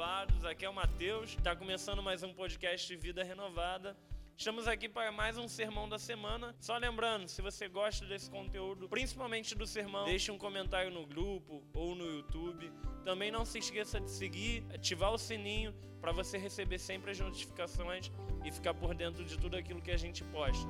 Renovados. 0.00 0.46
Aqui 0.46 0.64
é 0.64 0.70
o 0.70 0.72
Matheus. 0.72 1.34
Está 1.36 1.54
começando 1.54 2.02
mais 2.02 2.22
um 2.22 2.32
podcast 2.32 2.96
Vida 2.96 3.22
Renovada. 3.22 3.94
Estamos 4.34 4.66
aqui 4.66 4.88
para 4.88 5.12
mais 5.12 5.36
um 5.36 5.46
sermão 5.46 5.86
da 5.86 5.98
semana. 5.98 6.54
Só 6.58 6.78
lembrando, 6.78 7.28
se 7.28 7.42
você 7.42 7.68
gosta 7.68 8.06
desse 8.06 8.30
conteúdo, 8.30 8.88
principalmente 8.88 9.54
do 9.54 9.66
sermão, 9.66 10.06
deixe 10.06 10.32
um 10.32 10.38
comentário 10.38 10.90
no 10.90 11.06
grupo 11.06 11.62
ou 11.74 11.94
no 11.94 12.06
YouTube. 12.16 12.72
Também 13.04 13.30
não 13.30 13.44
se 13.44 13.58
esqueça 13.58 14.00
de 14.00 14.10
seguir, 14.10 14.64
ativar 14.72 15.12
o 15.12 15.18
sininho 15.18 15.74
para 16.00 16.12
você 16.12 16.38
receber 16.38 16.78
sempre 16.78 17.10
as 17.10 17.20
notificações 17.20 18.10
e 18.42 18.50
ficar 18.50 18.72
por 18.72 18.94
dentro 18.94 19.22
de 19.22 19.38
tudo 19.38 19.54
aquilo 19.54 19.82
que 19.82 19.90
a 19.90 19.98
gente 19.98 20.24
posta. 20.24 20.66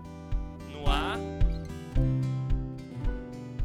No 0.72 0.90
ar. 0.90 1.18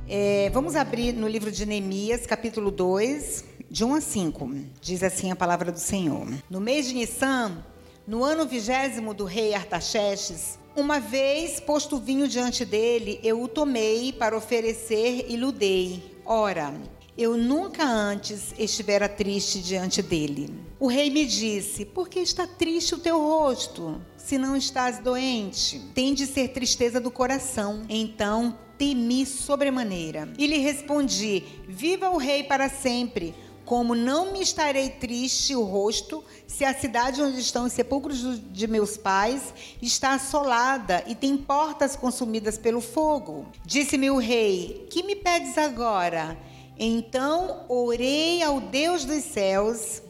É, 0.08 0.52
vamos 0.52 0.76
abrir 0.76 1.14
no 1.14 1.28
livro 1.28 1.52
de 1.52 1.66
Neemias, 1.66 2.28
capítulo 2.28 2.70
2, 2.70 3.55
de 3.70 3.84
1 3.84 3.96
a 3.96 4.02
5. 4.02 4.52
Diz 4.82 5.04
assim 5.04 5.32
a 5.32 5.36
palavra 5.36 5.72
do 5.72 5.80
Senhor. 5.80 6.28
No 6.50 6.60
mês 6.60 6.88
de 6.88 6.94
Nissan, 6.94 7.64
no 8.08 8.24
ano 8.24 8.46
vigésimo 8.46 9.14
do 9.14 9.26
rei 9.26 9.54
Artaxerxes, 9.54 10.60
uma 10.76 11.00
vez 11.00 11.60
posto 11.60 11.98
vinho 11.98 12.28
diante 12.28 12.66
dele, 12.66 13.20
eu 13.24 13.42
o 13.42 13.48
tomei 13.48 14.12
para 14.12 14.38
oferecer 14.38 15.26
e 15.30 15.36
lhe 15.36 15.52
dei. 15.52 16.20
Ora, 16.26 16.74
eu 17.18 17.38
nunca 17.38 17.86
antes 17.86 18.54
estivera 18.60 19.08
triste 19.08 19.62
diante 19.62 20.02
dele. 20.02 20.54
O 20.78 20.88
rei 20.88 21.10
me 21.10 21.26
disse: 21.26 21.86
Por 21.86 22.10
que 22.10 22.20
está 22.20 22.46
triste 22.46 22.94
o 22.94 23.00
teu 23.00 23.18
rosto, 23.18 24.02
se 24.18 24.38
não 24.38 24.56
estás 24.58 25.00
doente? 25.00 25.80
Tem 25.94 26.14
de 26.14 26.28
ser 26.28 26.50
tristeza 26.50 27.00
do 27.00 27.10
coração. 27.10 27.84
Então 27.88 28.58
temi 28.78 29.26
sobremaneira. 29.26 30.28
E 30.38 30.46
lhe 30.46 30.58
respondi: 30.58 31.42
Viva 31.68 32.10
o 32.10 32.18
rei 32.18 32.44
para 32.44 32.68
sempre. 32.68 33.34
Como 33.66 33.96
não 33.96 34.32
me 34.32 34.42
estarei 34.42 34.90
triste 34.92 35.56
o 35.56 35.64
rosto, 35.64 36.24
se 36.46 36.64
a 36.64 36.74
cidade 36.74 37.22
onde 37.22 37.40
estão 37.40 37.66
os 37.66 37.74
sepulcros 37.74 38.40
de 38.52 38.68
meus 38.68 38.96
pais 38.96 39.54
está 39.82 40.14
assolada 40.14 41.04
e 41.08 41.16
tem 41.16 41.36
portas 41.36 41.96
consumidas 41.96 42.60
pelo 42.60 42.80
fogo. 42.80 43.48
Disse-me 43.66 44.12
o 44.12 44.18
rei: 44.18 44.86
Que 44.92 45.02
me 45.02 45.16
pedes 45.16 45.58
agora? 45.58 46.38
Então 46.78 47.66
orei 47.68 48.44
ao 48.44 48.62
Deus 48.62 49.04
dos 49.04 49.24
céus 49.24 50.04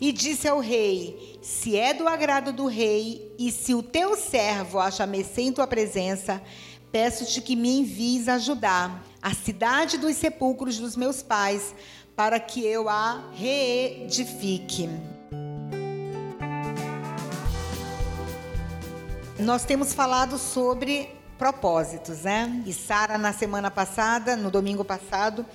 e 0.00 0.10
disse 0.10 0.48
ao 0.48 0.58
rei: 0.58 1.38
Se 1.40 1.76
é 1.76 1.94
do 1.94 2.08
agrado 2.08 2.52
do 2.52 2.66
rei 2.66 3.32
e 3.38 3.52
se 3.52 3.74
o 3.74 3.82
teu 3.82 4.16
servo 4.16 4.80
acha 4.80 5.06
mercê 5.06 5.42
em 5.42 5.52
tua 5.52 5.68
presença, 5.68 6.42
peço-te 6.90 7.40
que 7.40 7.54
me 7.54 7.78
envies 7.78 8.28
ajudar 8.28 9.04
a 9.20 9.34
cidade 9.34 9.98
dos 9.98 10.16
sepulcros 10.16 10.78
dos 10.78 10.96
meus 10.96 11.22
pais 11.22 11.74
para 12.18 12.40
que 12.40 12.66
eu 12.66 12.88
a 12.88 13.30
reedifique. 13.32 14.90
Nós 19.38 19.64
temos 19.64 19.94
falado 19.94 20.36
sobre 20.36 21.14
propósitos, 21.38 22.22
né? 22.22 22.60
E 22.66 22.72
Sara, 22.72 23.16
na 23.18 23.32
semana 23.32 23.70
passada, 23.70 24.34
no 24.34 24.50
domingo 24.50 24.84
passado, 24.84 25.46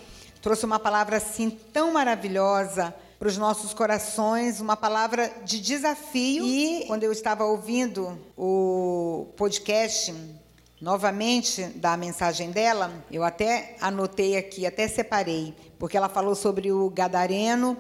trouxe 0.41 0.65
uma 0.65 0.79
palavra 0.79 1.17
assim 1.17 1.49
tão 1.49 1.91
maravilhosa 1.91 2.95
para 3.19 3.27
os 3.27 3.37
nossos 3.37 3.73
corações, 3.73 4.61
uma 4.61 4.77
palavra 4.77 5.33
de 5.43 5.59
desafio. 5.59 6.45
E 6.45 6.85
quando 6.87 7.03
eu 7.03 7.11
estava 7.11 7.43
ouvindo 7.43 8.17
o 8.37 9.33
podcast 9.35 10.15
novamente 10.83 11.63
da 11.75 11.95
mensagem 11.95 12.51
dela, 12.51 12.91
eu 13.09 13.23
até 13.23 13.77
anotei 13.79 14.35
aqui, 14.35 14.65
até 14.65 14.85
separei, 14.85 15.55
porque 15.79 15.95
ela 15.95 16.09
falou 16.09 16.35
sobre 16.35 16.73
o 16.73 16.89
gadareno 16.89 17.77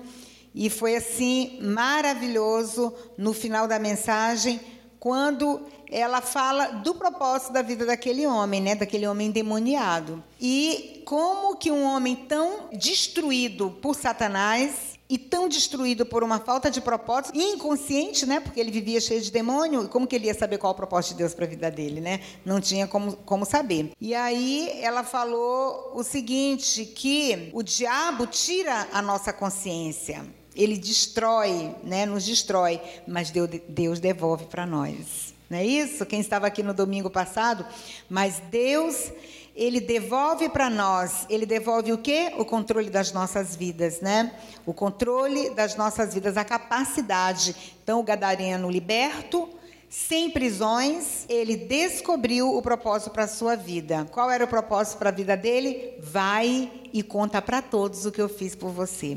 e 0.55 0.69
foi 0.69 0.95
assim 0.95 1.59
maravilhoso 1.61 2.93
no 3.17 3.33
final 3.33 3.67
da 3.67 3.77
mensagem 3.77 4.57
quando 5.01 5.59
ela 5.91 6.21
fala 6.21 6.67
do 6.67 6.95
propósito 6.95 7.51
da 7.51 7.61
vida 7.61 7.85
daquele 7.85 8.25
homem, 8.25 8.61
né, 8.61 8.73
daquele 8.73 9.05
homem 9.05 9.27
endemoniado. 9.27 10.23
E 10.39 11.03
como 11.05 11.57
que 11.57 11.69
um 11.69 11.83
homem 11.83 12.15
tão 12.15 12.69
destruído 12.71 13.69
por 13.81 13.95
Satanás 13.95 14.92
e 15.13 15.17
tão 15.19 15.47
destruído 15.47 16.07
por 16.07 16.23
uma 16.23 16.39
falta 16.39 16.71
de 16.71 16.81
propósito, 16.81 17.37
inconsciente, 17.37 18.25
né? 18.25 18.39
Porque 18.39 18.59
ele 18.59 18.71
vivia 18.71 18.99
cheio 18.99 19.21
de 19.21 19.31
demônio, 19.31 19.87
como 19.87 20.07
que 20.07 20.15
ele 20.15 20.25
ia 20.25 20.33
saber 20.33 20.57
qual 20.57 20.73
o 20.73 20.75
propósito 20.75 21.11
de 21.11 21.17
Deus 21.19 21.35
para 21.35 21.45
a 21.45 21.47
vida 21.47 21.69
dele, 21.69 22.01
né? 22.01 22.19
Não 22.43 22.59
tinha 22.59 22.87
como, 22.87 23.15
como 23.17 23.45
saber. 23.45 23.91
E 24.01 24.15
aí 24.15 24.71
ela 24.81 25.03
falou 25.03 25.91
o 25.93 26.01
seguinte, 26.01 26.83
que 26.83 27.51
o 27.53 27.61
diabo 27.61 28.25
tira 28.25 28.87
a 28.91 29.03
nossa 29.03 29.31
consciência. 29.31 30.25
Ele 30.55 30.79
destrói, 30.79 31.75
né? 31.83 32.07
Nos 32.07 32.25
destrói, 32.25 32.81
mas 33.07 33.31
Deus 33.69 33.99
devolve 33.99 34.45
para 34.47 34.65
nós. 34.65 35.31
Não 35.47 35.59
é 35.59 35.63
isso? 35.63 36.07
Quem 36.07 36.21
estava 36.21 36.47
aqui 36.47 36.63
no 36.63 36.73
domingo 36.73 37.11
passado, 37.11 37.63
mas 38.09 38.41
Deus 38.49 39.11
ele 39.55 39.79
devolve 39.79 40.49
para 40.49 40.69
nós, 40.69 41.27
ele 41.29 41.45
devolve 41.45 41.91
o 41.91 41.97
quê? 41.97 42.33
O 42.37 42.45
controle 42.45 42.89
das 42.89 43.11
nossas 43.11 43.55
vidas, 43.55 44.01
né? 44.01 44.33
O 44.65 44.73
controle 44.73 45.51
das 45.51 45.75
nossas 45.75 46.13
vidas, 46.13 46.37
a 46.37 46.43
capacidade. 46.43 47.55
Então, 47.83 47.99
o 47.99 48.03
gadareno 48.03 48.69
liberto, 48.69 49.47
sem 49.87 50.31
prisões, 50.31 51.23
ele 51.29 51.55
descobriu 51.55 52.57
o 52.57 52.61
propósito 52.63 53.11
para 53.11 53.25
a 53.25 53.27
sua 53.27 53.55
vida. 53.55 54.07
Qual 54.11 54.31
era 54.31 54.43
o 54.43 54.47
propósito 54.47 54.97
para 54.97 55.09
a 55.09 55.13
vida 55.13 55.37
dele? 55.37 55.93
Vai 56.01 56.71
e 56.91 57.03
conta 57.03 57.39
para 57.39 57.61
todos 57.61 58.07
o 58.07 58.11
que 58.11 58.21
eu 58.21 58.27
fiz 58.27 58.55
por 58.55 58.71
você. 58.71 59.15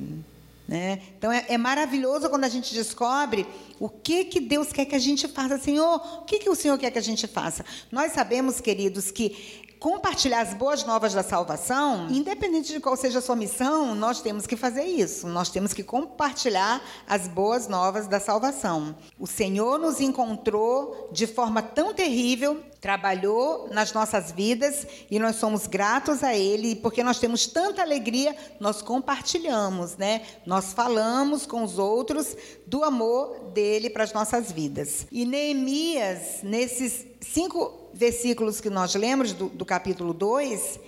Né? 0.68 1.00
Então 1.16 1.30
é, 1.30 1.44
é, 1.48 1.56
maravilhoso 1.56 2.28
quando 2.28 2.42
a 2.42 2.48
gente 2.48 2.74
descobre 2.74 3.46
o 3.78 3.88
que, 3.88 4.24
que 4.24 4.40
Deus 4.40 4.72
quer 4.72 4.84
que 4.84 4.96
a 4.96 4.98
gente 4.98 5.28
faça. 5.28 5.56
Senhor, 5.58 5.94
o 5.94 6.24
que, 6.24 6.40
que 6.40 6.50
o 6.50 6.56
Senhor 6.56 6.76
quer 6.76 6.90
que 6.90 6.98
a 6.98 7.02
gente 7.02 7.26
faça? 7.28 7.64
Nós 7.90 8.12
sabemos, 8.12 8.60
queridos, 8.60 9.12
que 9.12 9.64
compartilhar 9.78 10.40
as 10.40 10.54
boas 10.54 10.84
novas 10.84 11.12
da 11.12 11.22
salvação, 11.22 12.08
independente 12.10 12.72
de 12.72 12.80
qual 12.80 12.96
seja 12.96 13.18
a 13.18 13.22
sua 13.22 13.36
missão, 13.36 13.94
nós 13.94 14.20
temos 14.20 14.46
que 14.46 14.56
fazer 14.56 14.84
isso. 14.84 15.26
Nós 15.26 15.50
temos 15.50 15.72
que 15.72 15.82
compartilhar 15.82 16.82
as 17.06 17.28
boas 17.28 17.68
novas 17.68 18.06
da 18.06 18.18
salvação. 18.18 18.96
O 19.18 19.26
Senhor 19.26 19.78
nos 19.78 20.00
encontrou 20.00 21.08
de 21.12 21.26
forma 21.26 21.62
tão 21.62 21.92
terrível, 21.92 22.62
trabalhou 22.80 23.68
nas 23.70 23.92
nossas 23.92 24.30
vidas 24.30 24.86
e 25.10 25.18
nós 25.18 25.36
somos 25.36 25.66
gratos 25.66 26.22
a 26.22 26.34
Ele, 26.34 26.76
porque 26.76 27.02
nós 27.02 27.18
temos 27.18 27.46
tanta 27.46 27.82
alegria, 27.82 28.36
nós 28.60 28.80
compartilhamos, 28.80 29.96
né? 29.96 30.22
Nós 30.46 30.72
falamos 30.72 31.46
com 31.46 31.62
os 31.62 31.78
outros 31.78 32.36
do 32.66 32.84
amor 32.84 33.50
dele 33.52 33.90
para 33.90 34.04
as 34.04 34.12
nossas 34.12 34.52
vidas. 34.52 35.06
E 35.10 35.24
Neemias, 35.24 36.42
nesses 36.42 37.06
cinco 37.20 37.85
versículos 37.96 38.60
que 38.60 38.70
nós 38.70 38.94
lemos 38.94 39.32
do, 39.32 39.48
do 39.48 39.64
capítulo 39.64 40.12
2, 40.12 40.78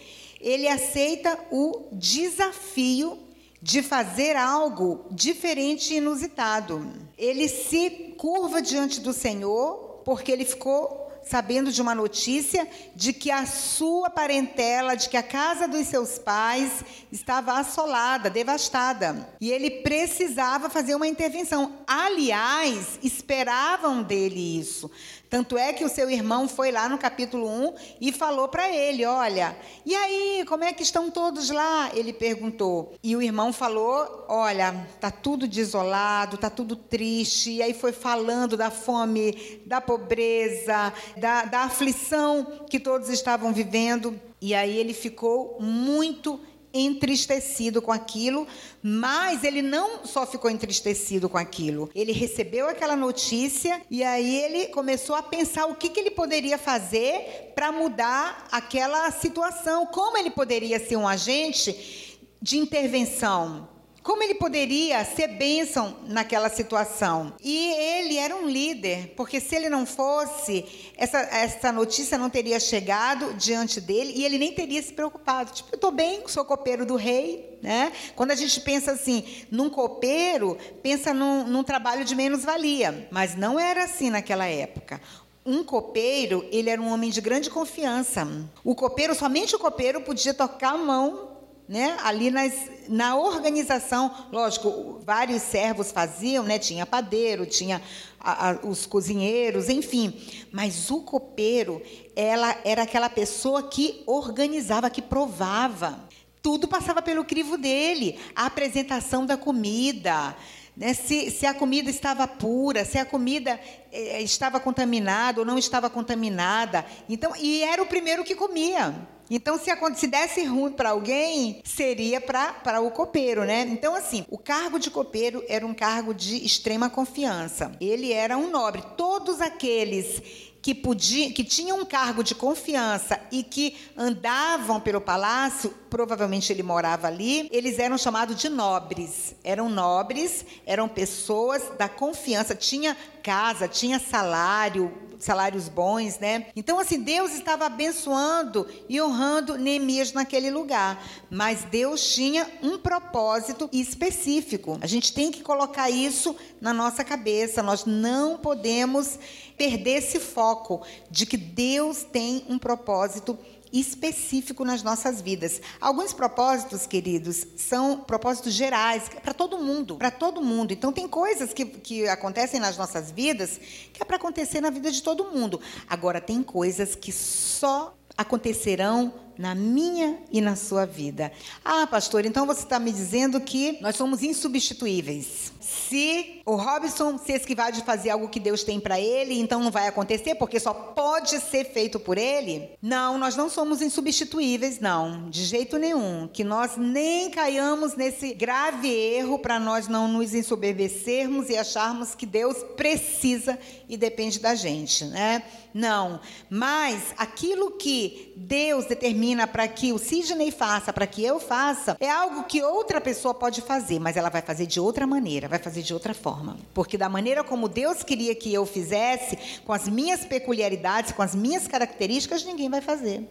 ele 0.41 0.69
aceita 0.69 1.39
o 1.51 1.89
desafio 1.93 3.19
de 3.61 3.83
fazer 3.83 4.37
algo 4.37 5.07
diferente 5.11 5.95
e 5.95 5.97
inusitado. 5.97 6.93
Ele 7.17 7.49
se 7.49 8.15
curva 8.17 8.63
diante 8.63 9.01
do 9.01 9.13
Senhor 9.13 10.03
porque 10.05 10.31
ele 10.31 10.45
ficou 10.45 11.09
sabendo 11.29 11.71
de 11.71 11.83
uma 11.83 11.95
notícia 11.95 12.67
de 12.97 13.13
que 13.13 13.31
a 13.31 13.45
sua 13.45 14.09
parentela, 14.09 14.97
de 14.97 15.09
que 15.09 15.17
a 15.17 15.23
casa 15.23 15.69
dos 15.69 15.87
seus 15.87 16.19
pais 16.19 16.83
estava 17.13 17.53
assolada, 17.59 18.31
devastada. 18.31 19.29
E 19.39 19.51
ele 19.51 19.71
precisava 19.71 20.71
fazer 20.71 20.95
uma 20.95 21.07
intervenção. 21.07 21.81
Aliás, 21.87 22.99
esperavam 23.03 24.03
dele 24.03 24.59
isso. 24.59 24.91
Tanto 25.31 25.59
é 25.59 25.73
que 25.73 25.85
o 25.85 25.89
seu 25.89 26.11
irmão 26.11 26.49
foi 26.49 26.71
lá 26.73 26.89
no 26.89 26.97
capítulo 26.97 27.47
1 27.47 27.75
e 28.01 28.13
falou 28.13 28.49
para 28.49 28.71
ele: 28.75 29.05
Olha, 29.05 29.57
e 29.85 29.95
aí, 29.95 30.45
como 30.49 30.65
é 30.65 30.73
que 30.73 30.83
estão 30.83 31.11
todos 31.11 31.51
lá? 31.51 31.91
Ele 31.95 32.13
perguntou. 32.13 32.95
E 33.03 33.15
o 33.15 33.21
irmão 33.21 33.53
falou: 33.53 34.25
Olha, 34.29 34.87
tá 34.99 35.11
tudo 35.11 35.47
desolado, 35.47 36.39
tá 36.39 36.49
tudo 36.49 36.75
triste. 36.75 37.53
E 37.53 37.63
aí 37.63 37.75
foi 37.75 37.93
falando 37.93 38.57
da 38.57 38.71
fome, 38.71 39.61
da 39.67 39.81
pobreza, 39.81 40.93
da, 41.17 41.45
da 41.45 41.61
aflição 41.61 42.65
que 42.69 42.81
todos 42.81 43.11
estavam 43.11 43.53
vivendo. 43.53 44.19
E 44.41 44.55
aí 44.55 44.77
ele 44.79 44.95
ficou 44.95 45.59
muito 45.61 46.41
entristecido 46.73 47.81
com 47.81 47.91
aquilo, 47.91 48.47
mas 48.83 49.45
ele 49.45 49.63
não 49.63 50.05
só 50.05 50.27
ficou 50.27 50.51
entristecido 50.51 51.29
com 51.29 51.39
aquilo, 51.39 51.91
ele 51.95 52.13
recebeu 52.13 52.69
aquela 52.69 52.97
notícia 52.97 53.81
e 53.91 54.03
aí 54.05 54.43
ele 54.43 54.67
começou 54.67 55.15
a 55.15 55.23
pensar 55.23 55.67
o 55.67 55.75
que, 55.75 55.89
que 55.89 56.01
ele 56.01 56.11
poderia 56.11 56.59
fazer 56.59 57.53
para 57.55 57.73
mudar 57.73 58.47
aquela 58.53 59.11
situação, 59.11 59.87
como 59.87 60.17
ele 60.19 60.31
poderia 60.31 60.79
ser 60.79 60.97
um 60.97 61.09
agente 61.09 62.19
de 62.41 62.59
intervenção 62.59 63.69
como 64.09 64.23
ele 64.23 64.37
poderia 64.37 65.05
ser 65.05 65.29
bênção 65.29 65.99
naquela 66.07 66.49
situação? 66.49 67.35
E 67.45 67.75
ele 67.75 68.17
era 68.17 68.35
um 68.35 68.49
líder, 68.49 69.13
porque 69.15 69.39
se 69.39 69.55
ele 69.55 69.69
não 69.69 69.85
fosse, 69.85 70.65
essa, 70.97 71.19
essa 71.19 71.71
notícia 71.71 72.17
não 72.17 72.31
teria 72.31 72.59
chegado 72.59 73.35
diante 73.35 73.83
dele 73.83 74.15
e 74.17 74.25
ele 74.25 74.39
nem 74.39 74.51
teria 74.51 74.81
se 74.81 74.95
preocupado. 74.95 75.53
Tipo, 75.53 75.69
eu 75.73 75.75
estou 75.75 75.91
bem, 75.91 76.23
sou 76.27 76.43
copeiro 76.43 76.87
do 76.87 76.97
rei. 76.97 77.59
Né? 77.61 77.93
Quando 78.17 78.31
a 78.31 78.35
gente 78.35 78.59
pensa 78.63 78.93
assim, 78.93 79.45
num 79.51 79.69
copeiro, 79.69 80.57
pensa 80.83 81.13
num, 81.13 81.47
num 81.47 81.63
trabalho 81.63 82.03
de 82.03 82.15
menos-valia. 82.15 83.07
Mas 83.11 83.37
não 83.37 83.61
era 83.61 83.85
assim 83.85 84.09
naquela 84.09 84.47
época 84.47 85.03
um 85.45 85.65
copeiro, 85.65 86.47
ele 86.51 86.69
era 86.69 86.81
um 86.81 86.93
homem 86.93 87.09
de 87.09 87.23
grande 87.23 87.49
confiança. 87.49 88.27
O 88.63 88.75
copeiro, 88.75 89.15
somente 89.15 89.57
o 89.57 89.59
copeiro 89.59 90.03
podia 90.03 90.35
tocar 90.35 90.75
a 90.75 90.79
mão 90.79 91.38
né? 91.69 91.97
Ali 92.03 92.31
nas, 92.31 92.55
na 92.89 93.17
organização, 93.17 94.11
lógico, 94.33 95.01
vários 95.05 95.43
servos 95.43 95.93
faziam, 95.93 96.43
né? 96.43 96.59
Tinha 96.59 96.87
padeiro, 96.87 97.45
tinha 97.45 97.83
a, 98.19 98.51
a, 98.51 98.53
os 98.67 98.87
cozinheiros, 98.87 99.69
enfim. 99.69 100.19
Mas 100.51 100.91
o 100.91 101.03
copeiro, 101.03 101.83
ela 102.17 102.57
era 102.65 102.83
aquela 102.83 103.11
pessoa 103.11 103.63
que 103.63 104.03
organizava, 104.07 104.89
que 104.89 105.03
provava. 105.03 106.09
Tudo 106.41 106.67
passava 106.67 107.03
pelo 107.03 107.25
crivo 107.25 107.59
dele. 107.59 108.19
A 108.35 108.47
apresentação 108.47 109.27
da 109.27 109.37
comida, 109.37 110.35
né? 110.79 110.95
Se, 110.95 111.29
se, 111.33 111.45
a 111.45 111.53
comida 111.53 111.91
estava 111.91 112.29
pura, 112.29 112.85
se 112.85 112.97
a 112.99 113.05
comida 113.05 113.59
eh, 113.91 114.23
estava 114.23 114.61
contaminada 114.61 115.41
ou 115.41 115.45
não 115.45 115.59
estava 115.59 115.91
contaminada. 115.91 116.87
Então, 117.09 117.33
e 117.37 117.63
era 117.65 117.83
o 117.83 117.87
primeiro 117.87 118.23
que 118.23 118.37
comia. 118.37 118.95
Então, 119.29 119.59
se, 119.59 119.71
se 119.97 120.07
desse 120.07 120.45
ruim 120.45 120.73
para 120.73 120.91
alguém, 120.91 121.61
seria 121.65 122.21
para 122.21 122.81
o 122.81 122.91
copeiro, 122.93 123.45
né? 123.45 123.63
Então, 123.69 123.95
assim, 123.95 124.25
o 124.31 124.39
cargo 124.39 124.79
de 124.79 124.89
copeiro 124.91 125.45
era 125.49 125.67
um 125.67 125.75
cargo 125.75 126.15
de 126.15 126.37
extrema 126.47 126.89
confiança. 126.89 127.73
Ele 127.81 128.13
era 128.13 128.39
um 128.39 128.49
nobre. 128.49 128.83
Todos 128.97 129.41
aqueles 129.41 130.23
que, 130.61 130.75
podiam, 130.75 131.31
que 131.31 131.45
tinham 131.45 131.81
um 131.81 131.85
cargo 131.85 132.23
de 132.23 132.35
confiança 132.35 133.21
e 133.31 133.43
que 133.43 133.77
andavam 133.97 134.81
pelo 134.81 135.01
palácio, 135.01 135.73
provavelmente 135.89 136.53
ele 136.53 136.63
morava 136.63 137.07
ali, 137.07 137.49
eles 137.53 137.79
eram 137.79 137.97
chamados 137.97 138.37
de 138.37 138.49
nobres. 138.49 139.35
Eram 139.45 139.69
nobres, 139.69 140.45
eram 140.67 140.89
pessoas 140.89 141.63
da 141.79 141.89
confiança, 141.89 142.55
tinha 142.55 142.97
casa, 143.23 143.69
tinha 143.69 143.99
salário, 143.99 144.93
salários 145.19 145.69
bons, 145.69 146.19
né? 146.19 146.47
Então, 146.55 146.79
assim, 146.79 147.01
Deus 147.01 147.33
estava 147.33 147.67
abençoando 147.67 148.67
e 148.89 149.01
honrando 149.01 149.57
Neemias 149.57 150.13
naquele 150.13 150.51
lugar. 150.51 151.03
Mas 151.31 151.65
Deus 151.65 152.15
tinha 152.15 152.47
um 152.63 152.79
propósito 152.79 153.69
específico. 153.73 154.79
A 154.81 154.87
gente 154.87 155.13
tem 155.13 155.31
que 155.31 155.43
colocar 155.43 155.91
isso 155.91 156.37
na 156.61 156.73
nossa 156.73 157.03
cabeça. 157.03 157.63
Nós 157.63 157.85
não 157.85 158.39
podemos 158.39 159.19
perder 159.59 159.99
esse 159.99 160.21
foco 160.21 160.81
de 161.11 161.27
que 161.27 161.37
Deus 161.37 162.05
tem 162.05 162.47
um 162.49 162.59
propósito 162.59 163.37
específico 163.73 164.65
nas 164.65 164.83
nossas 164.83 165.21
vidas. 165.21 165.61
Alguns 165.81 166.13
propósitos, 166.13 166.87
queridos, 166.87 167.47
são 167.57 168.01
propósitos 168.01 168.55
gerais, 168.55 169.09
para 169.23 169.35
todo 169.35 169.59
mundo, 169.59 169.97
para 169.97 170.11
todo 170.11 170.41
mundo. 170.41 170.73
Então, 170.73 170.93
tem 170.93 171.07
coisas 171.07 171.53
que, 171.53 171.65
que 171.67 172.09
acontecem 172.09 172.61
nas 172.61 172.79
nossas 172.79 173.11
vidas 173.11 173.61
que 173.93 174.01
é 174.01 174.05
para 174.05 174.17
acontecer 174.17 174.61
na 174.61 174.71
vida 174.71 174.91
de 174.91 175.03
todo 175.03 175.31
mundo. 175.33 175.61
Agora, 175.89 176.21
tem 176.21 176.43
coisas 176.43 176.95
que 176.95 177.13
só 177.13 177.98
acontecerão 178.17 179.13
na 179.39 179.55
minha 179.55 180.19
e 180.33 180.41
na 180.41 180.57
sua 180.57 180.85
vida. 180.85 181.31
Ah, 181.65 181.87
pastor, 181.87 182.27
então 182.27 182.45
você 182.45 182.65
está 182.65 182.81
me 182.81 182.91
dizendo 182.91 183.41
que 183.41 183.79
nós 183.81 183.95
somos 183.95 184.23
insubstituíveis. 184.23 185.53
Se 185.61 186.43
o 186.45 186.57
Robson 186.57 187.19
se 187.19 187.33
esquivar 187.33 187.71
de 187.71 187.83
fazer 187.83 188.11
algo 188.11 188.29
que 188.29 188.41
Deus 188.41 188.65
tem 188.65 188.81
para 188.81 188.99
ele, 188.99 189.39
então 189.39 189.63
não 189.63 189.71
vai 189.71 189.87
acontecer, 189.87 190.35
porque 190.35 190.59
só 190.59 190.73
pode 190.73 191.39
ser 191.41 191.73
feito 191.73 192.01
por 192.01 192.19
ele? 192.19 192.71
Não, 192.83 193.19
nós 193.19 193.37
não 193.37 193.49
somos 193.49 193.81
insubstituíveis, 193.81 194.81
não, 194.81 195.29
de 195.31 195.45
jeito 195.45 195.79
nenhum. 195.79 196.27
Que 196.27 196.43
nós 196.43 196.77
nem 196.77 197.31
caiamos 197.31 197.95
nesse 197.95 198.33
grave 198.35 198.89
erro 198.89 199.39
para 199.39 199.61
nós 199.61 199.87
não 199.87 200.09
nos 200.09 200.35
ensoberbecermos 200.35 201.49
e 201.49 201.57
acharmos 201.57 202.15
que 202.15 202.27
Deus 202.27 202.57
precisa 202.77 203.59
e 203.89 203.97
depende 203.97 204.41
da 204.41 204.55
gente, 204.55 205.05
né? 205.05 205.45
Não, 205.75 206.21
mas 206.49 207.15
aquilo 207.17 207.73
que 207.73 207.98
Deus 208.37 208.87
determina 208.87 209.47
para 209.47 209.67
que 209.69 209.93
o 209.93 209.99
Sidney 209.99 210.51
faça, 210.51 210.93
para 210.93 211.07
que 211.07 211.25
eu 211.25 211.39
faça, 211.39 211.97
é 212.01 212.11
algo 212.11 212.45
que 212.45 212.63
outra 212.63 213.01
pessoa 213.01 213.35
pode 213.35 213.61
fazer, 213.61 213.99
mas 213.99 214.17
ela 214.17 214.29
vai 214.29 214.43
fazer 214.43 214.67
de 214.67 214.81
outra 214.81 215.07
maneira, 215.07 215.49
vai 215.49 215.59
fazer 215.59 215.83
de 215.83 215.93
outra 215.93 216.15
forma. 216.15 216.57
Porque 216.75 216.97
da 216.97 217.09
maneira 217.09 217.45
como 217.45 217.69
Deus 217.69 218.03
queria 218.03 218.35
que 218.35 218.53
eu 218.53 218.65
fizesse, 218.67 219.39
com 219.65 219.73
as 219.73 219.89
minhas 219.89 220.25
peculiaridades, 220.25 221.13
com 221.13 221.23
as 221.23 221.35
minhas 221.35 221.67
características, 221.67 222.45
ninguém 222.45 222.69
vai 222.69 222.81
fazer. 222.81 223.29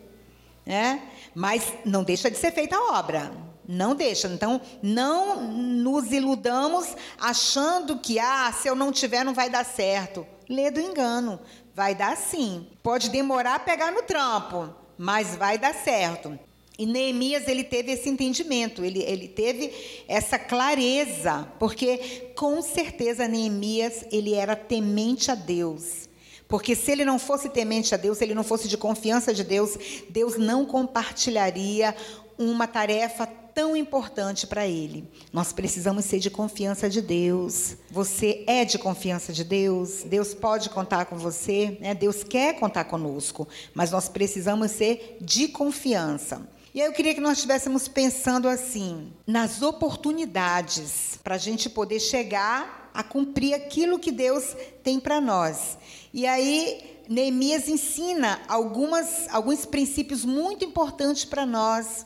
Né? 0.66 1.02
Mas 1.34 1.74
não 1.86 2.04
deixa 2.04 2.30
de 2.30 2.38
ser 2.38 2.52
feita 2.52 2.76
a 2.76 3.00
obra. 3.00 3.32
Não 3.68 3.94
deixa. 3.96 4.28
Então, 4.28 4.62
não 4.82 5.52
nos 5.52 6.12
iludamos 6.12 6.96
achando 7.20 8.00
que, 8.00 8.18
ah, 8.18 8.52
se 8.54 8.68
eu 8.68 8.76
não 8.76 8.92
tiver, 8.92 9.26
não 9.26 9.34
vai 9.34 9.50
dar 9.50 9.66
certo. 9.66 10.26
Lê 10.50 10.72
do 10.72 10.80
engano. 10.80 11.40
Vai 11.78 11.94
dar 11.94 12.18
sim. 12.18 12.66
Pode 12.82 13.08
demorar 13.12 13.54
a 13.54 13.60
pegar 13.60 13.92
no 13.92 14.02
trampo, 14.02 14.68
mas 14.98 15.36
vai 15.36 15.60
dar 15.60 15.76
certo. 15.76 16.40
E 16.76 16.88
Neemias 16.88 17.48
ele 17.48 17.64
teve 17.64 17.92
esse 17.92 18.10
entendimento, 18.10 18.84
ele, 18.84 19.04
ele 19.04 19.28
teve 19.28 19.72
essa 20.08 20.40
clareza, 20.40 21.48
porque 21.60 22.32
com 22.36 22.64
certeza 22.64 23.28
Neemias 23.28 24.06
ele 24.12 24.34
era 24.34 24.56
temente 24.56 25.30
a 25.30 25.36
Deus. 25.36 26.10
Porque 26.48 26.76
se 26.76 26.92
ele 26.92 27.06
não 27.06 27.20
fosse 27.20 27.48
temente 27.48 27.94
a 27.94 27.98
Deus, 27.98 28.18
se 28.18 28.24
ele 28.24 28.34
não 28.34 28.44
fosse 28.44 28.68
de 28.68 28.76
confiança 28.76 29.32
de 29.32 29.44
Deus, 29.44 29.78
Deus 30.10 30.36
não 30.36 30.66
compartilharia 30.66 31.96
uma 32.40 32.66
tarefa 32.66 33.28
tão 33.58 33.76
importante 33.76 34.46
para 34.46 34.68
ele. 34.68 35.10
Nós 35.34 35.52
precisamos 35.52 36.06
ser 36.06 36.20
de 36.20 36.30
confiança 36.30 36.88
de 36.88 37.02
Deus. 37.02 37.76
Você 37.90 38.44
é 38.46 38.64
de 38.64 38.78
confiança 38.78 39.34
de 39.34 39.44
Deus? 39.44 40.04
Deus 40.04 40.32
pode 40.32 40.70
contar 40.70 41.06
com 41.06 41.18
você? 41.18 41.76
Né? 41.82 41.96
Deus 41.96 42.24
quer 42.24 42.60
contar 42.60 42.84
conosco, 42.84 43.48
mas 43.74 43.90
nós 43.90 44.08
precisamos 44.08 44.70
ser 44.70 45.18
de 45.20 45.48
confiança. 45.48 46.48
E 46.72 46.80
aí 46.80 46.86
eu 46.86 46.94
queria 46.94 47.16
que 47.16 47.20
nós 47.20 47.38
estivéssemos 47.38 47.88
pensando 47.88 48.48
assim, 48.48 49.12
nas 49.26 49.64
oportunidades 49.64 51.18
para 51.24 51.34
a 51.34 51.40
gente 51.40 51.68
poder 51.68 52.00
chegar 52.00 52.92
a 52.94 53.02
cumprir 53.02 53.56
aquilo 53.56 53.98
que 53.98 54.12
Deus 54.12 54.56
tem 54.84 55.00
para 55.00 55.20
nós. 55.20 55.80
E 56.14 56.28
aí 56.28 57.02
Neemias 57.10 57.68
ensina 57.68 58.40
algumas, 58.48 59.28
alguns 59.32 59.66
princípios 59.66 60.24
muito 60.24 60.64
importantes 60.64 61.26
para 61.26 61.44
nós 61.44 62.06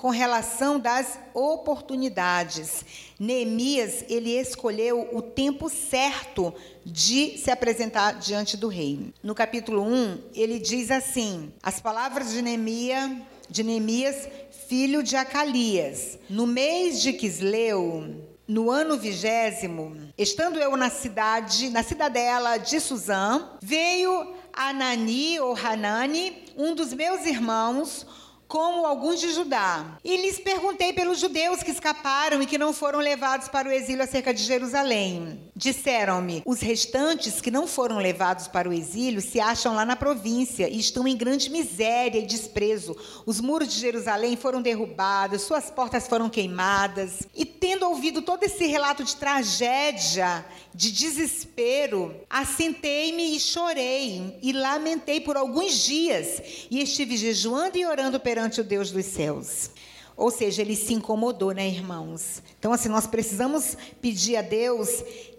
com 0.00 0.08
relação 0.08 0.80
das 0.80 1.18
oportunidades. 1.34 2.84
Neemias, 3.18 4.02
ele 4.08 4.30
escolheu 4.30 5.10
o 5.12 5.20
tempo 5.20 5.68
certo 5.68 6.54
de 6.86 7.36
se 7.36 7.50
apresentar 7.50 8.18
diante 8.18 8.56
do 8.56 8.66
rei. 8.66 9.12
No 9.22 9.34
capítulo 9.34 9.82
1, 9.82 10.18
ele 10.34 10.58
diz 10.58 10.90
assim: 10.90 11.52
As 11.62 11.82
palavras 11.82 12.32
de 12.32 12.40
Neemias, 12.40 13.10
de 13.50 13.62
Neemias, 13.62 14.26
filho 14.68 15.02
de 15.02 15.16
Acalias, 15.16 16.18
no 16.30 16.46
mês 16.46 17.02
de 17.02 17.12
Quisleu, 17.12 18.24
no 18.48 18.70
ano 18.70 18.96
vigésimo, 18.96 19.94
estando 20.16 20.58
eu 20.58 20.78
na 20.78 20.88
cidade, 20.88 21.68
na 21.68 21.82
cidadela 21.82 22.56
de 22.56 22.80
Suzã, 22.80 23.50
veio 23.60 24.34
Anani 24.50 25.38
ou 25.40 25.54
Hanani, 25.54 26.44
um 26.56 26.74
dos 26.74 26.94
meus 26.94 27.26
irmãos, 27.26 28.06
como 28.50 28.84
alguns 28.84 29.20
de 29.20 29.32
Judá. 29.32 29.96
E 30.04 30.16
lhes 30.16 30.40
perguntei 30.40 30.92
pelos 30.92 31.20
judeus 31.20 31.62
que 31.62 31.70
escaparam 31.70 32.42
e 32.42 32.46
que 32.46 32.58
não 32.58 32.72
foram 32.72 32.98
levados 32.98 33.46
para 33.46 33.68
o 33.68 33.70
exílio 33.72 34.02
acerca 34.02 34.34
de 34.34 34.42
Jerusalém. 34.42 35.40
Disseram-me: 35.54 36.42
os 36.44 36.60
restantes 36.60 37.40
que 37.40 37.50
não 37.50 37.68
foram 37.68 37.98
levados 37.98 38.48
para 38.48 38.68
o 38.68 38.72
exílio 38.72 39.20
se 39.20 39.38
acham 39.38 39.72
lá 39.72 39.84
na 39.84 39.94
província 39.94 40.68
e 40.68 40.80
estão 40.80 41.06
em 41.06 41.16
grande 41.16 41.48
miséria 41.48 42.18
e 42.18 42.26
desprezo. 42.26 42.96
Os 43.24 43.40
muros 43.40 43.68
de 43.72 43.78
Jerusalém 43.78 44.36
foram 44.36 44.60
derrubados, 44.60 45.42
suas 45.42 45.70
portas 45.70 46.08
foram 46.08 46.28
queimadas. 46.28 47.20
E 47.36 47.44
tendo 47.44 47.86
ouvido 47.86 48.20
todo 48.20 48.42
esse 48.42 48.66
relato 48.66 49.04
de 49.04 49.14
tragédia, 49.14 50.44
de 50.74 50.90
desespero, 50.90 52.16
assentei-me 52.28 53.36
e 53.36 53.38
chorei 53.38 54.38
e 54.42 54.52
lamentei 54.52 55.20
por 55.20 55.36
alguns 55.36 55.84
dias 55.84 56.42
e 56.68 56.82
estive 56.82 57.16
jejuando 57.16 57.78
e 57.78 57.86
orando 57.86 58.18
perante 58.18 58.39
perante 58.40 58.60
o 58.60 58.64
Deus 58.64 58.90
dos 58.90 59.04
céus. 59.04 59.70
Ou 60.16 60.30
seja, 60.30 60.62
ele 60.62 60.74
se 60.76 60.94
incomodou, 60.94 61.52
né, 61.52 61.66
irmãos? 61.66 62.42
Então, 62.58 62.72
assim, 62.72 62.88
nós 62.88 63.06
precisamos 63.06 63.76
pedir 64.00 64.36
a 64.36 64.42
Deus 64.42 64.88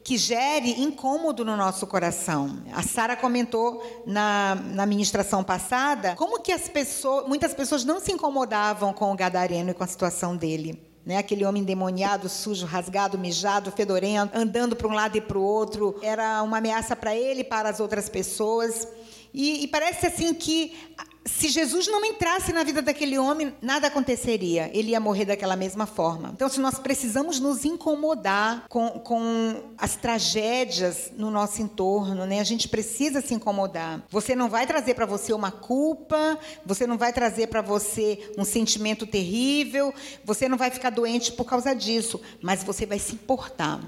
que 0.03 0.17
gere 0.17 0.81
incômodo 0.81 1.43
no 1.45 1.55
nosso 1.57 1.85
coração. 1.87 2.63
A 2.73 2.81
Sara 2.81 3.15
comentou 3.15 4.03
na, 4.05 4.55
na 4.55 4.85
ministração 4.85 5.43
passada 5.43 6.15
como 6.15 6.41
que 6.41 6.51
as 6.51 6.67
pessoas, 6.67 7.27
muitas 7.27 7.53
pessoas 7.53 7.83
não 7.83 7.99
se 7.99 8.11
incomodavam 8.11 8.93
com 8.93 9.11
o 9.11 9.15
gadareno 9.15 9.71
e 9.71 9.73
com 9.73 9.83
a 9.83 9.87
situação 9.87 10.35
dele. 10.35 10.79
né? 11.05 11.17
Aquele 11.17 11.45
homem 11.45 11.61
endemoniado, 11.61 12.27
sujo, 12.29 12.65
rasgado, 12.65 13.17
mijado, 13.17 13.71
fedorento, 13.71 14.35
andando 14.35 14.75
para 14.75 14.87
um 14.87 14.93
lado 14.93 15.15
e 15.17 15.21
para 15.21 15.37
o 15.37 15.43
outro. 15.43 15.99
Era 16.01 16.41
uma 16.41 16.57
ameaça 16.57 16.95
para 16.95 17.15
ele 17.15 17.41
e 17.41 17.43
para 17.43 17.69
as 17.69 17.79
outras 17.79 18.09
pessoas. 18.09 18.87
E, 19.33 19.63
e 19.63 19.67
parece 19.67 20.07
assim 20.07 20.33
que 20.33 20.75
se 21.23 21.49
Jesus 21.49 21.87
não 21.87 22.03
entrasse 22.03 22.51
na 22.51 22.63
vida 22.63 22.81
daquele 22.81 23.17
homem, 23.17 23.53
nada 23.61 23.87
aconteceria. 23.87 24.71
Ele 24.73 24.91
ia 24.91 24.99
morrer 24.99 25.25
daquela 25.25 25.55
mesma 25.55 25.85
forma. 25.85 26.31
Então, 26.33 26.49
se 26.49 26.59
nós 26.59 26.79
precisamos 26.79 27.39
nos 27.39 27.63
incomodar 27.63 28.65
com, 28.67 28.89
com 28.99 29.71
as 29.77 29.95
tragédias 29.95 31.11
no 31.15 31.29
nosso 31.29 31.61
entorno, 31.61 32.25
né? 32.25 32.39
A 32.39 32.43
gente 32.43 32.67
precisa 32.67 33.21
se 33.21 33.33
incomodar. 33.35 34.03
Você 34.09 34.35
não 34.35 34.49
vai 34.49 34.65
trazer 34.65 34.95
para 34.95 35.05
você 35.05 35.31
uma 35.31 35.51
culpa, 35.51 36.39
você 36.65 36.87
não 36.87 36.97
vai 36.97 37.13
trazer 37.13 37.47
para 37.47 37.61
você 37.61 38.31
um 38.37 38.43
sentimento 38.43 39.05
terrível, 39.05 39.93
você 40.25 40.49
não 40.49 40.57
vai 40.57 40.71
ficar 40.71 40.89
doente 40.89 41.31
por 41.33 41.45
causa 41.45 41.73
disso, 41.75 42.19
mas 42.41 42.63
você 42.63 42.85
vai 42.85 42.97
se 42.97 43.13
importar 43.13 43.79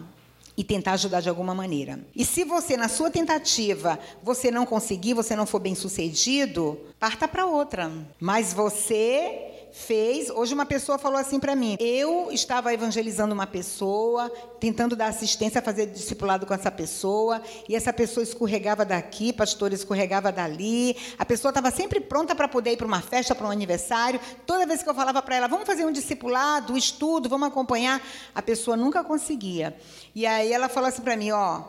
e 0.56 0.64
tentar 0.64 0.94
ajudar 0.94 1.22
de 1.22 1.30
alguma 1.30 1.56
maneira. 1.56 2.00
E 2.16 2.24
se 2.24 2.44
você, 2.44 2.78
na 2.78 2.88
sua 2.88 3.10
tentativa, 3.10 4.00
você 4.22 4.52
não 4.52 4.66
conseguir, 4.66 5.14
você 5.14 5.36
não 5.36 5.46
for 5.46 5.60
bem 5.60 5.76
sucedido, 5.76 6.80
parta 7.00 7.28
para 7.28 7.46
outra. 7.46 7.92
Mas 8.20 8.54
você 8.54 9.63
fez. 9.74 10.30
Hoje 10.30 10.54
uma 10.54 10.66
pessoa 10.66 10.98
falou 11.00 11.18
assim 11.18 11.40
para 11.40 11.56
mim: 11.56 11.76
eu 11.80 12.32
estava 12.32 12.74
evangelizando 12.74 13.34
uma 13.34 13.48
pessoa, 13.48 14.30
tentando 14.60 14.96
dar 14.96 15.08
assistência, 15.08 15.62
fazer 15.62 15.88
discipulado 15.88 16.46
com 16.46 16.54
essa 16.54 16.72
pessoa, 16.72 17.42
e 17.68 17.76
essa 17.76 17.92
pessoa 17.92 18.24
escorregava 18.24 18.86
daqui, 18.86 19.34
pastor 19.34 19.74
escorregava 19.74 20.32
dali. 20.32 20.96
A 21.18 21.26
pessoa 21.26 21.50
estava 21.50 21.72
sempre 21.72 22.00
pronta 22.00 22.36
para 22.36 22.48
poder 22.48 22.74
ir 22.74 22.78
para 22.78 22.88
uma 22.88 23.02
festa, 23.02 23.34
para 23.34 23.48
um 23.48 23.52
aniversário. 23.52 24.20
Toda 24.46 24.66
vez 24.66 24.84
que 24.84 24.90
eu 24.90 24.94
falava 24.94 25.22
para 25.22 25.36
ela, 25.36 25.48
vamos 25.48 25.66
fazer 25.66 25.86
um 25.86 25.92
discipulado, 25.92 26.74
um 26.74 26.78
estudo, 26.78 27.28
vamos 27.28 27.48
acompanhar, 27.48 28.02
a 28.34 28.42
pessoa 28.42 28.78
nunca 28.78 29.04
conseguia. 29.04 29.76
E 30.14 30.26
aí 30.26 30.54
ela 30.54 30.70
falou 30.70 30.88
assim 30.88 31.02
para 31.02 31.18
mim: 31.18 31.32
ó, 31.32 31.64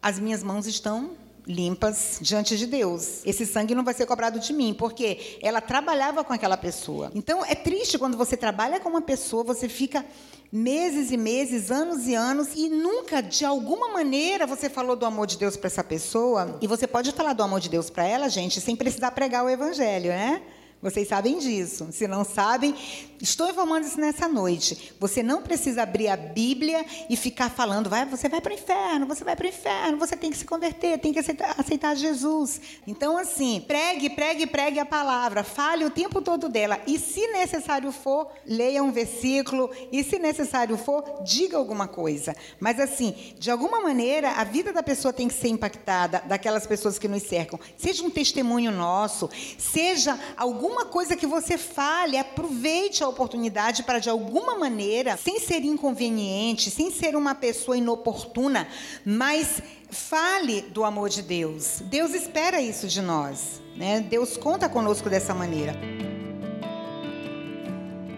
as 0.00 0.18
minhas 0.18 0.44
mãos 0.44 0.66
estão 0.66 1.27
limpas 1.48 2.18
diante 2.20 2.58
de 2.58 2.66
Deus. 2.66 3.22
Esse 3.24 3.46
sangue 3.46 3.74
não 3.74 3.82
vai 3.82 3.94
ser 3.94 4.04
cobrado 4.04 4.38
de 4.38 4.52
mim, 4.52 4.74
porque 4.74 5.38
ela 5.42 5.62
trabalhava 5.62 6.22
com 6.22 6.32
aquela 6.32 6.56
pessoa. 6.56 7.10
Então 7.14 7.44
é 7.44 7.54
triste 7.54 7.98
quando 7.98 8.16
você 8.16 8.36
trabalha 8.36 8.78
com 8.78 8.90
uma 8.90 9.00
pessoa, 9.00 9.42
você 9.42 9.68
fica 9.68 10.04
meses 10.52 11.10
e 11.10 11.16
meses, 11.16 11.70
anos 11.70 12.06
e 12.06 12.14
anos, 12.14 12.48
e 12.54 12.68
nunca, 12.68 13.22
de 13.22 13.44
alguma 13.44 13.88
maneira, 13.88 14.46
você 14.46 14.68
falou 14.68 14.94
do 14.94 15.06
amor 15.06 15.26
de 15.26 15.38
Deus 15.38 15.56
para 15.56 15.68
essa 15.68 15.82
pessoa. 15.82 16.58
E 16.60 16.66
você 16.66 16.86
pode 16.86 17.12
falar 17.12 17.32
do 17.32 17.42
amor 17.42 17.60
de 17.60 17.70
Deus 17.70 17.88
para 17.88 18.04
ela, 18.04 18.28
gente, 18.28 18.60
sem 18.60 18.76
precisar 18.76 19.10
pregar 19.12 19.44
o 19.44 19.48
evangelho, 19.48 20.10
né? 20.10 20.42
Vocês 20.80 21.08
sabem 21.08 21.38
disso. 21.38 21.88
Se 21.90 22.06
não 22.06 22.24
sabem, 22.24 22.74
estou 23.20 23.48
informando 23.50 23.86
isso 23.86 24.00
nessa 24.00 24.28
noite. 24.28 24.94
Você 25.00 25.22
não 25.22 25.42
precisa 25.42 25.82
abrir 25.82 26.08
a 26.08 26.16
Bíblia 26.16 26.84
e 27.10 27.16
ficar 27.16 27.50
falando, 27.50 27.90
vai, 27.90 28.04
você 28.06 28.28
vai 28.28 28.40
para 28.40 28.52
o 28.52 28.54
inferno, 28.54 29.06
você 29.06 29.24
vai 29.24 29.34
para 29.34 29.46
o 29.46 29.48
inferno, 29.48 29.98
você 29.98 30.16
tem 30.16 30.30
que 30.30 30.36
se 30.36 30.44
converter, 30.44 30.98
tem 30.98 31.12
que 31.12 31.18
aceitar, 31.18 31.54
aceitar, 31.58 31.96
Jesus. 31.96 32.60
Então, 32.86 33.16
assim, 33.16 33.64
pregue, 33.66 34.10
pregue, 34.10 34.46
pregue 34.46 34.78
a 34.78 34.86
palavra, 34.86 35.42
fale 35.42 35.84
o 35.84 35.90
tempo 35.90 36.22
todo 36.22 36.48
dela. 36.48 36.80
E 36.86 36.98
se 36.98 37.26
necessário 37.28 37.90
for, 37.90 38.30
leia 38.46 38.82
um 38.82 38.92
versículo. 38.92 39.70
E 39.90 40.04
se 40.04 40.18
necessário 40.18 40.76
for, 40.76 41.22
diga 41.24 41.56
alguma 41.56 41.88
coisa. 41.88 42.36
Mas, 42.60 42.78
assim, 42.78 43.34
de 43.38 43.50
alguma 43.50 43.80
maneira, 43.80 44.32
a 44.32 44.44
vida 44.44 44.72
da 44.72 44.82
pessoa 44.82 45.12
tem 45.12 45.28
que 45.28 45.34
ser 45.34 45.48
impactada, 45.48 46.22
daquelas 46.26 46.66
pessoas 46.66 46.98
que 46.98 47.08
nos 47.08 47.22
cercam. 47.22 47.58
Seja 47.76 48.04
um 48.04 48.10
testemunho 48.10 48.70
nosso, 48.70 49.28
seja 49.58 50.18
algum 50.36 50.68
alguma 50.68 50.84
coisa 50.84 51.16
que 51.16 51.26
você 51.26 51.56
fale, 51.56 52.18
aproveite 52.18 53.02
a 53.08 53.10
oportunidade 53.10 53.82
para, 53.82 53.98
de 53.98 54.08
alguma 54.08 54.56
maneira, 54.56 55.16
sem 55.16 55.40
ser 55.40 55.64
inconveniente, 55.64 56.70
sem 56.70 56.90
ser 56.90 57.16
uma 57.16 57.34
pessoa 57.34 57.76
inoportuna, 57.76 58.68
mas 59.04 59.62
fale 59.90 60.62
do 60.62 60.84
amor 60.84 61.08
de 61.08 61.22
Deus. 61.22 61.80
Deus 61.84 62.14
espera 62.14 62.60
isso 62.60 62.86
de 62.86 63.00
nós. 63.00 63.60
Né? 63.76 64.00
Deus 64.00 64.36
conta 64.36 64.68
conosco 64.68 65.08
dessa 65.08 65.34
maneira. 65.34 65.74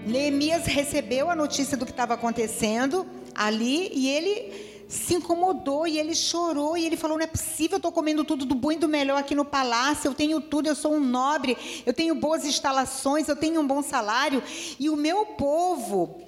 Neemias 0.07 0.67
recebeu 0.67 1.31
a 1.31 1.37
notícia 1.37 1.77
do 1.77 1.85
que 1.85 1.93
estava 1.93 2.15
acontecendo 2.15 3.07
ali 3.35 3.91
e 3.95 4.09
ele 4.09 4.70
se 4.91 5.15
incomodou 5.15 5.87
e 5.87 6.01
ele 6.01 6.17
chorou 6.17 6.77
e 6.77 6.85
ele 6.85 6.97
falou: 6.97 7.17
Não 7.17 7.25
é 7.25 7.29
possível, 7.29 7.75
eu 7.75 7.77
estou 7.77 7.93
comendo 7.93 8.25
tudo 8.25 8.45
do 8.45 8.57
bom 8.57 8.73
e 8.73 8.77
do 8.77 8.89
melhor 8.89 9.19
aqui 9.19 9.37
no 9.37 9.45
palácio, 9.45 10.09
eu 10.09 10.15
tenho 10.15 10.41
tudo, 10.41 10.67
eu 10.67 10.75
sou 10.75 10.93
um 10.93 11.01
nobre, 11.01 11.57
eu 11.87 11.95
tenho 11.95 12.13
boas 12.17 12.45
instalações, 12.45 13.29
eu 13.29 13.37
tenho 13.37 13.61
um 13.61 13.67
bom 13.67 13.83
salário 13.83 14.43
e 14.81 14.91
o 14.91 14.97
meu 14.97 15.25
povo, 15.25 16.21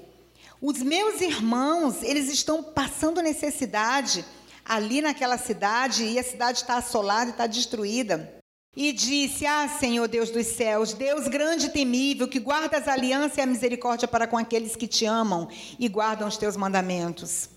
os 0.61 0.81
meus 0.81 1.21
irmãos, 1.21 2.05
eles 2.05 2.33
estão 2.33 2.63
passando 2.63 3.21
necessidade 3.21 4.25
ali 4.65 5.01
naquela 5.01 5.37
cidade 5.37 6.05
e 6.05 6.17
a 6.17 6.23
cidade 6.23 6.59
está 6.59 6.77
assolada 6.77 7.31
e 7.31 7.33
está 7.33 7.49
destruída. 7.49 8.33
E 8.77 8.93
disse: 8.93 9.45
Ah, 9.45 9.69
Senhor 9.69 10.07
Deus 10.07 10.31
dos 10.31 10.47
céus, 10.47 10.93
Deus 10.93 11.27
grande 11.27 11.67
e 11.67 11.71
temível, 11.71 12.29
que 12.29 12.39
guardas 12.39 12.87
a 12.87 12.93
aliança 12.93 13.41
e 13.41 13.43
a 13.43 13.47
misericórdia 13.47 14.07
para 14.07 14.29
com 14.29 14.39
aqueles 14.39 14.77
que 14.77 14.87
te 14.87 15.05
amam 15.05 15.49
e 15.81 15.89
guardam 15.89 16.29
os 16.29 16.37
teus 16.37 16.57
mandamentos. 16.57 17.51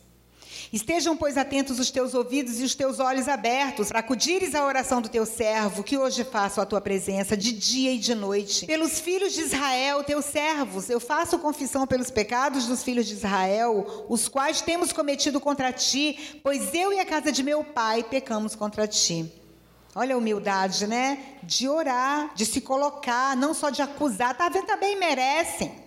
Estejam, 0.75 1.15
pois, 1.15 1.37
atentos 1.37 1.79
os 1.79 1.89
teus 1.89 2.13
ouvidos 2.13 2.59
e 2.59 2.63
os 2.65 2.75
teus 2.75 2.99
olhos 2.99 3.29
abertos, 3.29 3.87
para 3.87 3.99
acudires 3.99 4.53
à 4.53 4.65
oração 4.65 5.01
do 5.01 5.07
teu 5.07 5.25
servo, 5.25 5.81
que 5.81 5.97
hoje 5.97 6.25
faço 6.25 6.59
a 6.59 6.65
tua 6.65 6.81
presença, 6.81 7.37
de 7.37 7.53
dia 7.53 7.93
e 7.93 7.97
de 7.97 8.13
noite. 8.13 8.65
Pelos 8.65 8.99
filhos 8.99 9.31
de 9.31 9.39
Israel, 9.39 10.03
teus 10.03 10.25
servos, 10.25 10.89
eu 10.89 10.99
faço 10.99 11.39
confissão 11.39 11.87
pelos 11.87 12.11
pecados 12.11 12.67
dos 12.67 12.83
filhos 12.83 13.05
de 13.05 13.13
Israel, 13.13 14.05
os 14.09 14.27
quais 14.27 14.59
temos 14.59 14.91
cometido 14.91 15.39
contra 15.39 15.71
ti, 15.71 16.41
pois 16.43 16.73
eu 16.73 16.91
e 16.91 16.99
a 16.99 17.05
casa 17.05 17.31
de 17.31 17.41
meu 17.41 17.63
pai 17.63 18.03
pecamos 18.03 18.53
contra 18.53 18.85
ti. 18.85 19.31
Olha 19.95 20.15
a 20.15 20.17
humildade, 20.17 20.87
né? 20.87 21.37
De 21.41 21.69
orar, 21.69 22.35
de 22.35 22.45
se 22.45 22.59
colocar, 22.59 23.33
não 23.37 23.53
só 23.53 23.69
de 23.69 23.81
acusar. 23.81 24.35
Tá 24.35 24.49
vendo? 24.49 24.65
Também 24.65 24.99
merecem. 24.99 25.84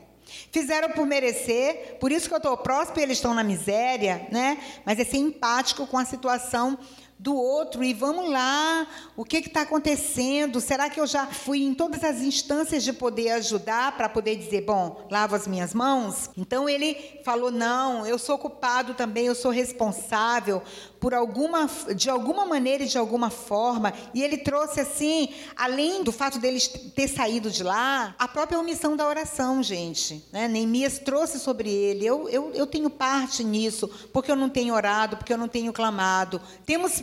Fizeram 0.53 0.91
por 0.91 1.07
merecer, 1.07 1.97
por 1.99 2.13
isso 2.13 2.29
que 2.29 2.35
eu 2.35 2.39
estou 2.39 2.57
próspero 2.57 3.01
eles 3.01 3.19
estão 3.19 3.35
na 3.35 3.43
miséria, 3.43 4.27
né? 4.31 4.59
Mas 4.85 4.99
é 4.99 5.05
ser 5.05 5.17
empático 5.19 5.87
com 5.87 5.99
a 5.99 6.05
situação 6.05 6.79
do 7.19 7.35
outro 7.35 7.83
e 7.83 7.93
vamos 7.93 8.31
lá, 8.31 8.87
o 9.17 9.25
que 9.25 9.39
está 9.39 9.63
acontecendo? 9.63 10.61
Será 10.61 10.89
que 10.89 11.01
eu 11.01 11.07
já 11.07 11.27
fui 11.27 11.63
em 11.63 11.75
todas 11.75 12.05
as 12.05 12.21
instâncias 12.21 12.85
de 12.85 12.93
poder 12.93 13.31
ajudar 13.31 13.97
para 13.97 14.09
poder 14.09 14.37
dizer, 14.37 14.63
bom, 14.63 15.07
lavo 15.11 15.35
as 15.35 15.47
minhas 15.47 15.75
mãos? 15.75 16.31
Então 16.37 16.69
ele 16.69 17.21
falou: 17.25 17.51
não, 17.51 18.07
eu 18.07 18.19
sou 18.19 18.39
culpado 18.39 18.95
também, 18.95 19.27
eu 19.27 19.35
sou 19.35 19.51
responsável 19.51 20.63
por 21.01 21.15
alguma, 21.15 21.69
de 21.95 22.09
alguma 22.09 22.45
maneira 22.45 22.85
e 22.85 22.89
de 22.89 22.99
alguma 22.99 23.31
forma. 23.31 23.93
E 24.15 24.23
ele 24.23 24.39
trouxe 24.39 24.81
assim, 24.81 25.29
além 25.57 26.03
do 26.03 26.13
fato 26.13 26.39
deles 26.39 26.69
ter 26.69 27.09
saído 27.09 27.51
de 27.51 27.63
lá, 27.63 28.15
a 28.19 28.29
própria 28.29 28.59
omissão 28.59 28.97
da 28.97 29.07
oração, 29.07 29.63
gente. 29.63 30.25
Né? 30.33 30.47
Neemias 30.47 31.01
trouxe 31.01 31.41
sobre 31.41 31.69
ele: 31.69 32.07
eu, 32.07 32.29
eu, 32.29 32.53
eu 32.55 32.67
tenho 32.67 32.89
parte 32.89 33.43
nisso, 33.43 33.89
porque 34.13 34.31
eu 34.31 34.37
não 34.37 34.49
tenho 34.49 34.75
orado, 34.75 35.17
porque 35.17 35.33
eu 35.33 35.39
não 35.39 35.49
tenho 35.49 35.73
clamado. 35.73 36.41
Temos 36.65 37.03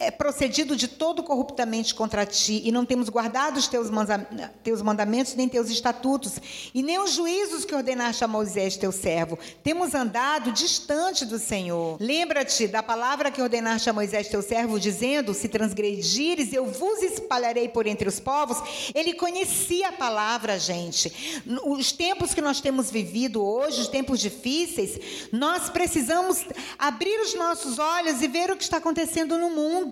é, 0.00 0.10
procedido 0.10 0.74
de 0.74 0.88
todo 0.88 1.22
corruptamente 1.22 1.94
contra 1.94 2.24
ti 2.24 2.62
e 2.64 2.72
não 2.72 2.86
temos 2.86 3.10
guardado 3.10 3.58
os 3.58 3.68
teus, 3.68 3.88
teus 4.64 4.80
mandamentos 4.80 5.34
nem 5.34 5.46
teus 5.46 5.68
estatutos 5.68 6.40
e 6.74 6.82
nem 6.82 6.98
os 6.98 7.12
juízos 7.12 7.66
que 7.66 7.74
ordenaste 7.74 8.24
a 8.24 8.28
Moisés 8.28 8.78
teu 8.78 8.90
servo. 8.90 9.38
Temos 9.62 9.94
andado 9.94 10.52
distante 10.52 11.26
do 11.26 11.38
Senhor. 11.38 11.98
Lembra-te 12.00 12.66
da 12.66 12.82
palavra 12.82 13.30
que 13.30 13.42
ordenaste 13.42 13.90
a 13.90 13.92
Moisés 13.92 14.28
teu 14.28 14.40
servo, 14.40 14.80
dizendo: 14.80 15.34
Se 15.34 15.48
transgredires, 15.48 16.50
eu 16.52 16.64
vos 16.64 17.02
espalharei 17.02 17.68
por 17.68 17.86
entre 17.86 18.08
os 18.08 18.18
povos. 18.18 18.56
Ele 18.94 19.12
conhecia 19.12 19.88
a 19.88 19.92
palavra, 19.92 20.58
gente. 20.58 21.42
Os 21.66 21.92
tempos 21.92 22.32
que 22.32 22.40
nós 22.40 22.60
temos 22.60 22.90
vivido 22.90 23.44
hoje, 23.44 23.82
os 23.82 23.88
tempos 23.88 24.18
difíceis, 24.18 25.28
nós 25.30 25.68
precisamos 25.68 26.46
abrir 26.78 27.20
os 27.20 27.34
nossos 27.34 27.78
olhos 27.78 28.22
e 28.22 28.28
ver 28.28 28.50
o 28.50 28.56
que 28.56 28.62
está 28.62 28.78
acontecendo 28.78 29.36
no 29.36 29.50
mundo 29.50 29.89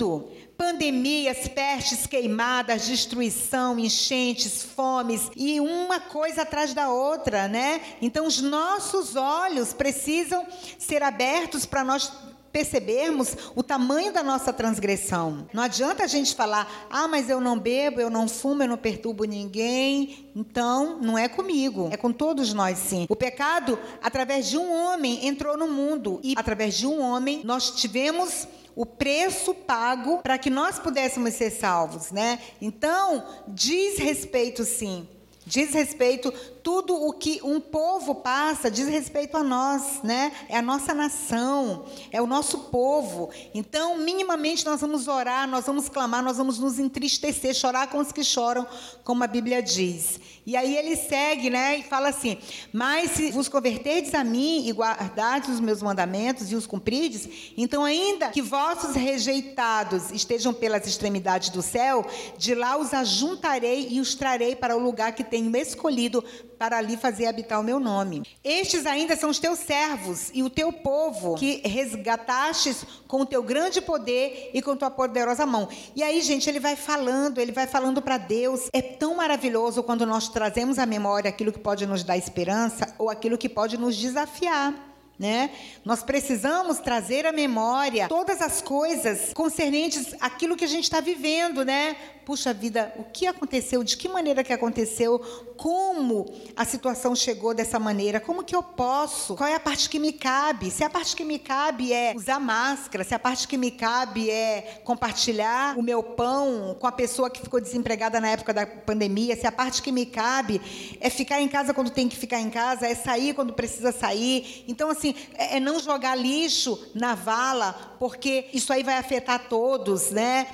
Pandemias, 0.57 1.47
pestes, 1.49 2.07
queimadas, 2.07 2.87
destruição, 2.87 3.78
enchentes, 3.78 4.62
fomes 4.62 5.31
e 5.37 5.61
uma 5.61 6.00
coisa 6.00 6.43
atrás 6.43 6.75
da 6.75 6.88
outra, 6.88 7.47
né? 7.47 7.81
Então 8.02 8.26
os 8.26 8.40
nossos 8.40 9.14
olhos 9.14 9.73
precisam 9.73 10.47
ser 10.78 11.02
abertos 11.02 11.64
para 11.64 11.85
nós 11.85 12.12
percebermos 12.52 13.37
o 13.55 13.62
tamanho 13.62 14.12
da 14.12 14.23
nossa 14.23 14.52
transgressão. 14.52 15.49
Não 15.52 15.62
adianta 15.62 16.05
a 16.05 16.07
gente 16.07 16.35
falar, 16.35 16.87
ah, 16.90 17.07
mas 17.07 17.28
eu 17.28 17.40
não 17.40 17.59
bebo, 17.59 18.00
eu 18.00 18.11
não 18.11 18.28
fumo, 18.28 18.62
eu 18.62 18.69
não 18.69 18.76
perturbo 18.76 19.25
ninguém. 19.25 20.31
Então, 20.35 20.99
não 21.00 21.19
é 21.19 21.28
comigo, 21.28 21.88
é 21.93 21.97
com 21.97 22.12
todos 22.12 22.52
nós 22.55 22.78
sim. 22.78 23.07
O 23.09 23.17
pecado, 23.17 23.78
através 24.02 24.49
de 24.49 24.57
um 24.57 24.73
homem, 24.73 25.26
entrou 25.26 25.57
no 25.57 25.69
mundo 25.69 26.21
e 26.23 26.35
através 26.37 26.75
de 26.75 26.87
um 26.87 27.00
homem 27.00 27.43
nós 27.45 27.73
tivemos 27.73 28.47
o 28.75 28.87
preço 28.87 29.52
pago 29.52 30.19
para 30.19 30.38
que 30.38 30.49
nós 30.49 30.78
pudéssemos 30.78 31.35
ser 31.35 31.50
salvos, 31.50 32.12
né? 32.12 32.38
Então, 32.61 33.25
diz 33.49 33.99
respeito 33.99 34.64
sim. 34.64 35.09
Diz 35.45 35.73
respeito 35.73 36.33
tudo 36.69 36.95
o 36.95 37.15
que 37.15 37.41
um 37.43 37.59
povo 37.59 38.17
passa 38.17 38.71
diz 38.71 38.87
respeito 38.87 39.39
a 39.39 39.43
nós, 39.43 40.03
né? 40.03 40.31
É 40.51 40.59
a 40.59 40.61
nossa 40.61 40.93
nação, 40.93 41.87
é 42.13 42.21
o 42.21 42.27
nosso 42.27 42.59
povo. 42.65 43.31
Então, 43.55 43.97
minimamente 43.97 44.67
nós 44.67 44.83
vamos 44.83 45.09
orar, 45.09 45.49
nós 45.49 45.65
vamos 45.65 45.89
clamar, 45.89 46.23
nós 46.23 46.37
vamos 46.37 46.59
nos 46.59 46.79
entristecer, 46.79 47.55
chorar 47.55 47.87
com 47.87 47.97
os 47.97 48.13
que 48.13 48.23
choram, 48.23 48.67
como 49.03 49.25
a 49.25 49.27
Bíblia 49.27 49.63
diz. 49.63 50.21
E 50.45 50.57
aí 50.57 50.77
ele 50.77 50.95
segue, 50.95 51.49
né, 51.49 51.79
e 51.79 51.83
fala 51.83 52.11
assim: 52.11 52.37
"Mas 52.71 53.13
se 53.13 53.31
vos 53.31 53.49
converterdes 53.49 54.15
a 54.15 54.23
mim 54.23 54.67
e 54.67 54.73
guardardes 54.73 55.49
os 55.51 55.61
meus 55.61 55.83
mandamentos 55.83 56.53
e 56.53 56.55
os 56.55 56.67
cumprides, 56.67 57.53
então 57.57 57.83
ainda 57.83 58.29
que 58.29 58.43
vossos 58.43 58.95
rejeitados 58.95 60.11
estejam 60.11 60.53
pelas 60.53 60.87
extremidades 60.87 61.49
do 61.49 61.63
céu, 61.63 62.07
de 62.37 62.55
lá 62.55 62.77
os 62.77 62.93
ajuntarei 62.93 63.89
e 63.91 64.01
os 64.01 64.15
trarei 64.15 64.55
para 64.55 64.77
o 64.77 64.81
lugar 64.81 65.13
que 65.13 65.25
tenho 65.25 65.55
escolhido 65.57 66.23
para 66.59 66.77
ali 66.77 66.97
fazer 66.97 67.27
habitar 67.27 67.61
o 67.61 67.62
meu 67.62 67.79
nome. 67.79 68.23
Estes 68.43 68.85
ainda 68.85 69.15
são 69.17 69.31
os 69.31 69.38
teus 69.38 69.59
servos 69.61 70.31
e 70.35 70.43
o 70.43 70.50
teu 70.50 70.73
povo, 70.73 71.37
que 71.37 71.62
resgatastes 71.67 72.85
com 73.07 73.21
o 73.21 73.27
teu 73.27 73.43
grande 73.43 73.81
poder 73.81 74.50
e 74.53 74.61
com 74.61 74.77
tua 74.77 74.91
poderosa 74.91 75.47
mão. 75.47 75.69
E 75.95 76.03
aí, 76.03 76.21
gente, 76.21 76.49
ele 76.50 76.61
vai 76.61 76.75
falando, 76.75 77.38
ele 77.38 77.53
vai 77.53 77.67
falando 77.67 78.03
para 78.03 78.19
Deus. 78.19 78.69
É 78.73 78.83
tão 78.83 79.15
maravilhoso 79.15 79.83
quando 79.83 80.05
nós 80.05 80.29
trazemos 80.29 80.79
à 80.79 80.87
memória 80.87 81.29
aquilo 81.29 81.53
que 81.53 81.59
pode 81.59 81.87
nos 81.87 82.03
dar 82.03 82.17
esperança 82.17 82.95
ou 82.99 83.09
aquilo 83.09 83.38
que 83.38 83.49
pode 83.49 83.79
nos 83.79 83.97
desafiar. 83.97 84.87
Né? 85.19 85.50
Nós 85.85 86.00
precisamos 86.00 86.79
trazer 86.79 87.27
à 87.27 87.33
memória 87.33 88.07
todas 88.07 88.41
as 88.41 88.62
coisas 88.62 89.33
concernentes 89.35 90.15
àquilo 90.21 90.57
que 90.57 90.65
a 90.65 90.69
gente 90.69 90.85
está 90.85 91.00
vivendo, 91.00 91.65
né? 91.65 91.97
puxa 92.29 92.53
vida, 92.53 92.93
o 92.99 93.05
que 93.05 93.27
aconteceu, 93.27 93.83
de 93.83 93.97
que 93.97 94.07
maneira 94.07 94.45
que 94.45 94.53
aconteceu, 94.53 95.19
como 95.59 96.33
a 96.57 96.65
situação 96.65 97.17
chegou 97.17 97.53
dessa 97.53 97.81
maneira, 97.81 98.21
como 98.21 98.45
que 98.45 98.55
eu 98.55 98.62
posso, 98.62 99.35
qual 99.35 99.50
é 99.50 99.57
a 99.57 99.61
parte 99.61 99.91
que 99.91 99.99
me 99.99 100.12
cabe? 100.12 100.71
Se 100.71 100.85
a 100.85 100.88
parte 100.88 101.17
que 101.17 101.25
me 101.25 101.37
cabe 101.37 101.93
é 101.93 102.15
usar 102.17 102.38
máscara, 102.38 103.03
se 103.03 103.12
a 103.12 103.19
parte 103.19 103.49
que 103.49 103.59
me 103.59 103.73
cabe 103.73 104.31
é 104.31 104.81
compartilhar 104.85 105.77
o 105.77 105.83
meu 105.83 106.00
pão 106.00 106.77
com 106.79 106.87
a 106.87 106.93
pessoa 106.93 107.29
que 107.29 107.41
ficou 107.41 107.61
desempregada 107.61 108.21
na 108.21 108.29
época 108.29 108.55
da 108.55 108.65
pandemia, 108.67 109.35
se 109.35 109.49
a 109.49 109.53
parte 109.53 109.83
que 109.83 109.91
me 109.91 110.07
cabe 110.07 110.61
é 111.00 111.11
ficar 111.11 111.43
em 111.43 111.49
casa 111.49 111.75
quando 111.75 111.91
tem 111.91 112.09
que 112.09 112.17
ficar 112.17 112.41
em 112.41 112.50
casa, 112.50 112.87
é 112.87 112.95
sair 112.95 113.35
quando 113.35 113.53
precisa 113.53 113.91
sair. 113.91 114.65
Então, 114.69 114.88
assim, 114.88 115.12
é, 115.35 115.57
é 115.57 115.61
não 115.61 115.81
jogar 115.81 116.15
lixo 116.15 116.79
na 116.95 117.17
vala, 117.17 117.97
porque 117.99 118.47
isso 118.55 118.73
aí 118.73 118.85
vai 118.85 118.97
afetar 118.97 119.49
todos, 119.49 120.12
né? 120.12 120.47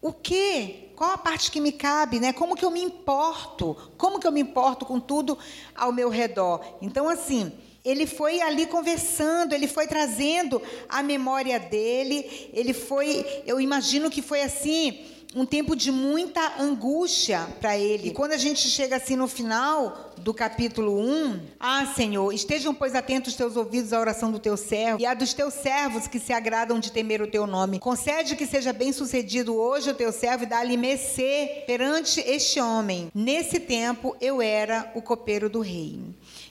O 0.00 0.10
que 0.10 0.91
qual 1.02 1.14
a 1.14 1.18
parte 1.18 1.50
que 1.50 1.60
me 1.60 1.72
cabe, 1.72 2.20
né? 2.20 2.32
Como 2.32 2.54
que 2.54 2.64
eu 2.64 2.70
me 2.70 2.80
importo? 2.80 3.76
Como 3.98 4.20
que 4.20 4.26
eu 4.26 4.30
me 4.30 4.38
importo 4.38 4.86
com 4.86 5.00
tudo 5.00 5.36
ao 5.74 5.90
meu 5.90 6.08
redor? 6.08 6.64
Então, 6.80 7.08
assim, 7.08 7.52
ele 7.84 8.06
foi 8.06 8.40
ali 8.40 8.66
conversando, 8.66 9.54
ele 9.54 9.66
foi 9.66 9.86
trazendo 9.86 10.62
a 10.88 11.02
memória 11.02 11.58
dele, 11.58 12.50
ele 12.52 12.72
foi, 12.72 13.24
eu 13.46 13.60
imagino 13.60 14.10
que 14.10 14.22
foi 14.22 14.42
assim, 14.42 14.98
um 15.34 15.46
tempo 15.46 15.74
de 15.74 15.90
muita 15.90 16.60
angústia 16.60 17.48
para 17.60 17.76
ele. 17.76 18.08
E 18.08 18.10
quando 18.12 18.32
a 18.32 18.36
gente 18.36 18.68
chega 18.68 18.96
assim 18.96 19.16
no 19.16 19.26
final 19.26 20.12
do 20.18 20.34
capítulo 20.34 20.98
1, 20.98 21.40
ah, 21.58 21.86
Senhor, 21.96 22.32
estejam 22.32 22.74
pois 22.74 22.94
atentos 22.94 23.32
os 23.32 23.36
teus 23.36 23.56
ouvidos 23.56 23.92
à 23.92 24.00
oração 24.00 24.30
do 24.30 24.38
teu 24.38 24.56
servo 24.56 25.00
e 25.00 25.06
a 25.06 25.14
dos 25.14 25.32
teus 25.32 25.54
servos 25.54 26.06
que 26.06 26.18
se 26.18 26.32
agradam 26.32 26.78
de 26.78 26.92
temer 26.92 27.22
o 27.22 27.26
teu 27.26 27.46
nome. 27.46 27.78
Concede 27.78 28.36
que 28.36 28.46
seja 28.46 28.72
bem 28.72 28.92
sucedido 28.92 29.56
hoje 29.56 29.90
o 29.90 29.94
teu 29.94 30.12
servo 30.12 30.44
e 30.44 30.46
dá-lhe 30.46 30.76
mercê 30.76 31.64
perante 31.66 32.20
este 32.20 32.60
homem. 32.60 33.10
Nesse 33.14 33.58
tempo 33.58 34.14
eu 34.20 34.42
era 34.42 34.92
o 34.94 35.00
copeiro 35.00 35.48
do 35.48 35.60
rei. 35.60 35.98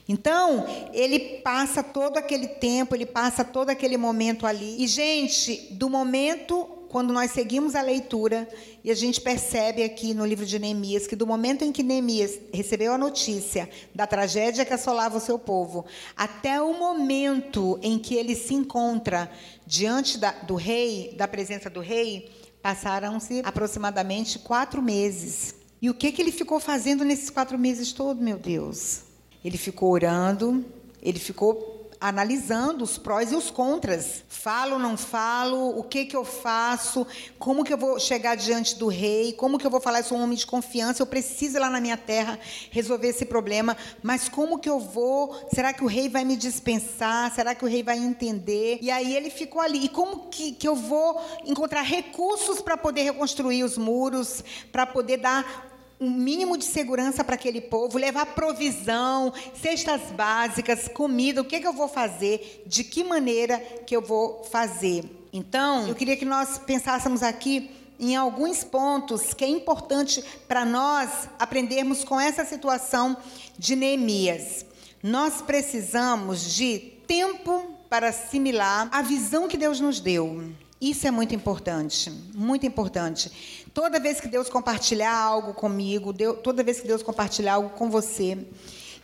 Então, 0.08 0.66
ele 0.92 1.40
passa 1.42 1.82
todo 1.82 2.16
aquele 2.16 2.48
tempo, 2.48 2.94
ele 2.94 3.06
passa 3.06 3.44
todo 3.44 3.70
aquele 3.70 3.96
momento 3.96 4.46
ali. 4.46 4.82
E, 4.82 4.86
gente, 4.86 5.68
do 5.72 5.88
momento 5.88 6.78
quando 6.92 7.10
nós 7.10 7.30
seguimos 7.30 7.74
a 7.74 7.80
leitura 7.80 8.46
e 8.84 8.90
a 8.90 8.94
gente 8.94 9.18
percebe 9.18 9.82
aqui 9.82 10.12
no 10.12 10.26
livro 10.26 10.44
de 10.44 10.58
Neemias 10.58 11.06
que 11.06 11.16
do 11.16 11.26
momento 11.26 11.64
em 11.64 11.72
que 11.72 11.82
Neemias 11.82 12.38
recebeu 12.52 12.92
a 12.92 12.98
notícia 12.98 13.66
da 13.94 14.06
tragédia 14.06 14.62
que 14.66 14.74
assolava 14.74 15.16
o 15.16 15.20
seu 15.20 15.38
povo, 15.38 15.86
até 16.14 16.60
o 16.60 16.78
momento 16.78 17.78
em 17.82 17.98
que 17.98 18.14
ele 18.14 18.36
se 18.36 18.52
encontra 18.52 19.30
diante 19.66 20.18
da, 20.18 20.32
do 20.32 20.54
rei, 20.54 21.14
da 21.16 21.26
presença 21.26 21.70
do 21.70 21.80
rei, 21.80 22.30
passaram-se 22.60 23.40
aproximadamente 23.42 24.38
quatro 24.38 24.82
meses. 24.82 25.54
E 25.80 25.88
o 25.88 25.94
que, 25.94 26.12
que 26.12 26.20
ele 26.20 26.30
ficou 26.30 26.60
fazendo 26.60 27.06
nesses 27.06 27.30
quatro 27.30 27.58
meses 27.58 27.90
todos, 27.92 28.22
meu 28.22 28.36
Deus? 28.36 29.11
Ele 29.44 29.58
ficou 29.58 29.90
orando, 29.90 30.64
ele 31.02 31.18
ficou 31.18 31.72
analisando 32.02 32.82
os 32.82 32.98
prós 32.98 33.30
e 33.30 33.36
os 33.36 33.48
contras. 33.48 34.24
Falo, 34.28 34.76
não 34.76 34.96
falo, 34.96 35.78
o 35.78 35.84
que 35.84 36.04
que 36.04 36.16
eu 36.16 36.24
faço, 36.24 37.06
como 37.38 37.62
que 37.62 37.72
eu 37.72 37.78
vou 37.78 37.96
chegar 38.00 38.34
diante 38.34 38.74
do 38.76 38.88
rei, 38.88 39.32
como 39.32 39.56
que 39.56 39.64
eu 39.64 39.70
vou 39.70 39.80
falar, 39.80 40.00
eu 40.00 40.04
sou 40.04 40.18
um 40.18 40.24
homem 40.24 40.36
de 40.36 40.44
confiança, 40.44 41.00
eu 41.00 41.06
preciso 41.06 41.58
ir 41.58 41.60
lá 41.60 41.70
na 41.70 41.80
minha 41.80 41.96
terra 41.96 42.40
resolver 42.72 43.06
esse 43.06 43.24
problema, 43.24 43.76
mas 44.02 44.28
como 44.28 44.58
que 44.58 44.68
eu 44.68 44.80
vou? 44.80 45.48
Será 45.54 45.72
que 45.72 45.84
o 45.84 45.86
rei 45.86 46.08
vai 46.08 46.24
me 46.24 46.36
dispensar? 46.36 47.32
Será 47.32 47.54
que 47.54 47.64
o 47.64 47.68
rei 47.68 47.84
vai 47.84 47.98
entender? 47.98 48.80
E 48.82 48.90
aí 48.90 49.14
ele 49.14 49.30
ficou 49.30 49.62
ali. 49.62 49.84
E 49.84 49.88
como 49.88 50.26
que, 50.28 50.50
que 50.50 50.66
eu 50.66 50.74
vou 50.74 51.20
encontrar 51.46 51.82
recursos 51.82 52.60
para 52.60 52.76
poder 52.76 53.02
reconstruir 53.02 53.62
os 53.62 53.78
muros, 53.78 54.42
para 54.72 54.84
poder 54.84 55.18
dar 55.18 55.71
um 56.02 56.10
mínimo 56.10 56.58
de 56.58 56.64
segurança 56.64 57.22
para 57.22 57.36
aquele 57.36 57.60
povo, 57.60 57.96
levar 57.96 58.26
provisão, 58.26 59.32
cestas 59.54 60.10
básicas, 60.10 60.88
comida, 60.88 61.40
o 61.40 61.44
que, 61.44 61.60
que 61.60 61.66
eu 61.66 61.72
vou 61.72 61.86
fazer, 61.86 62.64
de 62.66 62.82
que 62.82 63.04
maneira 63.04 63.60
que 63.86 63.94
eu 63.94 64.02
vou 64.02 64.42
fazer. 64.42 65.04
Então, 65.32 65.86
eu 65.86 65.94
queria 65.94 66.16
que 66.16 66.24
nós 66.24 66.58
pensássemos 66.58 67.22
aqui 67.22 67.70
em 68.00 68.16
alguns 68.16 68.64
pontos 68.64 69.32
que 69.32 69.44
é 69.44 69.48
importante 69.48 70.24
para 70.48 70.64
nós 70.64 71.28
aprendermos 71.38 72.02
com 72.02 72.20
essa 72.20 72.44
situação 72.44 73.16
de 73.56 73.76
Neemias. 73.76 74.66
Nós 75.00 75.40
precisamos 75.40 76.52
de 76.52 76.80
tempo 77.06 77.76
para 77.88 78.08
assimilar 78.08 78.88
a 78.90 79.02
visão 79.02 79.46
que 79.46 79.56
Deus 79.56 79.78
nos 79.78 80.00
deu. 80.00 80.50
Isso 80.82 81.06
é 81.06 81.12
muito 81.12 81.32
importante, 81.32 82.10
muito 82.34 82.66
importante. 82.66 83.30
Toda 83.72 84.00
vez 84.00 84.20
que 84.20 84.26
Deus 84.26 84.48
compartilhar 84.48 85.16
algo 85.16 85.54
comigo, 85.54 86.12
Deus, 86.12 86.40
toda 86.42 86.64
vez 86.64 86.80
que 86.80 86.88
Deus 86.88 87.04
compartilhar 87.04 87.54
algo 87.54 87.70
com 87.70 87.88
você, 87.88 88.36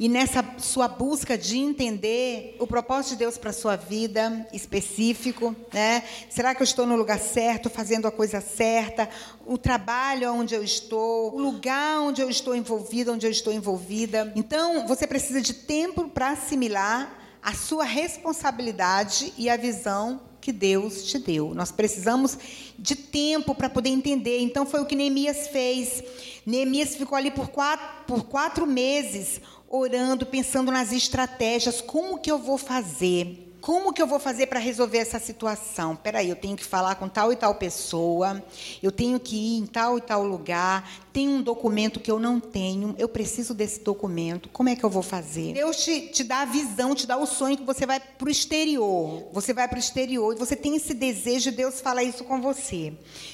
e 0.01 0.09
nessa 0.09 0.45
sua 0.59 0.89
busca 0.89 1.39
de 1.39 1.57
entender 1.57 2.57
o 2.59 2.67
propósito 2.67 3.13
de 3.13 3.19
Deus 3.19 3.39
para 3.39 3.51
a 3.51 3.53
sua 3.53 3.77
vida 3.77 4.45
específico, 4.53 5.55
né? 5.73 6.03
Será 6.29 6.53
que 6.53 6.63
eu 6.63 6.65
estou 6.65 6.85
no 6.85 6.97
lugar 6.97 7.21
certo, 7.21 7.71
fazendo 7.71 8.09
a 8.09 8.11
coisa 8.11 8.41
certa? 8.41 9.09
O 9.47 9.57
trabalho 9.57 10.33
onde 10.33 10.57
eu 10.57 10.65
estou, 10.65 11.33
o 11.33 11.41
lugar 11.41 12.01
onde 12.01 12.21
eu 12.21 12.29
estou 12.29 12.57
envolvida, 12.57 13.13
onde 13.13 13.25
eu 13.25 13.31
estou 13.31 13.53
envolvida. 13.53 14.33
Então, 14.35 14.85
você 14.89 15.07
precisa 15.07 15.41
de 15.41 15.55
tempo 15.55 16.09
para 16.09 16.31
assimilar 16.31 17.39
a 17.41 17.55
sua 17.55 17.85
responsabilidade 17.85 19.33
e 19.39 19.49
a 19.49 19.57
visão 19.57 20.28
que 20.49 20.53
Deus 20.53 21.03
te 21.03 21.19
deu. 21.19 21.53
Nós 21.55 21.71
precisamos 21.71 22.39
de 22.79 22.97
tempo 22.97 23.55
para 23.55 23.69
poder 23.69 23.91
entender. 23.91 24.41
Então 24.41 24.65
foi 24.65 24.81
o 24.81 24.87
que 24.87 24.97
Neemias 24.97 25.49
fez. 25.49 26.03
Neemias 26.47 26.97
ficou 26.97 27.19
ali 27.19 27.31
por 27.31 27.49
quatro, 27.49 27.87
por 28.07 28.25
quatro 28.25 28.67
meses 28.67 29.43
orando, 29.69 30.25
pensando 30.25 30.73
nas 30.73 30.91
estratégias. 30.91 31.83
Como 31.83 32.19
que 32.19 32.31
eu 32.33 32.39
vou 32.39 32.57
fazer? 32.57 33.48
Como 33.61 33.93
que 33.93 34.01
eu 34.01 34.07
vou 34.07 34.19
fazer 34.19 34.47
para 34.47 34.61
resolver 34.61 34.99
essa 34.99 35.19
situação? 35.19 35.97
Peraí, 35.97 36.29
eu 36.29 36.37
tenho 36.37 36.57
que 36.57 36.65
falar 36.65 36.95
com 36.95 37.09
tal 37.09 37.33
e 37.33 37.37
tal 37.37 37.55
pessoa, 37.55 38.43
eu 38.83 38.93
tenho 38.93 39.19
que 39.19 39.37
ir 39.37 39.59
em 39.59 39.67
tal 39.67 39.99
e 39.99 40.01
tal 40.01 40.25
lugar, 40.25 40.89
tem 41.13 41.29
um 41.29 41.43
documento 41.43 41.99
que 41.99 42.11
eu 42.11 42.21
não 42.21 42.39
tenho, 42.39 42.95
eu 42.99 43.09
preciso 43.09 43.53
desse 43.53 43.81
documento, 43.81 44.49
como 44.51 44.69
é 44.69 44.77
que 44.77 44.85
eu 44.85 44.91
vou 44.91 45.03
fazer? 45.03 45.55
Deus 45.55 45.85
te, 45.85 46.03
te 46.09 46.23
dá 46.23 46.43
a 46.43 46.45
visão, 46.45 46.95
te 46.95 47.07
dá 47.07 47.17
o 47.17 47.27
sonho 47.27 47.57
que 47.57 47.65
você 47.65 47.85
vai 47.85 47.99
para 47.99 48.29
o 48.29 48.31
exterior. 48.31 49.29
Você 49.33 49.53
vai 49.53 49.67
para 49.67 49.77
o 49.77 49.81
exterior 49.81 50.33
e 50.35 50.39
você 50.39 50.55
tem 50.55 50.77
esse 50.77 50.95
desejo, 50.95 51.51
Deus 51.51 51.81
fala 51.81 52.03
isso 52.03 52.25
com 52.25 52.41
você. 52.41 52.93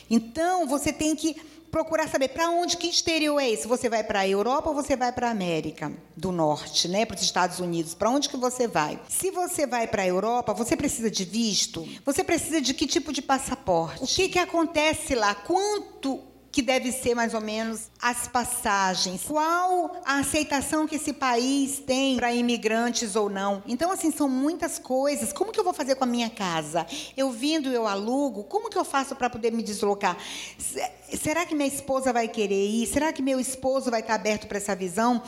Então, 0.09 0.67
você 0.67 0.93
tem 0.93 1.15
que 1.15 1.37
procurar 1.75 2.09
saber 2.09 2.29
para 2.29 2.51
onde, 2.51 2.77
que 2.77 2.87
exterior 2.87 3.37
é 3.41 3.51
esse? 3.51 3.67
Você 3.67 3.89
vai 3.89 4.05
para 4.05 4.21
a 4.21 4.29
Europa 4.29 4.69
ou 4.69 4.77
você 4.77 4.95
vai 4.95 5.11
para 5.11 5.27
a 5.27 5.33
América 5.33 5.91
do 6.17 6.31
Norte, 6.31 6.87
né? 6.87 7.05
Para 7.05 7.17
os 7.17 7.23
Estados 7.23 7.59
Unidos? 7.59 7.95
Para 7.95 8.11
onde 8.11 8.29
que 8.29 8.37
você 8.37 8.69
vai? 8.69 9.01
Se 9.09 9.33
você 9.33 9.67
vai 9.67 9.89
para 9.89 10.03
a 10.03 10.07
Europa, 10.07 10.55
você 10.55 10.77
precisa 10.77 11.11
de 11.11 11.25
visto? 11.25 11.85
Você 12.05 12.23
precisa 12.23 12.61
de 12.61 12.75
que 12.75 12.87
tipo 12.87 13.13
de 13.13 13.21
passaporte? 13.21 14.05
O 14.05 14.07
que, 14.07 14.29
que 14.29 14.39
acontece 14.39 15.17
lá? 15.17 15.35
Quanto 15.35 16.21
que 16.55 16.63
deve 16.63 16.93
ser 16.93 17.17
mais 17.17 17.35
ou 17.35 17.41
menos 17.41 17.91
as 18.01 18.29
passagens, 18.29 19.25
qual 19.27 20.01
a 20.05 20.21
aceitação 20.21 20.87
que 20.87 20.95
esse 20.95 21.13
país 21.13 21.81
tem 21.81 22.17
para 22.17 22.33
imigrantes 22.33 23.17
ou 23.17 23.29
não. 23.29 23.61
Então, 23.67 23.91
assim, 23.91 24.13
são 24.13 24.29
muitas 24.29 24.79
coisas. 24.79 25.33
Como 25.33 25.51
que 25.51 25.59
eu 25.59 25.65
vou 25.65 25.75
fazer 25.75 25.97
com 25.97 26.05
a 26.05 26.07
minha 26.07 26.31
casa? 26.31 26.87
Eu 27.17 27.33
vindo, 27.33 27.71
eu 27.71 27.89
alugo, 27.89 28.45
como 28.45 28.71
que 28.71 28.79
eu 28.79 28.85
faço 28.85 29.17
para 29.17 29.29
poder 29.29 29.51
me 29.51 29.65
deslocar? 29.65 30.17
Será 31.13 31.45
que 31.45 31.57
minha 31.57 31.67
esposa 31.67 32.13
vai 32.13 32.29
querer 32.29 32.69
ir? 32.69 32.87
Será 32.87 33.13
que 33.13 33.21
meu 33.21 33.41
esposo 33.41 33.91
vai 33.91 33.99
estar 33.99 34.15
aberto 34.15 34.47
para 34.47 34.59
essa 34.59 34.77
visão? 34.77 35.21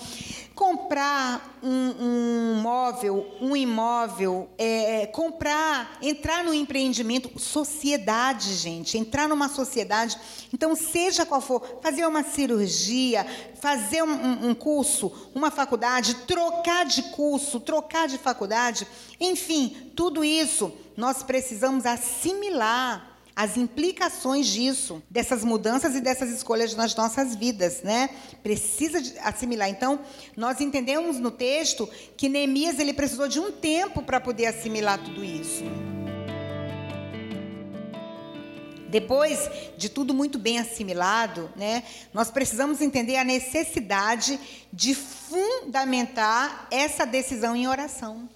Comprar 0.56 1.58
um, 1.62 1.94
um 2.00 2.60
móvel, 2.62 3.26
um 3.42 3.54
imóvel, 3.54 4.48
é, 4.56 5.02
é, 5.02 5.06
comprar, 5.06 5.98
entrar 6.00 6.42
no 6.42 6.54
empreendimento, 6.54 7.38
sociedade, 7.38 8.54
gente, 8.54 8.96
entrar 8.96 9.28
numa 9.28 9.50
sociedade. 9.50 10.18
Então, 10.54 10.74
seja 10.74 11.26
qual 11.26 11.42
for, 11.42 11.62
fazer 11.82 12.06
uma 12.06 12.24
cirurgia, 12.24 13.26
fazer 13.60 14.02
um, 14.02 14.48
um 14.48 14.54
curso, 14.54 15.12
uma 15.34 15.50
faculdade, 15.50 16.14
trocar 16.26 16.86
de 16.86 17.02
curso, 17.10 17.60
trocar 17.60 18.08
de 18.08 18.16
faculdade, 18.16 18.88
enfim, 19.20 19.92
tudo 19.94 20.24
isso 20.24 20.72
nós 20.96 21.22
precisamos 21.22 21.84
assimilar 21.84 23.15
as 23.36 23.58
implicações 23.58 24.46
disso, 24.46 25.02
dessas 25.10 25.44
mudanças 25.44 25.94
e 25.94 26.00
dessas 26.00 26.30
escolhas 26.30 26.74
nas 26.74 26.94
nossas 26.94 27.36
vidas, 27.36 27.82
né? 27.82 28.08
Precisa 28.42 28.98
assimilar. 29.20 29.68
Então, 29.68 30.00
nós 30.34 30.58
entendemos 30.58 31.20
no 31.20 31.30
texto 31.30 31.86
que 32.16 32.30
Neemias 32.30 32.78
ele 32.78 32.94
precisou 32.94 33.28
de 33.28 33.38
um 33.38 33.52
tempo 33.52 34.02
para 34.02 34.18
poder 34.18 34.46
assimilar 34.46 34.98
tudo 35.04 35.22
isso. 35.22 35.64
Depois 38.88 39.50
de 39.76 39.90
tudo 39.90 40.14
muito 40.14 40.38
bem 40.38 40.58
assimilado, 40.58 41.50
né, 41.54 41.82
nós 42.14 42.30
precisamos 42.30 42.80
entender 42.80 43.16
a 43.16 43.24
necessidade 43.24 44.40
de 44.72 44.94
fundamentar 44.94 46.68
essa 46.70 47.04
decisão 47.04 47.54
em 47.54 47.68
oração. 47.68 48.26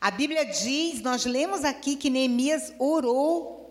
A 0.00 0.10
Bíblia 0.10 0.44
diz, 0.44 1.00
nós 1.00 1.24
lemos 1.24 1.64
aqui 1.64 1.94
que 1.94 2.10
Neemias 2.10 2.72
orou 2.80 3.61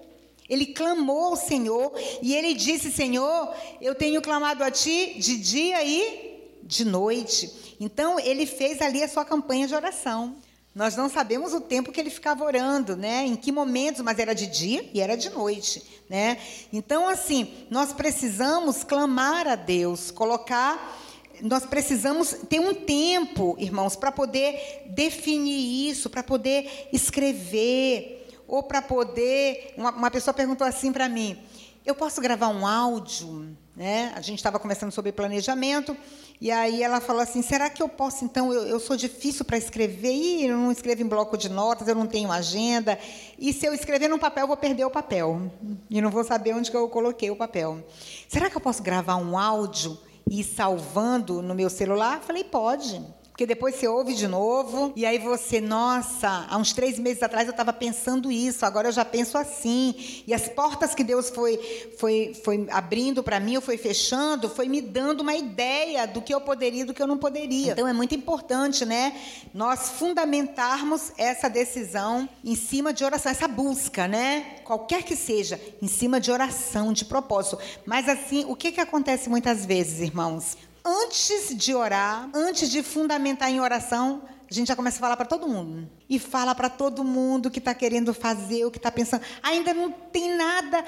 ele 0.51 0.65
clamou 0.65 1.27
ao 1.27 1.35
Senhor 1.37 1.93
e 2.21 2.35
ele 2.35 2.53
disse: 2.53 2.91
Senhor, 2.91 3.55
eu 3.79 3.95
tenho 3.95 4.21
clamado 4.21 4.65
a 4.65 4.69
ti 4.69 5.15
de 5.17 5.37
dia 5.37 5.81
e 5.81 6.59
de 6.61 6.83
noite. 6.83 7.75
Então, 7.79 8.19
ele 8.19 8.45
fez 8.45 8.81
ali 8.81 9.01
a 9.01 9.07
sua 9.07 9.23
campanha 9.23 9.65
de 9.65 9.73
oração. 9.73 10.35
Nós 10.75 10.97
não 10.97 11.09
sabemos 11.09 11.53
o 11.53 11.61
tempo 11.61 11.91
que 11.91 11.99
ele 12.01 12.09
ficava 12.09 12.43
orando, 12.43 12.97
né? 12.97 13.25
Em 13.25 13.37
que 13.37 13.49
momentos, 13.49 14.01
mas 14.01 14.19
era 14.19 14.33
de 14.35 14.47
dia 14.47 14.89
e 14.93 14.99
era 14.99 15.15
de 15.15 15.29
noite, 15.29 15.81
né? 16.09 16.37
Então, 16.71 17.07
assim, 17.07 17.65
nós 17.69 17.93
precisamos 17.93 18.83
clamar 18.83 19.47
a 19.47 19.55
Deus, 19.55 20.11
colocar 20.11 20.99
nós 21.41 21.65
precisamos 21.65 22.35
ter 22.47 22.59
um 22.59 22.73
tempo, 22.73 23.55
irmãos, 23.57 23.95
para 23.95 24.11
poder 24.11 24.83
definir 24.89 25.89
isso, 25.89 26.07
para 26.07 26.21
poder 26.21 26.89
escrever, 26.93 28.20
ou 28.51 28.61
para 28.61 28.81
poder. 28.81 29.73
Uma, 29.77 29.91
uma, 29.91 30.11
pessoa 30.11 30.33
perguntou 30.33 30.67
assim 30.67 30.91
para 30.91 31.07
mim: 31.07 31.41
eu 31.85 31.95
posso 31.95 32.19
gravar 32.21 32.49
um 32.49 32.67
áudio? 32.67 33.57
Né? 33.73 34.11
A 34.13 34.19
gente 34.19 34.39
estava 34.39 34.59
conversando 34.59 34.91
sobre 34.91 35.13
planejamento, 35.13 35.95
e 36.39 36.51
aí 36.51 36.83
ela 36.83 36.99
falou 36.99 37.21
assim: 37.21 37.41
será 37.41 37.69
que 37.69 37.81
eu 37.81 37.87
posso, 37.87 38.25
então? 38.25 38.51
Eu, 38.51 38.67
eu 38.67 38.79
sou 38.79 38.97
difícil 38.97 39.45
para 39.45 39.57
escrever, 39.57 40.11
e 40.11 40.47
eu 40.47 40.57
não 40.57 40.69
escrevo 40.69 41.01
em 41.01 41.07
bloco 41.07 41.37
de 41.37 41.47
notas, 41.47 41.87
eu 41.87 41.95
não 41.95 42.05
tenho 42.05 42.29
agenda, 42.29 42.99
e 43.39 43.53
se 43.53 43.65
eu 43.65 43.73
escrever 43.73 44.09
num 44.09 44.19
papel, 44.19 44.43
eu 44.43 44.47
vou 44.47 44.57
perder 44.57 44.83
o 44.83 44.91
papel, 44.91 45.49
e 45.89 46.01
não 46.01 46.11
vou 46.11 46.25
saber 46.25 46.53
onde 46.53 46.69
que 46.69 46.75
eu 46.75 46.89
coloquei 46.89 47.31
o 47.31 47.37
papel. 47.37 47.81
Será 48.27 48.49
que 48.49 48.57
eu 48.57 48.61
posso 48.61 48.83
gravar 48.83 49.15
um 49.15 49.37
áudio 49.37 49.97
e 50.29 50.41
ir 50.41 50.43
salvando 50.43 51.41
no 51.41 51.55
meu 51.55 51.69
celular? 51.69 52.19
Falei: 52.19 52.43
pode. 52.43 53.01
Porque 53.41 53.55
depois 53.55 53.73
você 53.73 53.87
ouve 53.87 54.13
de 54.13 54.27
novo, 54.27 54.93
e 54.95 55.03
aí 55.03 55.17
você, 55.17 55.59
nossa, 55.59 56.45
há 56.47 56.55
uns 56.57 56.73
três 56.73 56.99
meses 56.99 57.23
atrás 57.23 57.47
eu 57.47 57.51
estava 57.51 57.73
pensando 57.73 58.31
isso, 58.31 58.63
agora 58.67 58.89
eu 58.89 58.91
já 58.91 59.03
penso 59.03 59.35
assim. 59.35 59.95
E 60.27 60.31
as 60.31 60.47
portas 60.47 60.93
que 60.93 61.03
Deus 61.03 61.31
foi, 61.31 61.57
foi, 61.97 62.39
foi 62.43 62.67
abrindo 62.69 63.23
para 63.23 63.39
mim, 63.39 63.55
ou 63.55 63.61
foi 63.63 63.79
fechando, 63.79 64.47
foi 64.47 64.69
me 64.69 64.79
dando 64.79 65.21
uma 65.21 65.33
ideia 65.33 66.05
do 66.05 66.21
que 66.21 66.31
eu 66.31 66.39
poderia 66.39 66.83
e 66.83 66.85
do 66.85 66.93
que 66.93 67.01
eu 67.01 67.07
não 67.07 67.17
poderia. 67.17 67.71
Então 67.71 67.87
é 67.87 67.93
muito 67.93 68.13
importante, 68.13 68.85
né? 68.85 69.19
Nós 69.55 69.89
fundamentarmos 69.89 71.11
essa 71.17 71.49
decisão 71.49 72.29
em 72.45 72.53
cima 72.55 72.93
de 72.93 73.03
oração, 73.03 73.31
essa 73.31 73.47
busca, 73.47 74.07
né? 74.07 74.57
Qualquer 74.63 75.01
que 75.01 75.15
seja, 75.15 75.59
em 75.81 75.87
cima 75.87 76.21
de 76.21 76.31
oração, 76.31 76.93
de 76.93 77.05
propósito. 77.05 77.57
Mas 77.87 78.07
assim, 78.07 78.45
o 78.47 78.55
que, 78.55 78.71
que 78.71 78.79
acontece 78.79 79.27
muitas 79.29 79.65
vezes, 79.65 79.99
irmãos? 79.99 80.55
Antes 80.83 81.55
de 81.55 81.73
orar, 81.73 82.29
antes 82.33 82.69
de 82.69 82.83
fundamentar 82.83 83.49
em 83.49 83.59
oração, 83.59 84.21
a 84.49 84.53
gente 84.53 84.67
já 84.67 84.75
começa 84.75 84.97
a 84.97 84.99
falar 84.99 85.15
para 85.15 85.25
todo 85.25 85.47
mundo. 85.47 85.89
E 86.09 86.19
fala 86.19 86.53
para 86.53 86.69
todo 86.69 87.03
mundo 87.03 87.49
que 87.49 87.59
está 87.59 87.73
querendo 87.73 88.13
fazer, 88.13 88.65
o 88.65 88.71
que 88.71 88.77
está 88.77 88.91
pensando. 88.91 89.23
Ainda 89.41 89.73
não 89.73 89.91
tem 89.91 90.35
nada. 90.35 90.83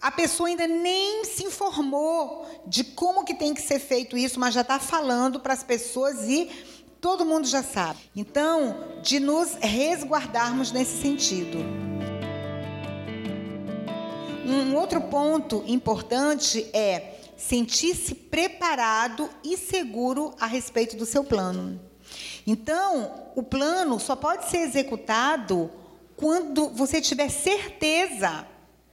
A 0.00 0.10
pessoa 0.10 0.48
ainda 0.48 0.66
nem 0.66 1.24
se 1.24 1.44
informou 1.44 2.46
de 2.66 2.84
como 2.84 3.24
que 3.24 3.34
tem 3.34 3.52
que 3.52 3.60
ser 3.60 3.80
feito 3.80 4.16
isso, 4.16 4.38
mas 4.38 4.54
já 4.54 4.60
está 4.60 4.78
falando 4.78 5.40
para 5.40 5.52
as 5.52 5.64
pessoas 5.64 6.22
e 6.28 6.48
todo 7.00 7.24
mundo 7.24 7.46
já 7.46 7.62
sabe. 7.62 7.98
Então, 8.14 8.76
de 9.02 9.18
nos 9.18 9.54
resguardarmos 9.60 10.70
nesse 10.70 11.02
sentido. 11.02 11.58
Um 14.46 14.74
outro 14.76 15.00
ponto 15.02 15.64
importante 15.66 16.68
é 16.72 17.19
sentir-se 17.40 18.14
preparado 18.14 19.28
e 19.42 19.56
seguro 19.56 20.34
a 20.38 20.46
respeito 20.46 20.96
do 20.96 21.06
seu 21.06 21.24
plano. 21.24 21.80
Então, 22.46 23.30
o 23.34 23.42
plano 23.42 23.98
só 23.98 24.14
pode 24.14 24.50
ser 24.50 24.58
executado 24.58 25.70
quando 26.16 26.68
você 26.68 27.00
tiver 27.00 27.30
certeza 27.30 28.46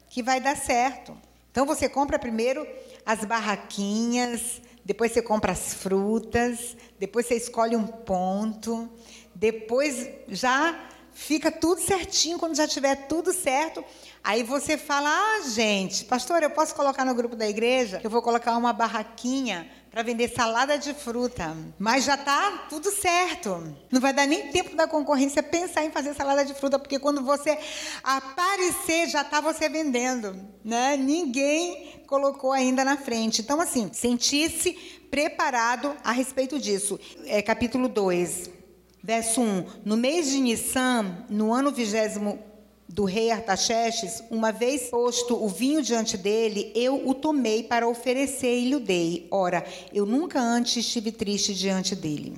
que 0.09 0.23
vai 0.23 0.39
dar 0.39 0.55
certo. 0.55 1.15
Então, 1.51 1.65
você 1.65 1.89
compra 1.89 2.17
primeiro 2.17 2.65
as 3.05 3.25
barraquinhas, 3.25 4.61
depois 4.85 5.11
você 5.11 5.21
compra 5.21 5.51
as 5.51 5.73
frutas, 5.73 6.77
depois 6.97 7.25
você 7.25 7.35
escolhe 7.35 7.75
um 7.75 7.85
ponto, 7.85 8.89
depois 9.35 10.09
já 10.29 10.79
fica 11.17 11.51
tudo 11.51 11.81
certinho. 11.81 12.37
Quando 12.37 12.55
já 12.55 12.67
tiver 12.67 13.07
tudo 13.07 13.33
certo, 13.33 13.83
Aí 14.27 14.43
você 14.43 14.77
fala: 14.77 15.09
ah, 15.09 15.41
gente, 15.49 16.03
pastor, 16.03 16.43
eu 16.43 16.49
posso 16.49 16.75
colocar 16.75 17.05
no 17.05 17.15
grupo 17.15 17.33
da 17.33 17.47
igreja? 17.47 18.01
Eu 18.03 18.09
vou 18.09 18.21
colocar 18.21 18.57
uma 18.57 18.73
barraquinha 18.73 19.71
para 19.89 20.03
vender 20.03 20.27
salada 20.27 20.77
de 20.77 20.93
fruta. 20.93 21.55
Mas 21.79 22.03
já 22.03 22.15
está 22.15 22.65
tudo 22.69 22.91
certo. 22.91 23.73
Não 23.89 24.01
vai 24.01 24.11
dar 24.11 24.27
nem 24.27 24.51
tempo 24.51 24.75
da 24.75 24.85
concorrência 24.85 25.41
pensar 25.41 25.85
em 25.85 25.91
fazer 25.91 26.13
salada 26.13 26.43
de 26.43 26.53
fruta, 26.53 26.77
porque 26.77 26.99
quando 26.99 27.23
você 27.23 27.57
aparecer, 28.03 29.07
já 29.07 29.21
está 29.21 29.39
você 29.39 29.69
vendendo. 29.69 30.35
Né? 30.61 30.97
Ninguém 30.97 32.03
colocou 32.05 32.51
ainda 32.51 32.83
na 32.83 32.97
frente. 32.97 33.41
Então, 33.41 33.61
assim, 33.61 33.89
sentir-se 33.93 34.73
preparado 35.09 35.95
a 36.03 36.11
respeito 36.11 36.59
disso. 36.59 36.99
É, 37.25 37.41
capítulo 37.41 37.87
2, 37.87 38.56
verso 39.03 39.41
1. 39.41 39.65
No 39.85 39.97
mês 39.97 40.29
de 40.29 40.39
Nissan, 40.39 41.25
no 41.29 41.53
ano 41.53 41.71
vigésimo 41.71 42.39
do 42.87 43.03
rei 43.03 43.31
Artaxerxes, 43.31 44.23
uma 44.31 44.51
vez 44.51 44.83
posto 44.83 45.35
o 45.35 45.49
vinho 45.49 45.81
diante 45.81 46.17
dele, 46.17 46.71
eu 46.73 47.07
o 47.07 47.13
tomei 47.13 47.61
para 47.61 47.87
oferecer 47.87 48.59
e 48.59 48.69
lhe 48.69 48.79
dei. 48.79 49.27
Ora, 49.29 49.65
eu 49.93 50.05
nunca 50.05 50.39
antes 50.39 50.77
estive 50.77 51.11
triste 51.11 51.53
diante 51.53 51.95
dele. 51.95 52.37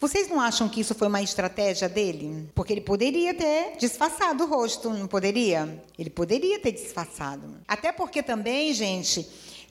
Vocês 0.00 0.26
não 0.28 0.40
acham 0.40 0.68
que 0.68 0.80
isso 0.80 0.94
foi 0.94 1.06
uma 1.06 1.22
estratégia 1.22 1.88
dele? 1.88 2.48
Porque 2.54 2.72
ele 2.72 2.80
poderia 2.80 3.34
ter 3.34 3.76
disfarçado 3.78 4.44
o 4.44 4.46
rosto, 4.46 4.88
não 4.88 5.06
poderia? 5.06 5.82
Ele 5.98 6.10
poderia 6.10 6.58
ter 6.58 6.72
disfarçado. 6.72 7.58
Até 7.68 7.92
porque 7.92 8.22
também, 8.22 8.72
gente, 8.72 9.28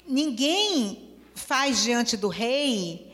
ninguém 0.08 1.10
faz 1.34 1.84
diante 1.84 2.16
do 2.16 2.28
rei 2.28 3.09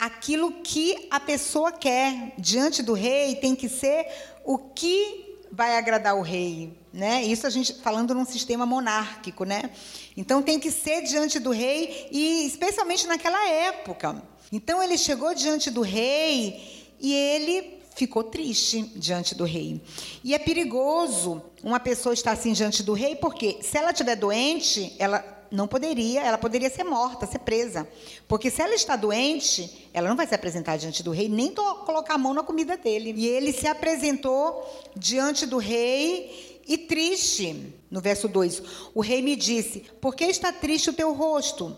aquilo 0.00 0.50
que 0.62 1.06
a 1.10 1.20
pessoa 1.20 1.70
quer. 1.70 2.32
Diante 2.38 2.82
do 2.82 2.94
rei 2.94 3.36
tem 3.36 3.54
que 3.54 3.68
ser 3.68 4.06
o 4.44 4.56
que 4.56 5.38
vai 5.52 5.76
agradar 5.76 6.16
o 6.16 6.22
rei, 6.22 6.72
né? 6.92 7.22
Isso 7.22 7.46
a 7.46 7.50
gente 7.50 7.74
falando 7.74 8.14
num 8.14 8.24
sistema 8.24 8.64
monárquico, 8.64 9.44
né? 9.44 9.70
Então 10.16 10.42
tem 10.42 10.58
que 10.58 10.70
ser 10.70 11.02
diante 11.02 11.38
do 11.38 11.50
rei 11.50 12.08
e 12.10 12.46
especialmente 12.46 13.06
naquela 13.06 13.46
época. 13.48 14.22
Então 14.50 14.82
ele 14.82 14.96
chegou 14.96 15.34
diante 15.34 15.70
do 15.70 15.82
rei 15.82 16.94
e 16.98 17.12
ele 17.12 17.80
ficou 17.94 18.24
triste 18.24 18.82
diante 18.96 19.34
do 19.34 19.44
rei. 19.44 19.82
E 20.24 20.34
é 20.34 20.38
perigoso 20.38 21.42
uma 21.62 21.78
pessoa 21.78 22.14
estar 22.14 22.32
assim 22.32 22.52
diante 22.52 22.82
do 22.82 22.94
rei, 22.94 23.16
porque 23.16 23.58
se 23.62 23.76
ela 23.76 23.90
estiver 23.90 24.16
doente, 24.16 24.94
ela 24.98 25.39
não 25.50 25.66
poderia, 25.66 26.22
ela 26.22 26.38
poderia 26.38 26.70
ser 26.70 26.84
morta, 26.84 27.26
ser 27.26 27.40
presa. 27.40 27.88
Porque 28.28 28.50
se 28.50 28.62
ela 28.62 28.74
está 28.74 28.96
doente, 28.96 29.88
ela 29.92 30.08
não 30.08 30.16
vai 30.16 30.26
se 30.26 30.34
apresentar 30.34 30.76
diante 30.76 31.02
do 31.02 31.10
rei, 31.10 31.28
nem 31.28 31.52
colocar 31.52 32.14
a 32.14 32.18
mão 32.18 32.32
na 32.32 32.42
comida 32.42 32.76
dele. 32.76 33.12
E 33.16 33.26
ele 33.26 33.52
se 33.52 33.66
apresentou 33.66 34.64
diante 34.96 35.46
do 35.46 35.58
rei 35.58 36.62
e 36.66 36.78
triste. 36.78 37.74
No 37.90 38.00
verso 38.00 38.28
2: 38.28 38.62
O 38.94 39.00
rei 39.00 39.20
me 39.22 39.34
disse: 39.34 39.80
Por 40.00 40.14
que 40.14 40.24
está 40.24 40.52
triste 40.52 40.90
o 40.90 40.94
teu 40.94 41.12
rosto? 41.12 41.76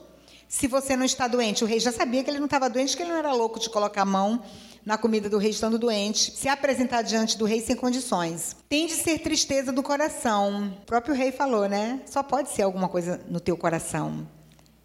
Se 0.53 0.67
você 0.67 0.95
não 0.95 1.07
está 1.07 1.27
doente. 1.27 1.65
O 1.65 1.67
rei 1.67 1.81
já 1.81 1.91
sabia 1.91 2.23
que 2.23 2.29
ele 2.29 2.39
não 2.39 2.45
estava 2.45 2.69
doente, 2.69 2.95
que 2.95 3.03
ele 3.03 3.11
não 3.11 3.17
era 3.17 3.33
louco 3.33 3.59
de 3.59 3.71
colocar 3.71 4.03
a 4.03 4.05
mão 4.05 4.43
na 4.85 4.99
comida 4.99 5.31
do 5.31 5.39
rei 5.39 5.51
estando 5.51 5.79
doente, 5.79 6.31
se 6.31 6.47
apresentar 6.47 7.01
diante 7.01 7.39
do 7.39 7.47
rei 7.47 7.63
sem 7.63 7.75
condições. 7.75 8.55
Tem 8.69 8.87
de 8.87 8.93
ser 8.93 9.19
tristeza 9.21 9.73
do 9.73 9.83
coração. 9.83 10.75
O 10.83 10.85
próprio 10.85 11.15
rei 11.15 11.33
falou, 11.33 11.67
né? 11.71 12.03
Só 12.05 12.23
pode 12.23 12.51
ser 12.51 12.63
alguma 12.63 12.87
coisa 12.87 13.19
no 13.31 13.41
teu 13.41 13.57
coração. 13.57 14.29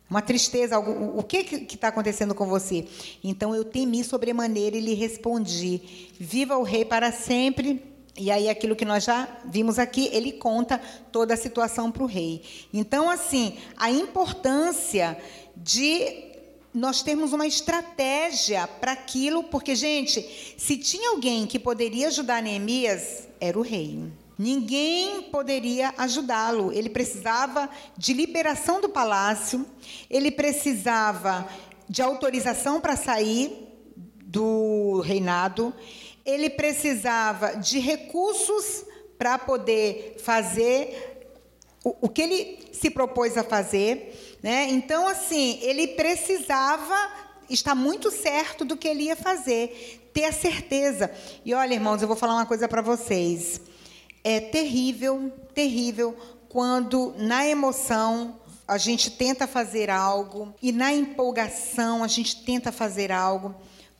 uma 0.09 0.21
tristeza, 0.21 0.77
algo, 0.77 1.19
o 1.19 1.21
que 1.21 1.67
está 1.73 1.89
acontecendo 1.89 2.33
com 2.33 2.47
você? 2.47 2.87
Então 3.21 3.53
eu 3.53 3.65
temi 3.65 4.05
sobremaneira 4.05 4.77
e 4.77 4.79
lhe 4.79 4.93
respondi: 4.93 5.81
Viva 6.17 6.57
o 6.57 6.63
rei 6.63 6.85
para 6.85 7.11
sempre. 7.11 7.96
E 8.17 8.31
aí, 8.31 8.49
aquilo 8.49 8.75
que 8.75 8.83
nós 8.83 9.03
já 9.03 9.27
vimos 9.45 9.77
aqui, 9.77 10.09
ele 10.11 10.31
conta 10.31 10.81
toda 11.11 11.35
a 11.35 11.37
situação 11.37 11.91
para 11.91 12.03
o 12.03 12.07
rei. 12.07 12.41
Então, 12.73 13.09
assim, 13.09 13.57
a 13.77 13.91
importância 13.91 15.17
de 15.55 16.25
nós 16.73 17.01
termos 17.01 17.31
uma 17.31 17.45
estratégia 17.45 18.67
para 18.67 18.91
aquilo, 18.91 19.43
porque, 19.43 19.75
gente, 19.75 20.55
se 20.57 20.77
tinha 20.77 21.11
alguém 21.11 21.45
que 21.45 21.59
poderia 21.59 22.07
ajudar 22.07 22.41
Neemias, 22.41 23.27
era 23.39 23.57
o 23.57 23.61
rei. 23.61 24.11
Ninguém 24.37 25.23
poderia 25.23 25.93
ajudá-lo. 25.97 26.71
Ele 26.71 26.89
precisava 26.89 27.69
de 27.97 28.13
liberação 28.13 28.79
do 28.79 28.89
palácio, 28.89 29.65
ele 30.09 30.29
precisava 30.29 31.47
de 31.89 32.01
autorização 32.01 32.79
para 32.79 32.95
sair 32.95 33.67
do 34.23 35.01
reinado, 35.01 35.73
ele 36.27 36.49
precisava 36.49 37.55
de 37.55 37.79
recursos 37.79 38.83
para 39.17 39.39
poder 39.39 40.17
fazer 40.21 41.23
o, 41.81 41.95
o, 42.01 42.09
que 42.09 42.21
ele 42.21 42.59
se 42.73 42.89
propôs 42.89 43.37
a 43.37 43.43
fazer. 43.43 44.37
Né? 44.43 44.67
Então, 44.69 45.07
assim, 45.07 45.57
ele 45.61 45.87
precisava 45.87 47.11
estar 47.49 47.73
muito 47.73 48.11
certo 48.11 48.65
do 48.65 48.75
que 48.75 48.89
ele 48.89 49.03
ia 49.03 49.15
fazer, 49.15 50.09
ter 50.13 50.25
a 50.25 50.33
certeza. 50.33 51.09
E 51.45 51.53
olha, 51.53 51.73
irmãos, 51.73 52.01
eu 52.01 52.07
vou 52.09 52.17
falar 52.17 52.33
uma 52.33 52.45
coisa 52.45 52.67
para 52.67 52.81
vocês. 52.81 53.61
É 54.21 54.41
terrível, 54.41 55.31
terrível 55.55 56.13
quando 56.49 57.13
na 57.17 57.47
emoção 57.47 58.37
a 58.67 58.77
gente 58.77 59.11
tenta 59.11 59.47
fazer 59.47 59.89
algo 59.89 60.53
e 60.61 60.73
na 60.73 60.91
empolgação 60.91 62.03
a 62.03 62.07
gente 62.07 62.43
tenta 62.43 62.69
fazer 62.69 63.13
algo 63.13 63.55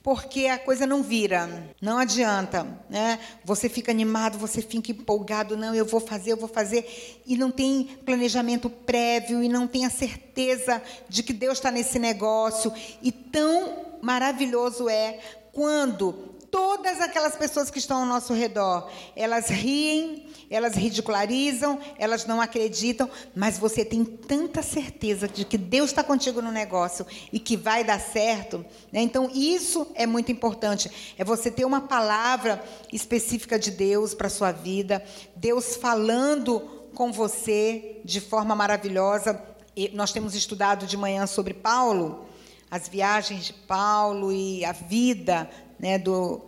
porque 0.08 0.48
a 0.48 0.58
coisa 0.58 0.88
não 0.88 1.04
vira, 1.04 1.70
não 1.82 1.98
adianta, 1.98 2.66
né? 2.90 3.20
Você 3.44 3.68
fica 3.68 3.92
animado, 3.92 4.38
você 4.38 4.62
fica 4.62 4.90
empolgado, 4.90 5.58
não, 5.58 5.76
eu 5.76 5.84
vou 5.84 6.00
fazer, 6.00 6.32
eu 6.32 6.38
vou 6.38 6.48
fazer, 6.48 7.20
e 7.26 7.36
não 7.36 7.52
tem 7.52 7.84
planejamento 8.06 8.70
prévio, 8.70 9.44
e 9.44 9.50
não 9.50 9.68
tem 9.68 9.86
a 9.86 9.90
certeza 9.90 10.82
de 11.10 11.24
que 11.24 11.34
Deus 11.34 11.58
está 11.58 11.70
nesse 11.72 12.00
negócio, 12.00 12.72
e 13.02 13.12
tão 13.12 13.98
maravilhoso 14.02 14.88
é 14.88 15.20
quando 15.52 16.37
todas 16.52 17.02
aquelas 17.02 17.36
pessoas 17.36 17.70
que 17.70 17.80
estão 17.80 18.00
ao 18.00 18.06
nosso 18.06 18.34
redor, 18.34 18.90
elas 19.16 19.50
riem, 19.50 20.28
elas 20.50 20.76
ridicularizam, 20.76 21.80
elas 21.98 22.26
não 22.26 22.40
acreditam, 22.40 23.10
mas 23.36 23.58
você 23.58 23.84
tem 23.84 24.04
tanta 24.04 24.62
certeza 24.62 25.28
de 25.28 25.46
que 25.46 25.58
Deus 25.58 25.90
está 25.90 26.04
contigo 26.04 26.42
no 26.42 26.52
negócio 26.52 27.06
e 27.32 27.40
que 27.40 27.58
vai 27.58 27.84
dar 27.84 28.00
certo. 28.00 28.66
Né? 28.92 29.02
Então, 29.02 29.30
isso 29.34 29.88
é 29.96 30.06
muito 30.06 30.32
importante. 30.32 31.16
É 31.18 31.24
você 31.24 31.52
ter 31.52 31.66
uma 31.66 31.82
palavra 31.82 32.64
específica 32.92 33.60
de 33.60 33.72
Deus 33.72 34.14
para 34.14 34.28
a 34.28 34.32
sua 34.32 34.52
vida, 34.52 35.04
Deus 35.36 35.76
falando 35.76 36.60
com 36.94 37.12
você 37.12 38.02
de 38.04 38.22
forma 38.22 38.56
maravilhosa. 38.56 39.42
E 39.76 39.90
nós 39.90 40.12
temos 40.12 40.34
estudado 40.34 40.88
de 40.88 40.98
manhã 40.98 41.28
sobre 41.28 41.54
Paulo, 41.54 42.26
as 42.72 42.88
viagens 42.88 43.46
de 43.46 43.54
Paulo 43.54 44.32
e 44.32 44.66
a 44.66 44.72
vida 44.72 45.50
né, 45.80 45.98
do, 45.98 46.42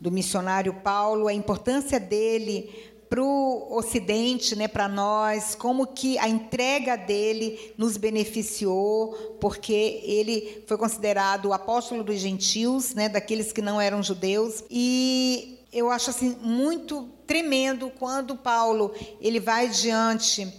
do 0.00 0.10
missionário 0.10 0.74
Paulo, 0.74 1.28
a 1.28 1.34
importância 1.34 1.98
dele 1.98 2.72
para 3.08 3.22
o 3.22 3.76
Ocidente, 3.76 4.56
né, 4.56 4.66
para 4.66 4.88
nós, 4.88 5.54
como 5.54 5.86
que 5.86 6.18
a 6.18 6.28
entrega 6.28 6.96
dele 6.96 7.72
nos 7.78 7.96
beneficiou, 7.96 9.36
porque 9.40 10.00
ele 10.04 10.64
foi 10.66 10.76
considerado 10.76 11.46
o 11.46 11.52
apóstolo 11.52 12.02
dos 12.02 12.18
gentios, 12.18 12.94
né, 12.94 13.08
daqueles 13.08 13.52
que 13.52 13.62
não 13.62 13.80
eram 13.80 14.02
judeus, 14.02 14.64
e 14.68 15.60
eu 15.72 15.90
acho 15.90 16.10
assim 16.10 16.36
muito 16.40 17.08
tremendo 17.26 17.90
quando 17.98 18.36
Paulo 18.36 18.92
ele 19.20 19.38
vai 19.38 19.68
diante 19.68 20.52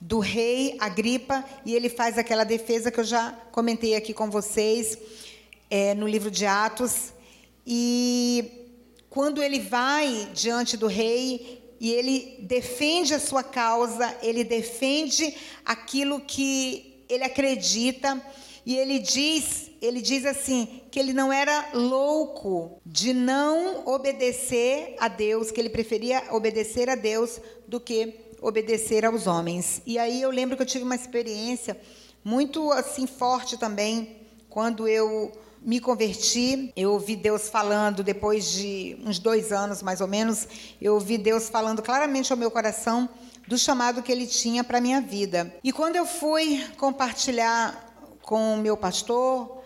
do 0.00 0.18
rei 0.18 0.76
Agripa 0.80 1.44
e 1.64 1.74
ele 1.74 1.88
faz 1.88 2.18
aquela 2.18 2.42
defesa 2.42 2.90
que 2.90 2.98
eu 2.98 3.04
já 3.04 3.32
comentei 3.52 3.94
aqui 3.94 4.12
com 4.12 4.28
vocês 4.28 4.98
é, 5.70 5.94
no 5.94 6.08
livro 6.08 6.30
de 6.30 6.44
Atos 6.44 7.12
e 7.66 8.70
quando 9.08 9.42
ele 9.42 9.60
vai 9.60 10.28
diante 10.34 10.76
do 10.76 10.86
rei 10.86 11.62
e 11.80 11.92
ele 11.92 12.38
defende 12.40 13.12
a 13.12 13.18
sua 13.18 13.42
causa, 13.42 14.16
ele 14.22 14.44
defende 14.44 15.36
aquilo 15.64 16.20
que 16.20 17.04
ele 17.08 17.24
acredita 17.24 18.20
e 18.64 18.76
ele 18.76 19.00
diz, 19.00 19.70
ele 19.80 20.00
diz 20.00 20.24
assim, 20.24 20.82
que 20.90 20.98
ele 20.98 21.12
não 21.12 21.32
era 21.32 21.70
louco 21.74 22.80
de 22.86 23.12
não 23.12 23.86
obedecer 23.86 24.94
a 25.00 25.08
Deus, 25.08 25.50
que 25.50 25.60
ele 25.60 25.70
preferia 25.70 26.22
obedecer 26.30 26.88
a 26.88 26.94
Deus 26.94 27.40
do 27.66 27.80
que 27.80 28.14
obedecer 28.40 29.04
aos 29.04 29.26
homens. 29.26 29.82
E 29.84 29.98
aí 29.98 30.22
eu 30.22 30.30
lembro 30.30 30.56
que 30.56 30.62
eu 30.62 30.66
tive 30.66 30.84
uma 30.84 30.94
experiência 30.94 31.78
muito 32.24 32.70
assim 32.70 33.06
forte 33.06 33.58
também 33.58 34.16
quando 34.48 34.86
eu 34.86 35.32
me 35.64 35.80
converti, 35.80 36.72
eu 36.76 36.92
ouvi 36.92 37.14
Deus 37.16 37.48
falando, 37.48 38.02
depois 38.02 38.50
de 38.52 38.98
uns 39.04 39.18
dois 39.18 39.52
anos 39.52 39.82
mais 39.82 40.00
ou 40.00 40.08
menos, 40.08 40.46
eu 40.80 40.94
ouvi 40.94 41.16
Deus 41.16 41.48
falando 41.48 41.82
claramente 41.82 42.32
ao 42.32 42.38
meu 42.38 42.50
coração 42.50 43.08
do 43.46 43.56
chamado 43.56 44.02
que 44.02 44.10
Ele 44.10 44.26
tinha 44.26 44.64
para 44.64 44.80
minha 44.80 45.00
vida. 45.00 45.54
E 45.62 45.72
quando 45.72 45.96
eu 45.96 46.06
fui 46.06 46.64
compartilhar 46.76 47.92
com 48.22 48.54
o 48.54 48.58
meu 48.58 48.76
pastor, 48.76 49.61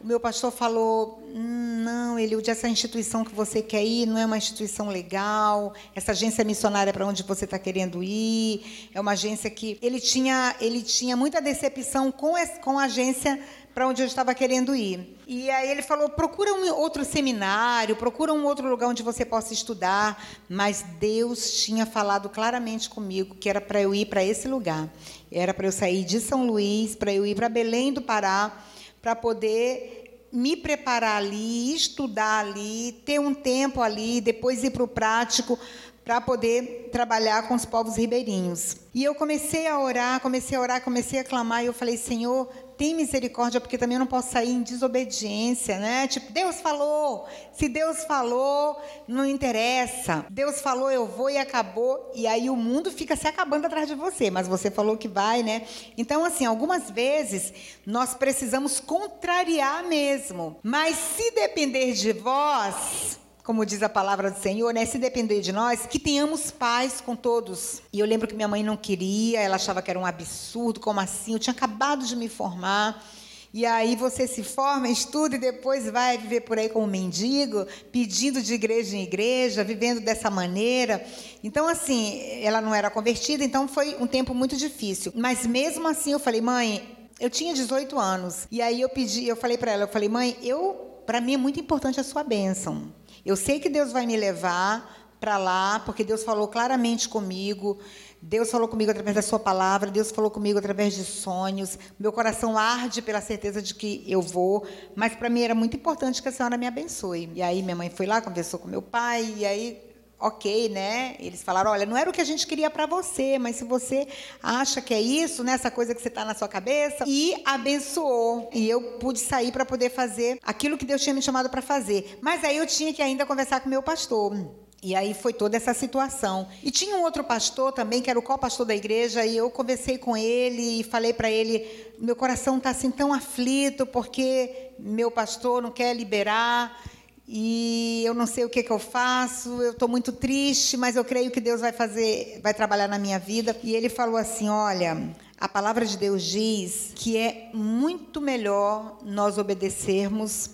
o 0.00 0.06
meu 0.06 0.18
pastor 0.18 0.50
falou: 0.50 1.22
hum, 1.34 1.82
não, 1.84 2.18
Eliud, 2.18 2.48
essa 2.50 2.66
instituição 2.66 3.22
que 3.22 3.34
você 3.34 3.60
quer 3.60 3.84
ir 3.84 4.06
não 4.06 4.16
é 4.16 4.24
uma 4.24 4.38
instituição 4.38 4.88
legal, 4.88 5.74
essa 5.94 6.12
agência 6.12 6.42
missionária 6.42 6.92
para 6.92 7.06
onde 7.06 7.22
você 7.22 7.44
está 7.44 7.58
querendo 7.58 8.02
ir, 8.02 8.88
é 8.94 9.00
uma 9.00 9.12
agência 9.12 9.50
que. 9.50 9.78
Ele 9.82 10.00
tinha, 10.00 10.56
ele 10.58 10.80
tinha 10.82 11.16
muita 11.16 11.40
decepção 11.40 12.10
com, 12.10 12.32
com 12.62 12.78
a 12.78 12.84
agência 12.84 13.38
para 13.74 13.86
onde 13.86 14.02
eu 14.02 14.06
estava 14.06 14.34
querendo 14.34 14.74
ir. 14.74 15.18
E 15.26 15.50
aí 15.50 15.70
ele 15.70 15.82
falou: 15.82 16.08
procura 16.08 16.54
um 16.54 16.74
outro 16.74 17.04
seminário, 17.04 17.94
procura 17.94 18.32
um 18.32 18.46
outro 18.46 18.66
lugar 18.68 18.88
onde 18.88 19.02
você 19.02 19.26
possa 19.26 19.52
estudar. 19.52 20.24
Mas 20.48 20.82
Deus 20.98 21.62
tinha 21.62 21.84
falado 21.84 22.30
claramente 22.30 22.88
comigo 22.88 23.34
que 23.34 23.50
era 23.50 23.60
para 23.60 23.82
eu 23.82 23.94
ir 23.94 24.06
para 24.06 24.24
esse 24.24 24.48
lugar. 24.48 24.88
Era 25.30 25.52
para 25.52 25.66
eu 25.66 25.72
sair 25.72 26.04
de 26.04 26.20
São 26.20 26.46
Luís, 26.46 26.96
para 26.96 27.12
eu 27.12 27.26
ir 27.26 27.34
para 27.34 27.50
Belém 27.50 27.92
do 27.92 28.00
Pará, 28.00 28.64
para 29.00 29.14
poder 29.14 30.28
me 30.32 30.56
preparar 30.56 31.16
ali, 31.16 31.74
estudar 31.74 32.44
ali, 32.44 32.92
ter 33.04 33.18
um 33.18 33.34
tempo 33.34 33.82
ali, 33.82 34.20
depois 34.20 34.62
ir 34.62 34.70
para 34.70 34.84
o 34.84 34.88
prático 34.88 35.58
para 36.04 36.20
poder 36.20 36.88
trabalhar 36.90 37.46
com 37.46 37.54
os 37.54 37.64
povos 37.64 37.96
ribeirinhos. 37.96 38.76
E 38.94 39.04
eu 39.04 39.14
comecei 39.14 39.66
a 39.66 39.78
orar, 39.78 40.20
comecei 40.20 40.56
a 40.56 40.60
orar, 40.60 40.82
comecei 40.82 41.20
a 41.20 41.24
clamar, 41.24 41.62
e 41.62 41.66
eu 41.66 41.72
falei, 41.72 41.96
Senhor, 41.96 42.48
tem 42.80 42.94
misericórdia, 42.94 43.60
porque 43.60 43.76
também 43.76 43.96
eu 43.96 43.98
não 43.98 44.06
posso 44.06 44.32
sair 44.32 44.48
em 44.48 44.62
desobediência, 44.62 45.78
né? 45.78 46.08
Tipo, 46.08 46.32
Deus 46.32 46.62
falou, 46.62 47.28
se 47.52 47.68
Deus 47.68 48.04
falou, 48.04 48.80
não 49.06 49.26
interessa. 49.26 50.24
Deus 50.30 50.62
falou, 50.62 50.90
eu 50.90 51.06
vou 51.06 51.28
e 51.28 51.36
acabou. 51.36 52.10
E 52.14 52.26
aí 52.26 52.48
o 52.48 52.56
mundo 52.56 52.90
fica 52.90 53.14
se 53.16 53.28
acabando 53.28 53.66
atrás 53.66 53.86
de 53.86 53.94
você, 53.94 54.30
mas 54.30 54.48
você 54.48 54.70
falou 54.70 54.96
que 54.96 55.08
vai, 55.08 55.42
né? 55.42 55.66
Então, 55.94 56.24
assim, 56.24 56.46
algumas 56.46 56.90
vezes 56.90 57.52
nós 57.84 58.14
precisamos 58.14 58.80
contrariar 58.80 59.84
mesmo. 59.84 60.56
Mas 60.62 60.96
se 60.96 61.32
depender 61.32 61.92
de 61.92 62.14
vós, 62.14 63.20
como 63.50 63.66
diz 63.66 63.82
a 63.82 63.88
palavra 63.88 64.30
do 64.30 64.40
Senhor, 64.40 64.72
né? 64.72 64.86
Se 64.86 64.96
depender 64.96 65.40
de 65.40 65.50
nós, 65.50 65.84
que 65.84 65.98
tenhamos 65.98 66.52
paz 66.52 67.00
com 67.00 67.16
todos. 67.16 67.82
E 67.92 67.98
eu 67.98 68.06
lembro 68.06 68.28
que 68.28 68.34
minha 68.36 68.46
mãe 68.46 68.62
não 68.62 68.76
queria, 68.76 69.40
ela 69.40 69.56
achava 69.56 69.82
que 69.82 69.90
era 69.90 69.98
um 69.98 70.06
absurdo, 70.06 70.78
como 70.78 71.00
assim? 71.00 71.32
Eu 71.32 71.38
tinha 71.40 71.52
acabado 71.52 72.06
de 72.06 72.14
me 72.14 72.28
formar. 72.28 73.04
E 73.52 73.66
aí 73.66 73.96
você 73.96 74.28
se 74.28 74.44
forma, 74.44 74.88
estuda 74.88 75.34
e 75.34 75.38
depois 75.40 75.90
vai 75.90 76.16
viver 76.16 76.42
por 76.42 76.60
aí 76.60 76.68
como 76.68 76.86
mendigo, 76.86 77.66
pedindo 77.90 78.40
de 78.40 78.54
igreja 78.54 78.96
em 78.96 79.02
igreja, 79.02 79.64
vivendo 79.64 80.00
dessa 80.00 80.30
maneira. 80.30 81.04
Então, 81.42 81.66
assim, 81.66 82.22
ela 82.44 82.60
não 82.60 82.72
era 82.72 82.88
convertida, 82.88 83.42
então 83.42 83.66
foi 83.66 83.96
um 83.98 84.06
tempo 84.06 84.32
muito 84.32 84.56
difícil. 84.56 85.12
Mas 85.16 85.44
mesmo 85.44 85.88
assim 85.88 86.12
eu 86.12 86.20
falei, 86.20 86.40
mãe, 86.40 86.88
eu 87.18 87.28
tinha 87.28 87.52
18 87.52 87.98
anos. 87.98 88.46
E 88.48 88.62
aí 88.62 88.80
eu 88.80 88.88
pedi, 88.88 89.26
eu 89.26 89.34
falei 89.34 89.58
para 89.58 89.72
ela, 89.72 89.82
eu 89.82 89.88
falei, 89.88 90.08
mãe, 90.08 90.36
eu, 90.40 91.02
para 91.04 91.20
mim 91.20 91.34
é 91.34 91.36
muito 91.36 91.58
importante 91.58 91.98
a 91.98 92.04
sua 92.04 92.22
bênção. 92.22 92.92
Eu 93.24 93.36
sei 93.36 93.60
que 93.60 93.68
Deus 93.68 93.92
vai 93.92 94.06
me 94.06 94.16
levar 94.16 94.98
para 95.20 95.36
lá, 95.36 95.80
porque 95.80 96.02
Deus 96.02 96.24
falou 96.24 96.48
claramente 96.48 97.08
comigo. 97.08 97.78
Deus 98.22 98.50
falou 98.50 98.68
comigo 98.68 98.90
através 98.90 99.16
da 99.16 99.22
sua 99.22 99.38
palavra, 99.38 99.90
Deus 99.90 100.10
falou 100.10 100.30
comigo 100.30 100.58
através 100.58 100.94
de 100.94 101.04
sonhos. 101.04 101.78
Meu 101.98 102.12
coração 102.12 102.56
arde 102.56 103.00
pela 103.00 103.20
certeza 103.20 103.62
de 103.62 103.74
que 103.74 104.04
eu 104.06 104.20
vou, 104.20 104.66
mas 104.94 105.14
para 105.14 105.30
mim 105.30 105.42
era 105.42 105.54
muito 105.54 105.76
importante 105.76 106.22
que 106.22 106.28
a 106.28 106.32
senhora 106.32 106.56
me 106.56 106.66
abençoe. 106.66 107.30
E 107.34 107.42
aí 107.42 107.62
minha 107.62 107.76
mãe 107.76 107.90
foi 107.90 108.06
lá, 108.06 108.20
conversou 108.20 108.60
com 108.60 108.68
meu 108.68 108.82
pai, 108.82 109.34
e 109.38 109.46
aí 109.46 109.89
ok, 110.20 110.68
né? 110.68 111.16
Eles 111.18 111.42
falaram, 111.42 111.70
olha, 111.70 111.86
não 111.86 111.96
era 111.96 112.10
o 112.10 112.12
que 112.12 112.20
a 112.20 112.24
gente 112.24 112.46
queria 112.46 112.70
para 112.70 112.86
você, 112.86 113.38
mas 113.38 113.56
se 113.56 113.64
você 113.64 114.06
acha 114.42 114.80
que 114.82 114.92
é 114.92 115.00
isso, 115.00 115.42
né, 115.42 115.58
coisa 115.70 115.94
que 115.94 116.02
você 116.02 116.08
está 116.08 116.24
na 116.24 116.34
sua 116.34 116.48
cabeça, 116.48 117.04
e 117.06 117.34
abençoou. 117.44 118.50
E 118.52 118.68
eu 118.68 118.82
pude 118.98 119.18
sair 119.18 119.50
para 119.50 119.64
poder 119.64 119.90
fazer 119.90 120.38
aquilo 120.42 120.76
que 120.76 120.84
Deus 120.84 121.02
tinha 121.02 121.14
me 121.14 121.22
chamado 121.22 121.48
para 121.48 121.62
fazer. 121.62 122.18
Mas 122.20 122.44
aí 122.44 122.56
eu 122.56 122.66
tinha 122.66 122.92
que 122.92 123.00
ainda 123.00 123.24
conversar 123.24 123.60
com 123.60 123.68
meu 123.68 123.82
pastor. 123.82 124.36
E 124.82 124.94
aí 124.94 125.12
foi 125.12 125.32
toda 125.32 125.56
essa 125.56 125.74
situação. 125.74 126.48
E 126.62 126.70
tinha 126.70 126.96
um 126.96 127.02
outro 127.02 127.22
pastor 127.22 127.70
também, 127.70 128.00
que 128.00 128.08
era 128.08 128.18
o 128.18 128.22
co-pastor 128.22 128.64
da 128.64 128.74
igreja, 128.74 129.24
e 129.26 129.36
eu 129.36 129.50
conversei 129.50 129.98
com 129.98 130.16
ele 130.16 130.80
e 130.80 130.84
falei 130.84 131.12
para 131.12 131.30
ele: 131.30 131.66
meu 131.98 132.16
coração 132.16 132.56
está 132.56 132.70
assim 132.70 132.90
tão 132.90 133.12
aflito 133.12 133.84
porque 133.84 134.70
meu 134.78 135.10
pastor 135.10 135.62
não 135.62 135.70
quer 135.70 135.94
liberar 135.94 136.82
e 137.32 138.02
eu 138.04 138.12
não 138.12 138.26
sei 138.26 138.44
o 138.44 138.50
que, 138.50 138.60
que 138.60 138.72
eu 138.72 138.78
faço, 138.80 139.62
eu 139.62 139.70
estou 139.70 139.86
muito 139.86 140.10
triste, 140.10 140.76
mas 140.76 140.96
eu 140.96 141.04
creio 141.04 141.30
que 141.30 141.40
Deus 141.40 141.60
vai 141.60 141.70
fazer, 141.70 142.40
vai 142.42 142.52
trabalhar 142.52 142.88
na 142.88 142.98
minha 142.98 143.20
vida. 143.20 143.56
E 143.62 143.72
ele 143.76 143.88
falou 143.88 144.16
assim: 144.16 144.48
olha, 144.48 145.14
a 145.38 145.48
palavra 145.48 145.86
de 145.86 145.96
Deus 145.96 146.24
diz 146.24 146.90
que 146.92 147.16
é 147.16 147.48
muito 147.54 148.20
melhor 148.20 148.98
nós 149.04 149.38
obedecermos 149.38 150.50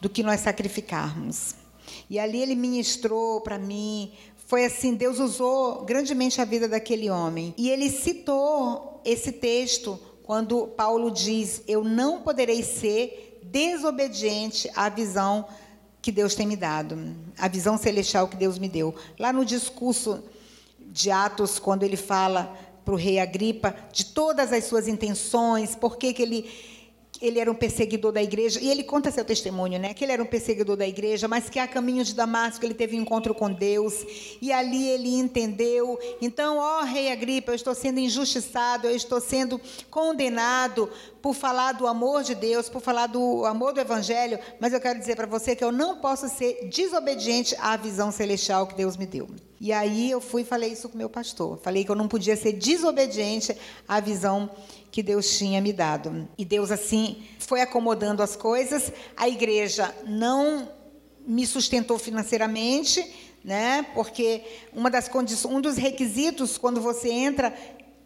do 0.00 0.08
que 0.08 0.22
nós 0.22 0.38
sacrificarmos. 0.42 1.56
E 2.08 2.20
ali 2.20 2.40
ele 2.40 2.54
ministrou 2.54 3.40
para 3.40 3.58
mim. 3.58 4.12
Foi 4.46 4.64
assim, 4.64 4.94
Deus 4.94 5.18
usou 5.18 5.84
grandemente 5.84 6.40
a 6.40 6.44
vida 6.44 6.68
daquele 6.68 7.10
homem. 7.10 7.52
E 7.58 7.68
ele 7.68 7.90
citou 7.90 9.00
esse 9.04 9.32
texto 9.32 9.98
quando 10.22 10.68
Paulo 10.68 11.10
diz: 11.10 11.64
Eu 11.66 11.82
não 11.82 12.22
poderei 12.22 12.62
ser 12.62 13.40
desobediente 13.42 14.70
à 14.76 14.88
visão 14.88 15.46
que 16.02 16.10
Deus 16.10 16.34
tem 16.34 16.46
me 16.46 16.56
dado, 16.56 16.98
a 17.38 17.46
visão 17.46 17.78
celestial 17.78 18.26
que 18.26 18.36
Deus 18.36 18.58
me 18.58 18.68
deu. 18.68 18.92
Lá 19.16 19.32
no 19.32 19.44
discurso 19.44 20.22
de 20.90 21.12
Atos, 21.12 21.60
quando 21.60 21.84
ele 21.84 21.96
fala 21.96 22.52
para 22.84 22.92
o 22.92 22.96
rei 22.96 23.20
Agripa 23.20 23.74
de 23.92 24.06
todas 24.06 24.52
as 24.52 24.64
suas 24.64 24.88
intenções, 24.88 25.76
por 25.76 25.96
que, 25.96 26.12
ele 26.18 26.50
ele 27.22 27.38
era 27.38 27.50
um 27.50 27.54
perseguidor 27.54 28.10
da 28.10 28.22
igreja, 28.22 28.58
e 28.60 28.68
ele 28.68 28.82
conta 28.82 29.10
seu 29.10 29.24
testemunho, 29.24 29.78
né? 29.78 29.94
Que 29.94 30.04
ele 30.04 30.12
era 30.12 30.22
um 30.22 30.26
perseguidor 30.26 30.76
da 30.76 30.86
igreja, 30.86 31.28
mas 31.28 31.48
que 31.48 31.58
a 31.58 31.68
caminho 31.68 32.04
de 32.04 32.14
Damasco 32.14 32.64
ele 32.66 32.74
teve 32.74 32.98
um 32.98 33.02
encontro 33.02 33.32
com 33.32 33.50
Deus, 33.50 34.04
e 34.42 34.52
ali 34.52 34.88
ele 34.88 35.14
entendeu. 35.14 35.98
Então, 36.20 36.58
ó 36.58 36.82
rei 36.82 37.12
Agripa, 37.12 37.52
eu 37.52 37.54
estou 37.54 37.74
sendo 37.74 38.00
injustiçado, 38.00 38.88
eu 38.88 38.96
estou 38.96 39.20
sendo 39.20 39.60
condenado 39.88 40.90
por 41.22 41.34
falar 41.34 41.72
do 41.72 41.86
amor 41.86 42.24
de 42.24 42.34
Deus, 42.34 42.68
por 42.68 42.82
falar 42.82 43.06
do 43.06 43.44
amor 43.46 43.72
do 43.72 43.80
evangelho, 43.80 44.40
mas 44.58 44.72
eu 44.72 44.80
quero 44.80 44.98
dizer 44.98 45.14
para 45.14 45.26
você 45.26 45.54
que 45.54 45.62
eu 45.62 45.70
não 45.70 45.98
posso 45.98 46.28
ser 46.28 46.68
desobediente 46.68 47.54
à 47.60 47.76
visão 47.76 48.10
celestial 48.10 48.66
que 48.66 48.74
Deus 48.74 48.96
me 48.96 49.06
deu. 49.06 49.28
E 49.62 49.72
aí 49.72 50.10
eu 50.10 50.20
fui 50.20 50.42
e 50.42 50.44
falei 50.44 50.72
isso 50.72 50.88
com 50.88 50.98
meu 50.98 51.08
pastor. 51.08 51.56
Falei 51.62 51.84
que 51.84 51.90
eu 51.92 51.94
não 51.94 52.08
podia 52.08 52.34
ser 52.34 52.52
desobediente 52.54 53.56
à 53.86 54.00
visão 54.00 54.50
que 54.90 55.04
Deus 55.04 55.38
tinha 55.38 55.60
me 55.60 55.72
dado. 55.72 56.28
E 56.36 56.44
Deus, 56.44 56.72
assim, 56.72 57.22
foi 57.38 57.60
acomodando 57.60 58.24
as 58.24 58.34
coisas. 58.34 58.92
A 59.16 59.28
igreja 59.28 59.94
não 60.04 60.68
me 61.24 61.46
sustentou 61.46 61.96
financeiramente, 61.96 63.08
né? 63.44 63.86
Porque 63.94 64.42
uma 64.72 64.90
das 64.90 65.06
condições, 65.06 65.54
um 65.54 65.60
dos 65.60 65.76
requisitos 65.76 66.58
quando 66.58 66.80
você 66.80 67.12
entra 67.12 67.54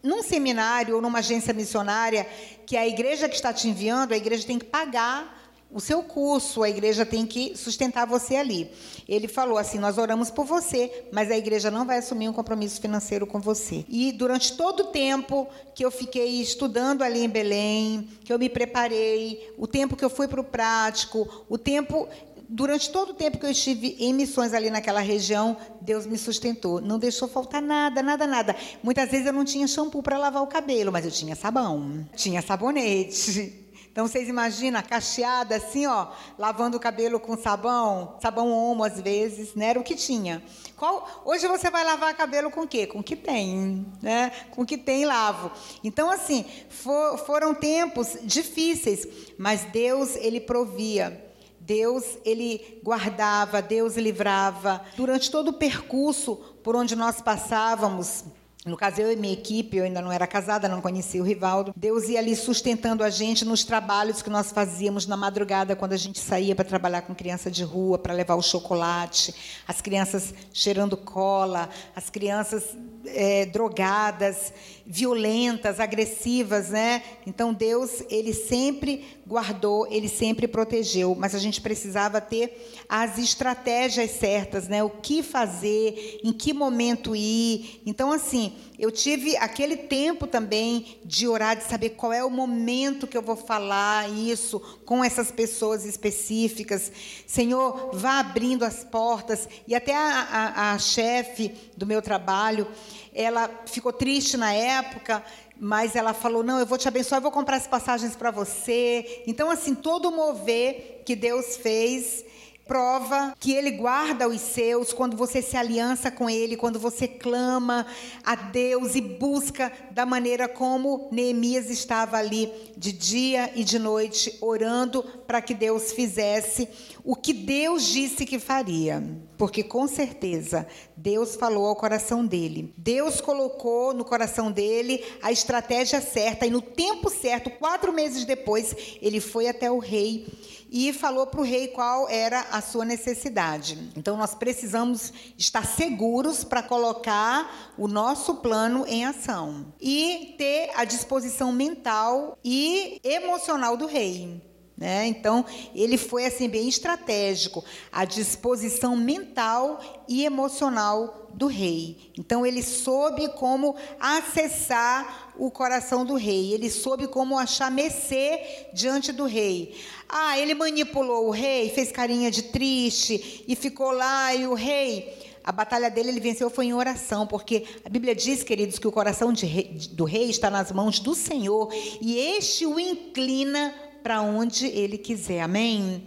num 0.02 0.22
seminário 0.22 0.96
ou 0.96 1.00
numa 1.00 1.20
agência 1.20 1.54
missionária, 1.54 2.28
que 2.66 2.76
a 2.76 2.86
igreja 2.86 3.30
que 3.30 3.34
está 3.34 3.50
te 3.50 3.66
enviando, 3.66 4.12
a 4.12 4.16
igreja 4.18 4.46
tem 4.46 4.58
que 4.58 4.66
pagar 4.66 5.35
o 5.70 5.80
seu 5.80 6.02
curso, 6.02 6.62
a 6.62 6.70
igreja 6.70 7.04
tem 7.04 7.26
que 7.26 7.56
sustentar 7.56 8.06
você 8.06 8.36
ali. 8.36 8.70
Ele 9.08 9.26
falou 9.26 9.58
assim: 9.58 9.78
Nós 9.78 9.98
oramos 9.98 10.30
por 10.30 10.44
você, 10.44 11.06
mas 11.12 11.30
a 11.30 11.36
igreja 11.36 11.70
não 11.70 11.84
vai 11.84 11.98
assumir 11.98 12.28
um 12.28 12.32
compromisso 12.32 12.80
financeiro 12.80 13.26
com 13.26 13.40
você. 13.40 13.84
E 13.88 14.12
durante 14.12 14.56
todo 14.56 14.80
o 14.80 14.86
tempo 14.86 15.46
que 15.74 15.84
eu 15.84 15.90
fiquei 15.90 16.40
estudando 16.40 17.02
ali 17.02 17.24
em 17.24 17.28
Belém, 17.28 18.08
que 18.24 18.32
eu 18.32 18.38
me 18.38 18.48
preparei, 18.48 19.52
o 19.58 19.66
tempo 19.66 19.96
que 19.96 20.04
eu 20.04 20.10
fui 20.10 20.28
para 20.28 20.40
o 20.40 20.44
prático, 20.44 21.44
o 21.48 21.58
tempo. 21.58 22.08
Durante 22.48 22.90
todo 22.90 23.10
o 23.10 23.14
tempo 23.14 23.38
que 23.38 23.44
eu 23.44 23.50
estive 23.50 23.96
em 23.98 24.14
missões 24.14 24.54
ali 24.54 24.70
naquela 24.70 25.00
região, 25.00 25.56
Deus 25.80 26.06
me 26.06 26.16
sustentou. 26.16 26.80
Não 26.80 26.96
deixou 26.96 27.26
faltar 27.26 27.60
nada, 27.60 28.00
nada, 28.04 28.24
nada. 28.24 28.54
Muitas 28.84 29.10
vezes 29.10 29.26
eu 29.26 29.32
não 29.32 29.44
tinha 29.44 29.66
shampoo 29.66 30.00
para 30.00 30.16
lavar 30.16 30.44
o 30.44 30.46
cabelo, 30.46 30.92
mas 30.92 31.04
eu 31.04 31.10
tinha 31.10 31.34
sabão, 31.34 32.06
tinha 32.14 32.40
sabonete. 32.40 33.65
Então 33.96 34.06
vocês 34.06 34.28
imaginam, 34.28 34.82
cacheada 34.82 35.56
assim, 35.56 35.86
ó, 35.86 36.08
lavando 36.38 36.76
o 36.76 36.80
cabelo 36.80 37.18
com 37.18 37.34
sabão, 37.34 38.18
sabão 38.20 38.52
homo 38.52 38.84
às 38.84 39.00
vezes, 39.00 39.54
né? 39.54 39.68
Era 39.68 39.80
o 39.80 39.82
que 39.82 39.94
tinha. 39.94 40.42
Qual, 40.76 41.22
hoje 41.24 41.48
você 41.48 41.70
vai 41.70 41.82
lavar 41.82 42.14
cabelo 42.14 42.50
com 42.50 42.64
o 42.64 42.68
quê? 42.68 42.86
Com 42.86 42.98
o 42.98 43.02
que 43.02 43.16
tem, 43.16 43.86
né? 44.02 44.32
Com 44.50 44.60
o 44.60 44.66
que 44.66 44.76
tem, 44.76 45.06
lavo. 45.06 45.50
Então 45.82 46.10
assim, 46.10 46.44
for, 46.68 47.16
foram 47.16 47.54
tempos 47.54 48.18
difíceis, 48.22 49.08
mas 49.38 49.64
Deus 49.72 50.14
ele 50.16 50.42
provia. 50.42 51.32
Deus, 51.58 52.18
ele 52.22 52.78
guardava, 52.84 53.62
Deus 53.62 53.96
livrava. 53.96 54.84
Durante 54.94 55.30
todo 55.30 55.48
o 55.48 55.54
percurso 55.54 56.36
por 56.62 56.76
onde 56.76 56.94
nós 56.94 57.22
passávamos, 57.22 58.24
no 58.66 58.76
caso, 58.76 59.00
eu 59.00 59.12
e 59.12 59.16
minha 59.16 59.32
equipe, 59.32 59.76
eu 59.76 59.84
ainda 59.84 60.02
não 60.02 60.10
era 60.10 60.26
casada, 60.26 60.68
não 60.68 60.80
conhecia 60.80 61.22
o 61.22 61.24
Rivaldo. 61.24 61.72
Deus 61.76 62.08
ia 62.08 62.18
ali 62.18 62.34
sustentando 62.34 63.04
a 63.04 63.10
gente 63.10 63.44
nos 63.44 63.62
trabalhos 63.62 64.22
que 64.22 64.28
nós 64.28 64.50
fazíamos 64.50 65.06
na 65.06 65.16
madrugada, 65.16 65.76
quando 65.76 65.92
a 65.92 65.96
gente 65.96 66.18
saía 66.18 66.54
para 66.54 66.64
trabalhar 66.64 67.02
com 67.02 67.14
criança 67.14 67.48
de 67.48 67.62
rua, 67.62 67.96
para 67.96 68.12
levar 68.12 68.34
o 68.34 68.42
chocolate, 68.42 69.32
as 69.68 69.80
crianças 69.80 70.34
cheirando 70.52 70.96
cola, 70.96 71.70
as 71.94 72.10
crianças 72.10 72.76
é, 73.06 73.46
drogadas, 73.46 74.52
violentas, 74.84 75.80
agressivas, 75.80 76.70
né? 76.70 77.02
Então 77.26 77.52
Deus, 77.52 78.02
ele 78.08 78.32
sempre 78.32 79.04
guardou, 79.26 79.86
ele 79.90 80.08
sempre 80.08 80.46
protegeu, 80.46 81.14
mas 81.16 81.34
a 81.34 81.38
gente 81.38 81.60
precisava 81.60 82.20
ter 82.20 82.72
as 82.88 83.18
estratégias 83.18 84.12
certas, 84.12 84.68
né? 84.68 84.82
O 84.82 84.90
que 84.90 85.22
fazer, 85.22 86.20
em 86.22 86.32
que 86.32 86.52
momento 86.52 87.14
ir. 87.14 87.82
Então 87.84 88.12
assim, 88.12 88.55
eu 88.78 88.90
tive 88.90 89.36
aquele 89.36 89.76
tempo 89.76 90.26
também 90.26 90.98
de 91.04 91.26
orar, 91.26 91.56
de 91.56 91.64
saber 91.64 91.90
qual 91.90 92.12
é 92.12 92.22
o 92.24 92.30
momento 92.30 93.06
que 93.06 93.16
eu 93.16 93.22
vou 93.22 93.36
falar 93.36 94.10
isso 94.10 94.60
com 94.84 95.02
essas 95.02 95.30
pessoas 95.30 95.84
específicas. 95.84 96.92
Senhor, 97.26 97.90
vá 97.94 98.20
abrindo 98.20 98.64
as 98.64 98.84
portas. 98.84 99.48
E 99.66 99.74
até 99.74 99.94
a, 99.94 100.28
a, 100.30 100.72
a 100.72 100.78
chefe 100.78 101.54
do 101.76 101.86
meu 101.86 102.02
trabalho, 102.02 102.68
ela 103.14 103.50
ficou 103.66 103.92
triste 103.92 104.36
na 104.36 104.52
época, 104.52 105.24
mas 105.58 105.96
ela 105.96 106.12
falou: 106.12 106.42
Não, 106.42 106.58
eu 106.58 106.66
vou 106.66 106.76
te 106.76 106.86
abençoar, 106.86 107.18
eu 107.18 107.22
vou 107.22 107.32
comprar 107.32 107.56
as 107.56 107.66
passagens 107.66 108.14
para 108.14 108.30
você. 108.30 109.24
Então, 109.26 109.50
assim, 109.50 109.74
todo 109.74 110.08
o 110.08 110.14
mover 110.14 111.02
que 111.04 111.16
Deus 111.16 111.56
fez 111.56 112.24
prova 112.66 113.34
que 113.38 113.52
ele 113.52 113.72
guarda 113.72 114.28
os 114.28 114.40
seus 114.40 114.92
quando 114.92 115.16
você 115.16 115.40
se 115.40 115.56
aliança 115.56 116.10
com 116.10 116.28
ele, 116.28 116.56
quando 116.56 116.78
você 116.78 117.06
clama 117.06 117.86
a 118.24 118.34
Deus 118.34 118.94
e 118.94 119.00
busca 119.00 119.72
da 119.92 120.04
maneira 120.04 120.48
como 120.48 121.08
Neemias 121.12 121.70
estava 121.70 122.16
ali 122.16 122.52
de 122.76 122.92
dia 122.92 123.52
e 123.54 123.62
de 123.62 123.78
noite 123.78 124.36
orando 124.40 125.02
para 125.26 125.40
que 125.40 125.54
Deus 125.54 125.92
fizesse 125.92 126.68
o 127.04 127.14
que 127.14 127.32
Deus 127.32 127.84
disse 127.86 128.26
que 128.26 128.38
faria. 128.38 129.02
Porque 129.38 129.62
com 129.62 129.86
certeza 129.86 130.66
Deus 130.96 131.36
falou 131.36 131.66
ao 131.66 131.76
coração 131.76 132.24
dele. 132.26 132.72
Deus 132.76 133.20
colocou 133.20 133.94
no 133.94 134.04
coração 134.04 134.50
dele 134.50 135.04
a 135.22 135.30
estratégia 135.30 136.00
certa 136.00 136.46
e 136.46 136.50
no 136.50 136.62
tempo 136.62 137.10
certo, 137.10 137.50
quatro 137.50 137.92
meses 137.92 138.24
depois, 138.24 138.74
ele 139.00 139.20
foi 139.20 139.46
até 139.46 139.70
o 139.70 139.78
rei 139.78 140.26
e 140.70 140.92
falou 140.92 141.26
para 141.26 141.40
o 141.40 141.44
rei 141.44 141.68
qual 141.68 142.08
era 142.08 142.40
a 142.50 142.60
sua 142.60 142.84
necessidade. 142.84 143.90
Então, 143.96 144.16
nós 144.16 144.34
precisamos 144.34 145.12
estar 145.38 145.66
seguros 145.66 146.44
para 146.44 146.62
colocar 146.62 147.72
o 147.76 147.88
nosso 147.88 148.36
plano 148.36 148.84
em 148.86 149.04
ação 149.04 149.72
e 149.80 150.34
ter 150.38 150.70
a 150.74 150.84
disposição 150.84 151.52
mental 151.52 152.38
e 152.44 153.00
emocional 153.04 153.76
do 153.76 153.86
rei. 153.86 154.55
Né? 154.76 155.06
Então, 155.06 155.42
ele 155.74 155.96
foi 155.96 156.26
assim 156.26 156.50
bem 156.50 156.68
estratégico, 156.68 157.64
a 157.90 158.04
disposição 158.04 158.94
mental 158.94 159.80
e 160.06 160.22
emocional 160.22 161.30
do 161.32 161.46
rei. 161.46 162.10
Então, 162.18 162.44
ele 162.44 162.62
soube 162.62 163.26
como 163.30 163.74
acessar 163.98 165.32
o 165.38 165.50
coração 165.50 166.04
do 166.04 166.14
rei, 166.14 166.52
ele 166.52 166.68
soube 166.70 167.06
como 167.06 167.38
achar 167.38 167.70
mercê 167.70 168.68
diante 168.74 169.12
do 169.12 169.24
rei. 169.24 169.74
Ah, 170.06 170.38
ele 170.38 170.54
manipulou 170.54 171.26
o 171.26 171.30
rei, 171.30 171.70
fez 171.70 171.90
carinha 171.90 172.30
de 172.30 172.42
triste 172.42 173.44
e 173.48 173.56
ficou 173.56 173.92
lá, 173.92 174.34
e 174.34 174.46
o 174.46 174.52
rei. 174.52 175.24
A 175.42 175.52
batalha 175.52 175.88
dele 175.88 176.08
ele 176.08 176.20
venceu 176.20 176.50
foi 176.50 176.66
em 176.66 176.74
oração, 176.74 177.26
porque 177.26 177.64
a 177.84 177.88
Bíblia 177.88 178.14
diz, 178.14 178.42
queridos, 178.42 178.78
que 178.78 178.88
o 178.88 178.92
coração 178.92 179.32
rei, 179.32 179.78
do 179.92 180.04
rei 180.04 180.28
está 180.28 180.50
nas 180.50 180.72
mãos 180.72 180.98
do 180.98 181.14
Senhor 181.14 181.72
e 182.00 182.18
este 182.18 182.66
o 182.66 182.80
inclina 182.80 183.72
para 184.06 184.22
onde 184.22 184.66
ele 184.68 184.96
quiser. 184.96 185.40
Amém? 185.40 186.04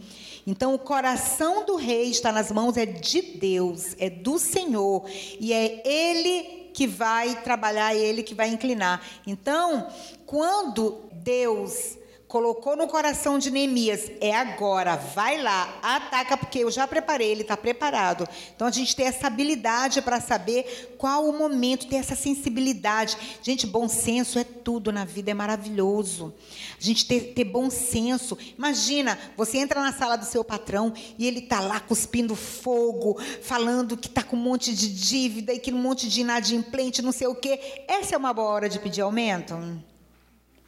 Então, 0.47 0.73
o 0.73 0.79
coração 0.79 1.65
do 1.65 1.75
rei 1.75 2.09
está 2.09 2.31
nas 2.31 2.49
mãos 2.49 2.77
é 2.77 2.85
de 2.85 3.21
Deus, 3.21 3.93
é 3.99 4.09
do 4.09 4.39
Senhor, 4.39 5.03
e 5.37 5.51
é 5.51 5.85
Ele 5.85 6.69
que 6.73 6.87
vai 6.87 7.43
trabalhar, 7.43 7.93
é 7.93 7.99
Ele 7.99 8.23
que 8.23 8.33
vai 8.33 8.47
inclinar. 8.47 9.05
Então, 9.27 9.89
quando 10.25 11.09
Deus 11.11 11.97
colocou 12.29 12.77
no 12.77 12.87
coração 12.87 13.39
de 13.39 13.49
Neemias, 13.49 14.11
é 14.21 14.35
agora, 14.35 14.95
vai 14.95 15.41
lá, 15.41 15.79
ataca, 15.81 16.37
porque 16.37 16.59
eu 16.59 16.69
já 16.69 16.87
preparei, 16.87 17.31
ele 17.31 17.41
está 17.41 17.57
preparado. 17.57 18.29
Então 18.55 18.67
a 18.67 18.71
gente 18.71 18.95
tem 18.95 19.07
essa 19.07 19.25
habilidade 19.25 19.99
para 19.99 20.21
saber 20.21 20.95
qual 20.99 21.27
o 21.27 21.35
momento, 21.35 21.87
ter 21.87 21.95
essa 21.95 22.15
sensibilidade. 22.15 23.17
Gente, 23.41 23.65
bom 23.65 23.89
senso 23.89 24.37
é 24.37 24.43
tudo 24.43 24.91
na 24.91 25.05
vida, 25.05 25.31
é 25.31 25.33
maravilhoso. 25.33 26.31
A 26.79 26.83
gente 26.83 27.07
ter, 27.07 27.33
ter 27.33 27.45
bom 27.45 27.67
senso. 27.71 28.37
Imagina, 28.55 29.17
você 29.35 29.57
entra 29.57 29.81
na 29.81 29.91
sala 29.91 30.15
do 30.15 30.25
seu 30.25 30.43
patrão 30.43 30.93
e 31.17 31.25
ele 31.25 31.39
está 31.39 31.59
lá 31.59 31.79
cuspindo 31.79 32.35
fogo, 32.35 33.19
falando 33.41 33.97
que 33.97 34.07
está 34.07 34.21
com 34.21 34.35
um 34.35 34.39
monte 34.39 34.71
de 34.71 34.93
dívida 34.93 35.51
e 35.51 35.57
que 35.57 35.73
um 35.73 35.81
monte 35.81 36.07
de 36.07 36.21
inadimplente, 36.21 37.01
não 37.01 37.11
sei 37.11 37.25
o 37.25 37.33
quê. 37.33 37.59
Essa 37.87 38.13
é 38.13 38.17
uma 38.19 38.31
boa 38.31 38.49
hora 38.49 38.69
de 38.69 38.77
pedir 38.77 39.01
aumento? 39.01 39.57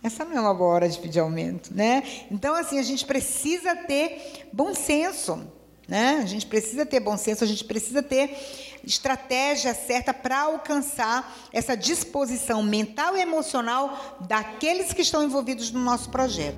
Essa 0.03 0.25
não 0.25 0.35
é 0.35 0.41
uma 0.41 0.53
boa 0.53 0.73
hora 0.73 0.89
de 0.89 0.97
pedir 0.97 1.19
aumento, 1.19 1.71
né? 1.73 2.03
Então, 2.31 2.55
assim, 2.55 2.79
a 2.79 2.83
gente 2.83 3.05
precisa 3.05 3.75
ter 3.75 4.47
bom 4.51 4.73
senso, 4.73 5.39
né? 5.87 6.19
A 6.23 6.25
gente 6.25 6.47
precisa 6.47 6.85
ter 6.85 6.99
bom 6.99 7.15
senso, 7.17 7.43
a 7.43 7.47
gente 7.47 7.63
precisa 7.63 8.01
ter 8.01 8.35
estratégia 8.83 9.75
certa 9.75 10.11
para 10.11 10.41
alcançar 10.41 11.49
essa 11.53 11.77
disposição 11.77 12.63
mental 12.63 13.15
e 13.15 13.21
emocional 13.21 14.17
daqueles 14.27 14.91
que 14.91 15.03
estão 15.03 15.23
envolvidos 15.23 15.69
no 15.69 15.79
nosso 15.79 16.09
projeto. 16.09 16.57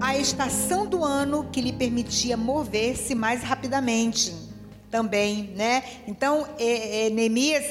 A 0.00 0.16
estação 0.16 0.86
do 0.86 1.04
ano 1.04 1.48
que 1.50 1.60
lhe 1.60 1.72
permitia 1.72 2.36
mover-se 2.36 3.16
mais 3.16 3.42
rapidamente, 3.42 4.32
também, 4.90 5.52
né? 5.56 5.82
Então, 6.06 6.46
Neemias, 7.12 7.64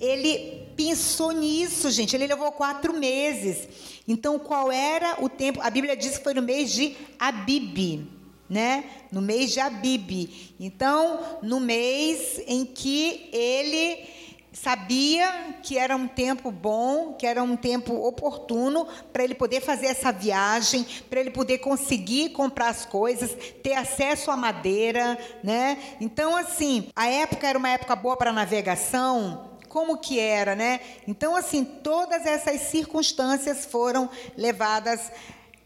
ele 0.00 0.63
pensou 0.76 1.32
nisso, 1.32 1.90
gente. 1.90 2.14
Ele 2.14 2.26
levou 2.26 2.50
quatro 2.52 2.92
meses. 2.92 3.68
Então, 4.06 4.38
qual 4.38 4.70
era 4.70 5.16
o 5.22 5.28
tempo? 5.28 5.60
A 5.62 5.70
Bíblia 5.70 5.96
diz 5.96 6.18
que 6.18 6.24
foi 6.24 6.34
no 6.34 6.42
mês 6.42 6.72
de 6.72 6.96
Abib, 7.18 8.06
né? 8.48 8.84
No 9.10 9.22
mês 9.22 9.52
de 9.52 9.60
Abib. 9.60 10.54
Então, 10.60 11.38
no 11.42 11.60
mês 11.60 12.40
em 12.46 12.64
que 12.64 13.28
ele 13.32 14.06
sabia 14.54 15.56
que 15.62 15.76
era 15.76 15.96
um 15.96 16.06
tempo 16.06 16.50
bom, 16.50 17.14
que 17.14 17.26
era 17.26 17.42
um 17.42 17.56
tempo 17.56 17.92
oportuno 18.06 18.86
para 19.12 19.24
ele 19.24 19.34
poder 19.34 19.60
fazer 19.60 19.86
essa 19.86 20.12
viagem, 20.12 20.86
para 21.10 21.20
ele 21.20 21.30
poder 21.30 21.58
conseguir 21.58 22.30
comprar 22.30 22.68
as 22.68 22.86
coisas, 22.86 23.36
ter 23.62 23.74
acesso 23.74 24.30
à 24.30 24.36
madeira, 24.36 25.18
né? 25.42 25.96
Então, 26.00 26.36
assim, 26.36 26.88
a 26.94 27.08
época 27.08 27.48
era 27.48 27.58
uma 27.58 27.68
época 27.68 27.96
boa 27.96 28.16
para 28.16 28.32
navegação, 28.32 29.50
como 29.74 29.98
que 29.98 30.20
era, 30.20 30.54
né? 30.54 30.78
Então, 31.04 31.34
assim, 31.34 31.64
todas 31.64 32.24
essas 32.24 32.60
circunstâncias 32.60 33.66
foram 33.66 34.08
levadas 34.36 35.10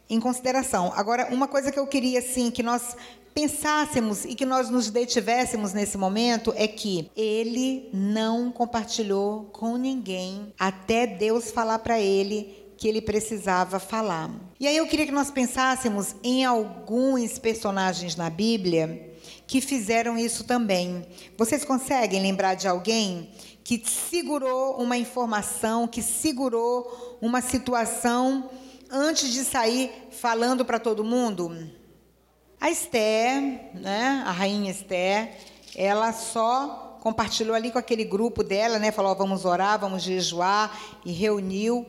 em 0.09 0.18
consideração. 0.18 0.90
Agora, 0.96 1.28
uma 1.30 1.46
coisa 1.46 1.70
que 1.70 1.78
eu 1.78 1.86
queria, 1.86 2.20
assim, 2.20 2.50
que 2.50 2.62
nós 2.62 2.96
pensássemos 3.34 4.24
e 4.24 4.34
que 4.34 4.46
nós 4.46 4.70
nos 4.70 4.88
detivéssemos 4.88 5.74
nesse 5.74 5.98
momento 5.98 6.54
é 6.56 6.66
que 6.66 7.11
ele 7.14 7.90
não 7.92 8.50
compartilhou 8.50 9.50
com 9.52 9.76
ninguém 9.76 10.54
até 10.59 11.06
Deus 11.06 11.50
falar 11.50 11.80
para 11.80 12.00
ele 12.00 12.56
que 12.78 12.88
ele 12.88 13.02
precisava 13.02 13.78
falar. 13.78 14.30
E 14.59 14.66
aí 14.66 14.78
eu 14.78 14.86
queria 14.86 15.04
que 15.04 15.12
nós 15.12 15.30
pensássemos 15.30 16.16
em 16.24 16.46
alguns 16.46 17.38
personagens 17.38 18.16
na 18.16 18.30
Bíblia 18.30 19.07
que 19.49 19.62
fizeram 19.62 20.18
isso 20.18 20.44
também. 20.44 21.07
Vocês 21.36 21.64
conseguem 21.64 22.20
lembrar 22.20 22.55
de 22.55 22.68
alguém 22.68 23.30
que 23.64 23.82
segurou 23.84 24.76
uma 24.76 24.99
informação, 24.99 25.88
que 25.88 26.03
segurou 26.03 27.18
uma 27.20 27.40
situação 27.40 28.51
antes 28.90 29.32
de 29.32 29.42
sair 29.44 29.90
falando 30.11 30.66
para 30.66 30.78
todo 30.78 31.03
mundo? 31.03 31.66
A 32.61 32.70
Esther, 32.70 33.70
né, 33.74 34.22
a 34.26 34.30
rainha 34.30 34.70
Esther, 34.70 35.34
ela 35.74 36.12
só 36.12 36.99
compartilhou 37.01 37.55
ali 37.55 37.70
com 37.70 37.78
aquele 37.78 38.05
grupo 38.05 38.44
dela, 38.44 38.78
né, 38.78 38.92
falou: 38.92 39.16
vamos 39.16 39.46
orar, 39.46 39.80
vamos 39.80 40.03
jejuar, 40.03 40.78
e 41.07 41.12
reuniu 41.12 41.86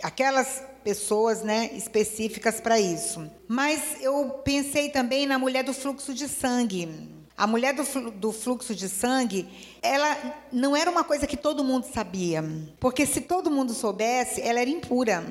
aquelas 0.00 0.62
pessoas 0.84 1.42
né, 1.42 1.70
específicas 1.74 2.60
para 2.60 2.80
isso. 2.80 3.30
Mas 3.48 3.96
eu 4.00 4.40
pensei 4.44 4.88
também 4.88 5.26
na 5.26 5.38
mulher 5.38 5.64
do 5.64 5.72
fluxo 5.72 6.12
de 6.14 6.28
sangue. 6.28 6.88
A 7.36 7.46
mulher 7.46 7.74
do, 7.74 8.32
fluxo 8.32 8.74
de 8.74 8.86
sangue, 8.86 9.48
ela 9.80 10.14
não 10.52 10.76
era 10.76 10.90
uma 10.90 11.02
coisa 11.02 11.26
que 11.26 11.38
todo 11.38 11.64
mundo 11.64 11.86
sabia. 11.92 12.44
Porque 12.78 13.06
se 13.06 13.22
todo 13.22 13.50
mundo 13.50 13.72
soubesse, 13.72 14.42
ela 14.42 14.60
era 14.60 14.68
impura. 14.68 15.24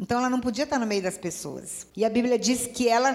Então 0.00 0.18
ela 0.18 0.30
não 0.30 0.40
podia 0.40 0.64
estar 0.64 0.78
no 0.78 0.86
meio 0.86 1.02
das 1.02 1.18
pessoas. 1.18 1.86
E 1.94 2.02
a 2.02 2.08
Bíblia 2.08 2.38
diz 2.38 2.66
que 2.66 2.88
ela, 2.88 3.14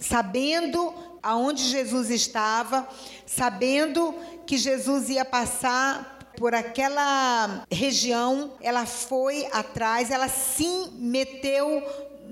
sabendo 0.00 0.94
aonde 1.22 1.62
Jesus 1.64 2.08
estava, 2.10 2.88
sabendo 3.26 4.14
que 4.46 4.56
Jesus 4.56 5.10
ia 5.10 5.24
passar 5.24 6.11
por 6.42 6.56
aquela 6.56 7.64
região, 7.70 8.50
ela 8.60 8.84
foi 8.84 9.46
atrás, 9.52 10.10
ela 10.10 10.26
se 10.26 10.90
meteu 10.94 11.80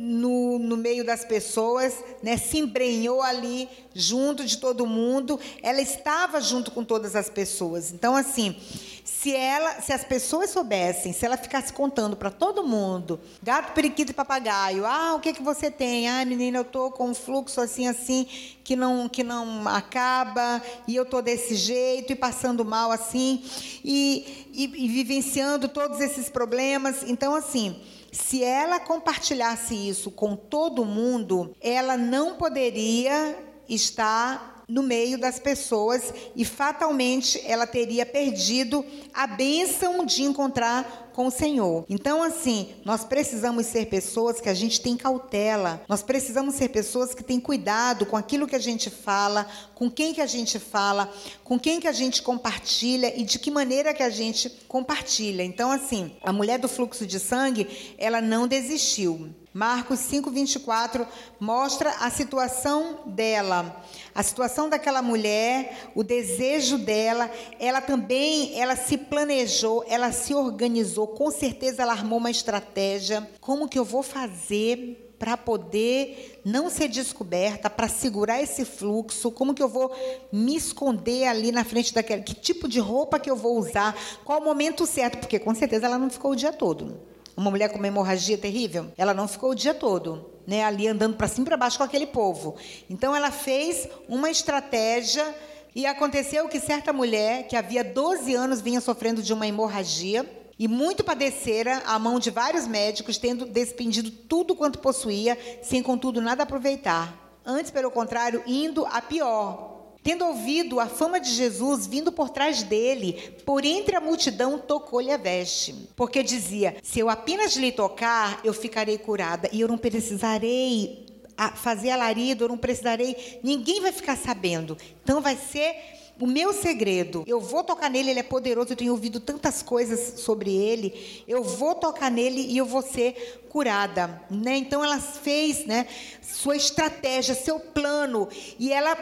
no, 0.03 0.59
no 0.59 0.79
meio 0.79 1.05
das 1.05 1.27
pessoas, 1.27 1.95
né, 2.23 2.39
se 2.39 2.57
embrenhou 2.57 3.21
ali 3.21 3.69
junto 3.95 4.47
de 4.47 4.57
todo 4.57 4.87
mundo, 4.87 5.39
ela 5.63 5.83
estava 5.83 6.41
junto 6.41 6.71
com 6.71 6.83
todas 6.83 7.15
as 7.15 7.29
pessoas. 7.29 7.93
Então, 7.93 8.17
assim, 8.17 8.57
se 9.05 9.37
ela, 9.37 9.83
se 9.83 9.93
as 9.93 10.03
pessoas 10.03 10.49
soubessem, 10.49 11.13
se 11.13 11.27
ela 11.27 11.37
ficasse 11.37 11.71
contando 11.71 12.17
para 12.17 12.31
todo 12.31 12.67
mundo, 12.67 13.21
gato, 13.43 13.75
periquito 13.75 14.13
e 14.13 14.15
papagaio, 14.15 14.87
ah, 14.87 15.17
o 15.17 15.21
que 15.21 15.35
que 15.35 15.43
você 15.43 15.71
tem? 15.71 16.09
Ah, 16.09 16.25
menina, 16.25 16.57
eu 16.57 16.65
tô 16.65 16.91
com 16.91 17.11
um 17.11 17.15
fluxo 17.15 17.61
assim 17.61 17.87
assim 17.87 18.27
que 18.65 18.75
não 18.75 19.07
que 19.07 19.23
não 19.23 19.69
acaba 19.69 20.63
e 20.89 20.97
eu 20.97 21.05
tô 21.05 21.21
desse 21.21 21.55
jeito 21.57 22.15
e 22.15 22.17
passando 22.17 22.65
mal 22.65 22.91
assim 22.91 23.45
e, 23.85 24.47
e, 24.55 24.65
e 24.65 24.89
vivenciando 24.89 25.69
todos 25.69 26.01
esses 26.01 26.31
problemas. 26.31 27.03
Então, 27.07 27.35
assim, 27.35 27.77
se 28.13 28.43
ela 28.43 28.81
compartilhasse 28.81 29.75
isso 29.75 30.11
com 30.11 30.35
todo 30.37 30.85
mundo, 30.85 31.55
ela 31.61 31.97
não 31.97 32.35
poderia 32.37 33.37
estar 33.69 34.50
no 34.71 34.83
meio 34.83 35.19
das 35.19 35.39
pessoas 35.39 36.15
e 36.37 36.45
fatalmente 36.45 37.43
ela 37.45 37.67
teria 37.67 38.07
perdido 38.07 38.85
a 39.13 39.27
bênção 39.27 40.07
de 40.07 40.23
encontrar 40.23 41.11
com 41.13 41.27
o 41.27 41.31
Senhor. 41.31 41.85
Então, 41.89 42.23
assim, 42.23 42.69
nós 42.85 43.05
precisamos 43.05 43.67
ser 43.67 43.87
pessoas 43.87 44.41
que 44.41 44.49
a 44.49 44.55
gente 44.55 44.81
tem 44.81 44.97
cautela, 44.97 45.83
nós 45.89 46.03
precisamos 46.03 46.55
ser 46.55 46.69
pessoas 46.69 47.13
que 47.13 47.25
têm 47.25 47.41
cuidado 47.41 48.07
com 48.07 48.17
aquilo 48.17 48.47
que 48.47 48.55
a 48.55 48.61
gente 48.61 48.89
fala, 48.89 49.47
com 49.75 49.91
quem 49.91 50.15
que 50.15 50.21
a 50.21 50.27
gente 50.27 50.59
fala, 50.59 51.13
com 51.43 51.59
quem 51.59 51.81
que 51.81 51.89
a 51.89 51.93
gente 51.93 52.23
compartilha 52.23 53.13
e 53.19 53.25
de 53.25 53.39
que 53.39 53.51
maneira 53.51 53.93
que 53.93 54.05
a 54.05 54.11
gente 54.11 54.49
compartilha. 54.69 55.43
Então, 55.43 55.71
assim, 55.71 56.13
a 56.23 56.33
mulher 56.33 56.59
do 56.59 56.69
fluxo 56.69 57.05
de 57.05 57.19
sangue, 57.19 57.67
ela 57.99 58.21
não 58.21 58.47
desistiu. 58.47 59.35
Marcos 59.53 59.99
5:24 59.99 61.05
mostra 61.41 61.91
a 61.99 62.09
situação 62.09 63.01
dela, 63.07 63.85
a 64.15 64.23
situação 64.23 64.69
daquela 64.69 65.03
mulher, 65.03 65.91
o 65.95 66.05
desejo 66.05 66.79
dela, 66.79 67.29
ela 67.59 67.81
também, 67.81 68.57
ela 68.61 68.77
se 68.77 68.97
planejou, 68.97 69.85
ela 69.89 70.13
se 70.13 70.35
organizou, 70.35 71.09
com 71.09 71.33
certeza 71.33 71.83
ela 71.83 71.93
armou 71.93 72.21
uma 72.21 72.31
estratégia, 72.31 73.29
como 73.41 73.69
que 73.69 73.79
eu 73.79 73.85
vou 73.85 74.05
fazer 74.05 75.09
para 75.19 75.37
poder 75.37 76.41
não 76.45 76.71
ser 76.71 76.89
descoberta, 76.89 77.69
para 77.69 77.89
segurar 77.89 78.41
esse 78.41 78.65
fluxo, 78.65 79.33
como 79.33 79.53
que 79.53 79.63
eu 79.63 79.69
vou 79.69 79.93
me 80.33 80.57
esconder 80.57 81.27
ali 81.27 81.51
na 81.51 81.65
frente 81.65 81.93
daquela, 81.93 82.23
que 82.23 82.35
tipo 82.35 82.69
de 82.69 82.79
roupa 82.79 83.19
que 83.19 83.29
eu 83.29 83.37
vou 83.37 83.59
usar, 83.59 83.95
qual 84.25 84.41
o 84.41 84.45
momento 84.45 84.87
certo, 84.87 85.19
porque 85.19 85.41
com 85.41 85.55
certeza 85.55 85.87
ela 85.87 85.99
não 85.99 86.09
ficou 86.09 86.31
o 86.31 86.37
dia 86.37 86.53
todo. 86.53 87.10
Uma 87.37 87.51
mulher 87.51 87.69
com 87.71 87.79
uma 87.79 87.87
hemorragia 87.87 88.37
terrível, 88.37 88.93
ela 88.97 89.15
não 89.15 89.27
ficou 89.27 89.51
o 89.51 89.55
dia 89.55 89.73
todo, 89.73 90.31
né, 90.47 90.65
ali 90.65 90.87
andando 90.89 91.17
para 91.17 91.29
cima 91.29 91.45
e 91.45 91.49
para 91.49 91.57
baixo 91.57 91.79
com 91.79 91.85
aquele 91.85 92.07
povo. 92.07 92.57
Então 92.89 93.15
ela 93.15 93.31
fez 93.31 93.89
uma 94.09 94.31
estratégia 94.31 95.35
e 95.75 95.87
aconteceu 95.87 96.49
que 96.49 96.59
certa 96.59 96.93
mulher, 96.93 97.47
que 97.47 97.57
havia 97.57 97.85
12 97.85 98.35
anos 98.35 98.61
vinha 98.61 98.81
sofrendo 98.81 99.23
de 99.23 99.33
uma 99.33 99.47
hemorragia, 99.47 100.29
e 100.59 100.69
muito 100.69 101.03
padecera 101.03 101.83
à 101.87 101.99
mão 101.99 102.19
de 102.19 102.31
vários 102.31 102.67
médicos, 102.67 103.17
tendo 103.17 103.47
despendido 103.47 104.11
tudo 104.11 104.55
quanto 104.55 104.79
possuía, 104.79 105.39
sem 105.63 105.83
contudo 105.83 106.21
nada 106.21 106.43
aproveitar. 106.43 107.39
Antes, 107.47 107.71
pelo 107.71 107.91
contrário, 107.91 108.43
indo 108.47 108.85
a 108.85 109.01
pior, 109.01 109.70
Tendo 110.03 110.25
ouvido 110.25 110.81
a 110.81 110.87
fama 110.87 111.21
de 111.21 111.31
Jesus 111.31 111.87
vindo 111.87 112.11
por 112.11 112.31
trás 112.31 112.63
dele, 112.63 113.35
por 113.45 113.65
entre 113.65 113.95
a 113.97 114.01
multidão 114.01 114.59
tocou-lhe 114.59 115.13
a 115.13 115.17
veste. 115.19 115.75
Porque 115.95 116.23
dizia: 116.23 116.77
Se 116.83 116.99
eu 116.99 117.11
apenas 117.11 117.55
lhe 117.55 117.71
tocar, 117.71 118.41
eu 118.43 118.55
ficarei 118.55 118.97
curada 118.97 119.49
e 119.53 119.61
eu 119.61 119.69
não 119.69 119.77
precisarei 119.77 121.07
fazer 121.55 121.91
alarido, 121.91 122.45
eu 122.45 122.49
não 122.49 122.59
precisarei, 122.59 123.41
ninguém 123.43 123.81
vai 123.81 123.93
ficar 123.93 124.17
sabendo. 124.17 124.77
Então 125.03 125.21
vai 125.21 125.37
ser 125.37 125.75
o 126.21 126.27
meu 126.27 126.53
segredo. 126.53 127.25
Eu 127.27 127.41
vou 127.41 127.65
tocar 127.65 127.89
nele, 127.89 128.11
ele 128.11 128.21
é 128.21 128.23
poderoso, 128.23 128.73
eu 128.73 128.77
tenho 128.77 128.93
ouvido 128.93 129.19
tantas 129.21 129.63
coisas 129.63 130.21
sobre 130.21 130.55
ele. 130.55 131.25
Eu 131.27 131.43
vou 131.43 131.75
tocar 131.75 132.11
nele 132.11 132.43
e 132.43 132.59
eu 132.59 132.67
vou 132.67 132.83
ser 132.83 133.43
curada, 133.49 134.23
né? 134.31 134.57
Então 134.57 134.85
ela 134.85 135.01
fez, 135.01 135.65
né, 135.65 135.87
sua 136.23 136.57
estratégia, 136.57 137.35
seu 137.35 137.59
plano, 137.59 138.29
e 138.59 138.71
ela 138.71 138.95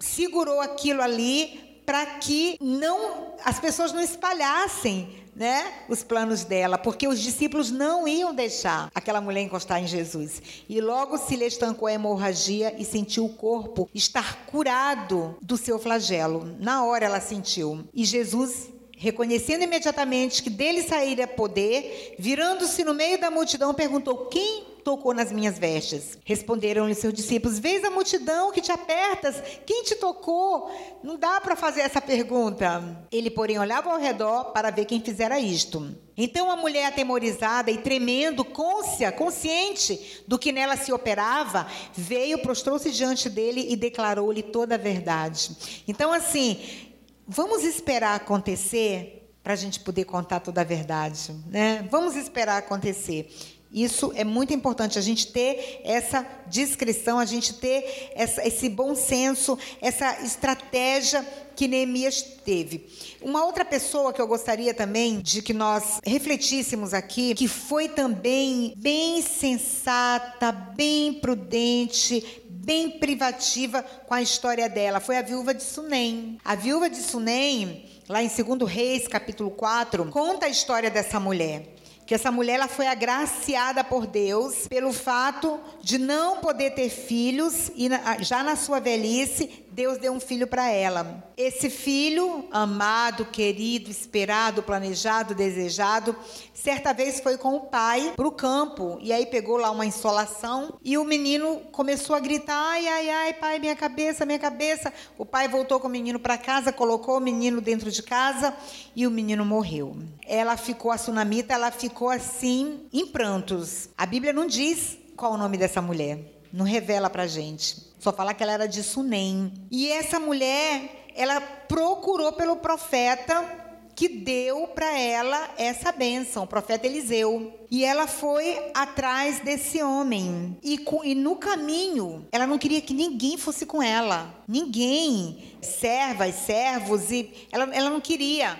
segurou 0.00 0.60
aquilo 0.60 1.02
ali 1.02 1.82
para 1.86 2.06
que 2.06 2.56
não 2.60 3.34
as 3.44 3.58
pessoas 3.60 3.92
não 3.92 4.00
espalhassem 4.00 5.20
né, 5.34 5.72
os 5.88 6.02
planos 6.02 6.44
dela, 6.44 6.76
porque 6.76 7.08
os 7.08 7.18
discípulos 7.20 7.70
não 7.70 8.06
iam 8.06 8.34
deixar 8.34 8.90
aquela 8.94 9.20
mulher 9.20 9.40
encostar 9.40 9.82
em 9.82 9.86
Jesus. 9.86 10.42
E 10.68 10.80
logo 10.80 11.16
se 11.16 11.34
lhe 11.34 11.46
estancou 11.46 11.88
a 11.88 11.92
hemorragia 11.92 12.74
e 12.78 12.84
sentiu 12.84 13.24
o 13.24 13.32
corpo 13.32 13.88
estar 13.94 14.44
curado 14.46 15.36
do 15.40 15.56
seu 15.56 15.78
flagelo. 15.78 16.56
Na 16.58 16.84
hora 16.84 17.06
ela 17.06 17.20
sentiu. 17.20 17.88
E 17.94 18.04
Jesus 18.04 18.68
reconhecendo 19.00 19.62
imediatamente 19.62 20.42
que 20.42 20.50
dele 20.50 20.82
sairia 20.82 21.26
poder, 21.26 22.16
virando-se 22.18 22.84
no 22.84 22.92
meio 22.92 23.18
da 23.18 23.30
multidão, 23.30 23.72
perguntou: 23.72 24.26
Quem 24.26 24.62
tocou 24.84 25.14
nas 25.14 25.32
minhas 25.32 25.58
vestes? 25.58 26.18
Responderam-lhe 26.22 26.94
seus 26.94 27.14
discípulos: 27.14 27.58
Vês 27.58 27.82
a 27.82 27.90
multidão 27.90 28.52
que 28.52 28.60
te 28.60 28.70
apertas? 28.70 29.42
Quem 29.64 29.84
te 29.84 29.94
tocou? 29.94 30.70
Não 31.02 31.16
dá 31.16 31.40
para 31.40 31.56
fazer 31.56 31.80
essa 31.80 31.98
pergunta. 31.98 33.02
Ele, 33.10 33.30
porém, 33.30 33.58
olhava 33.58 33.90
ao 33.90 33.98
redor 33.98 34.52
para 34.52 34.70
ver 34.70 34.84
quem 34.84 35.00
fizera 35.00 35.40
isto. 35.40 35.96
Então 36.14 36.50
a 36.50 36.56
mulher 36.56 36.84
atemorizada 36.84 37.70
e 37.70 37.78
tremendo, 37.78 38.44
consciente 38.44 40.22
do 40.28 40.38
que 40.38 40.52
nela 40.52 40.76
se 40.76 40.92
operava, 40.92 41.66
veio, 41.94 42.42
prostrou-se 42.42 42.90
diante 42.90 43.30
dele 43.30 43.66
e 43.70 43.76
declarou-lhe 43.76 44.42
toda 44.42 44.74
a 44.74 44.78
verdade. 44.78 45.56
Então, 45.88 46.12
assim, 46.12 46.89
vamos 47.30 47.62
esperar 47.62 48.16
acontecer 48.16 49.32
para 49.40 49.52
a 49.52 49.56
gente 49.56 49.78
poder 49.80 50.04
contar 50.04 50.40
toda 50.40 50.60
a 50.60 50.64
verdade, 50.64 51.32
né? 51.46 51.86
Vamos 51.88 52.16
esperar 52.16 52.58
acontecer. 52.58 53.32
Isso 53.72 54.12
é 54.16 54.24
muito 54.24 54.52
importante, 54.52 54.98
a 54.98 55.02
gente 55.02 55.28
ter 55.28 55.80
essa 55.84 56.26
discrição, 56.48 57.20
a 57.20 57.24
gente 57.24 57.54
ter 57.54 58.10
essa, 58.16 58.44
esse 58.44 58.68
bom 58.68 58.96
senso, 58.96 59.56
essa 59.80 60.20
estratégia 60.24 61.24
que 61.54 61.68
Neemias 61.68 62.20
teve. 62.44 62.88
Uma 63.22 63.44
outra 63.44 63.64
pessoa 63.64 64.12
que 64.12 64.20
eu 64.20 64.26
gostaria 64.26 64.74
também 64.74 65.20
de 65.20 65.40
que 65.40 65.54
nós 65.54 66.00
refletíssemos 66.04 66.92
aqui, 66.92 67.32
que 67.34 67.46
foi 67.46 67.88
também 67.88 68.74
bem 68.76 69.22
sensata, 69.22 70.50
bem 70.50 71.14
prudente, 71.14 72.42
bem 72.62 72.90
privativa 72.90 73.82
com 73.82 74.12
a 74.12 74.20
história 74.20 74.68
dela. 74.68 75.00
Foi 75.00 75.16
a 75.16 75.22
viúva 75.22 75.54
de 75.54 75.62
Sunem. 75.62 76.38
A 76.44 76.54
viúva 76.54 76.90
de 76.90 76.98
Sunem, 76.98 77.84
lá 78.08 78.22
em 78.22 78.28
2 78.28 78.70
Reis, 78.70 79.08
capítulo 79.08 79.50
4, 79.50 80.06
conta 80.06 80.46
a 80.46 80.48
história 80.48 80.90
dessa 80.90 81.18
mulher 81.18 81.80
que 82.10 82.14
essa 82.16 82.32
mulher 82.32 82.54
ela 82.54 82.66
foi 82.66 82.88
agraciada 82.88 83.84
por 83.84 84.04
Deus 84.04 84.66
pelo 84.66 84.92
fato 84.92 85.60
de 85.80 85.96
não 85.96 86.38
poder 86.38 86.72
ter 86.72 86.90
filhos 86.90 87.70
e 87.76 87.88
já 88.18 88.42
na 88.42 88.56
sua 88.56 88.80
velhice 88.80 89.64
Deus 89.70 89.98
deu 89.98 90.12
um 90.12 90.20
filho 90.20 90.46
para 90.46 90.68
ela. 90.70 91.24
Esse 91.36 91.70
filho, 91.70 92.48
amado, 92.50 93.24
querido, 93.24 93.90
esperado, 93.90 94.62
planejado, 94.62 95.34
desejado, 95.34 96.16
certa 96.52 96.92
vez 96.92 97.20
foi 97.20 97.38
com 97.38 97.54
o 97.54 97.60
pai 97.60 98.12
para 98.16 98.26
o 98.26 98.32
campo 98.32 98.98
e 99.00 99.12
aí 99.12 99.26
pegou 99.26 99.56
lá 99.56 99.70
uma 99.70 99.86
insolação 99.86 100.78
e 100.82 100.98
o 100.98 101.04
menino 101.04 101.60
começou 101.70 102.16
a 102.16 102.20
gritar: 102.20 102.56
ai, 102.56 102.86
ai, 102.88 103.10
ai, 103.10 103.34
pai, 103.34 103.58
minha 103.58 103.76
cabeça, 103.76 104.26
minha 104.26 104.38
cabeça. 104.38 104.92
O 105.16 105.24
pai 105.24 105.46
voltou 105.46 105.78
com 105.78 105.86
o 105.86 105.90
menino 105.90 106.18
para 106.18 106.36
casa, 106.36 106.72
colocou 106.72 107.16
o 107.16 107.20
menino 107.20 107.60
dentro 107.60 107.90
de 107.90 108.02
casa 108.02 108.54
e 108.94 109.06
o 109.06 109.10
menino 109.10 109.44
morreu. 109.44 109.96
Ela 110.26 110.56
ficou, 110.56 110.90
a 110.90 110.98
sunamita, 110.98 111.54
ela 111.54 111.70
ficou 111.70 112.10
assim, 112.10 112.88
em 112.92 113.06
prantos. 113.06 113.88
A 113.96 114.04
Bíblia 114.04 114.32
não 114.32 114.46
diz 114.46 114.98
qual 115.16 115.34
o 115.34 115.36
nome 115.36 115.56
dessa 115.56 115.80
mulher, 115.80 116.18
não 116.52 116.64
revela 116.64 117.08
para 117.08 117.26
gente. 117.26 117.89
Só 118.00 118.12
fala 118.12 118.34
que 118.34 118.42
ela 118.42 118.52
era 118.52 118.66
de 118.66 118.82
Sunem. 118.82 119.52
E 119.70 119.92
essa 119.92 120.18
mulher, 120.18 121.12
ela 121.14 121.40
procurou 121.40 122.32
pelo 122.32 122.56
profeta 122.56 123.68
que 123.94 124.08
deu 124.08 124.66
para 124.68 124.98
ela 124.98 125.50
essa 125.58 125.92
bênção, 125.92 126.44
o 126.44 126.46
profeta 126.46 126.86
Eliseu. 126.86 127.52
E 127.70 127.84
ela 127.84 128.06
foi 128.06 128.58
atrás 128.72 129.40
desse 129.40 129.82
homem. 129.82 130.56
E, 130.62 130.82
e, 131.04 131.14
no 131.14 131.36
caminho, 131.36 132.26
ela 132.32 132.46
não 132.46 132.56
queria 132.56 132.80
que 132.80 132.94
ninguém 132.94 133.36
fosse 133.36 133.66
com 133.66 133.82
ela. 133.82 134.34
Ninguém. 134.48 135.52
Servas, 135.60 136.34
servos. 136.36 137.10
E 137.10 137.30
ela, 137.52 137.68
ela 137.74 137.90
não 137.90 138.00
queria. 138.00 138.58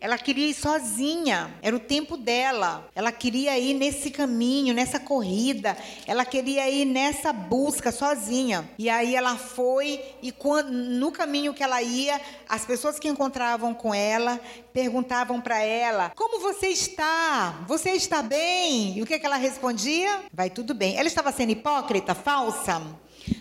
Ela 0.00 0.18
queria 0.18 0.48
ir 0.48 0.54
sozinha, 0.54 1.50
era 1.62 1.74
o 1.74 1.80
tempo 1.80 2.16
dela. 2.16 2.86
Ela 2.94 3.10
queria 3.10 3.58
ir 3.58 3.74
nesse 3.74 4.10
caminho, 4.10 4.74
nessa 4.74 5.00
corrida. 5.00 5.76
Ela 6.06 6.24
queria 6.24 6.68
ir 6.68 6.84
nessa 6.84 7.32
busca 7.32 7.90
sozinha. 7.90 8.68
E 8.78 8.90
aí 8.90 9.16
ela 9.16 9.36
foi 9.36 10.00
e 10.22 10.34
no 10.70 11.10
caminho 11.10 11.54
que 11.54 11.62
ela 11.62 11.80
ia, 11.82 12.20
as 12.48 12.64
pessoas 12.64 12.98
que 12.98 13.08
encontravam 13.08 13.72
com 13.72 13.94
ela 13.94 14.38
perguntavam 14.72 15.40
para 15.40 15.62
ela: 15.62 16.12
"Como 16.14 16.40
você 16.40 16.68
está? 16.68 17.64
Você 17.66 17.90
está 17.90 18.22
bem?" 18.22 18.98
E 18.98 19.02
o 19.02 19.06
que, 19.06 19.18
que 19.18 19.26
ela 19.26 19.36
respondia? 19.36 20.24
"Vai 20.32 20.50
tudo 20.50 20.74
bem." 20.74 20.96
Ela 20.98 21.08
estava 21.08 21.32
sendo 21.32 21.52
hipócrita, 21.52 22.14
falsa? 22.14 22.82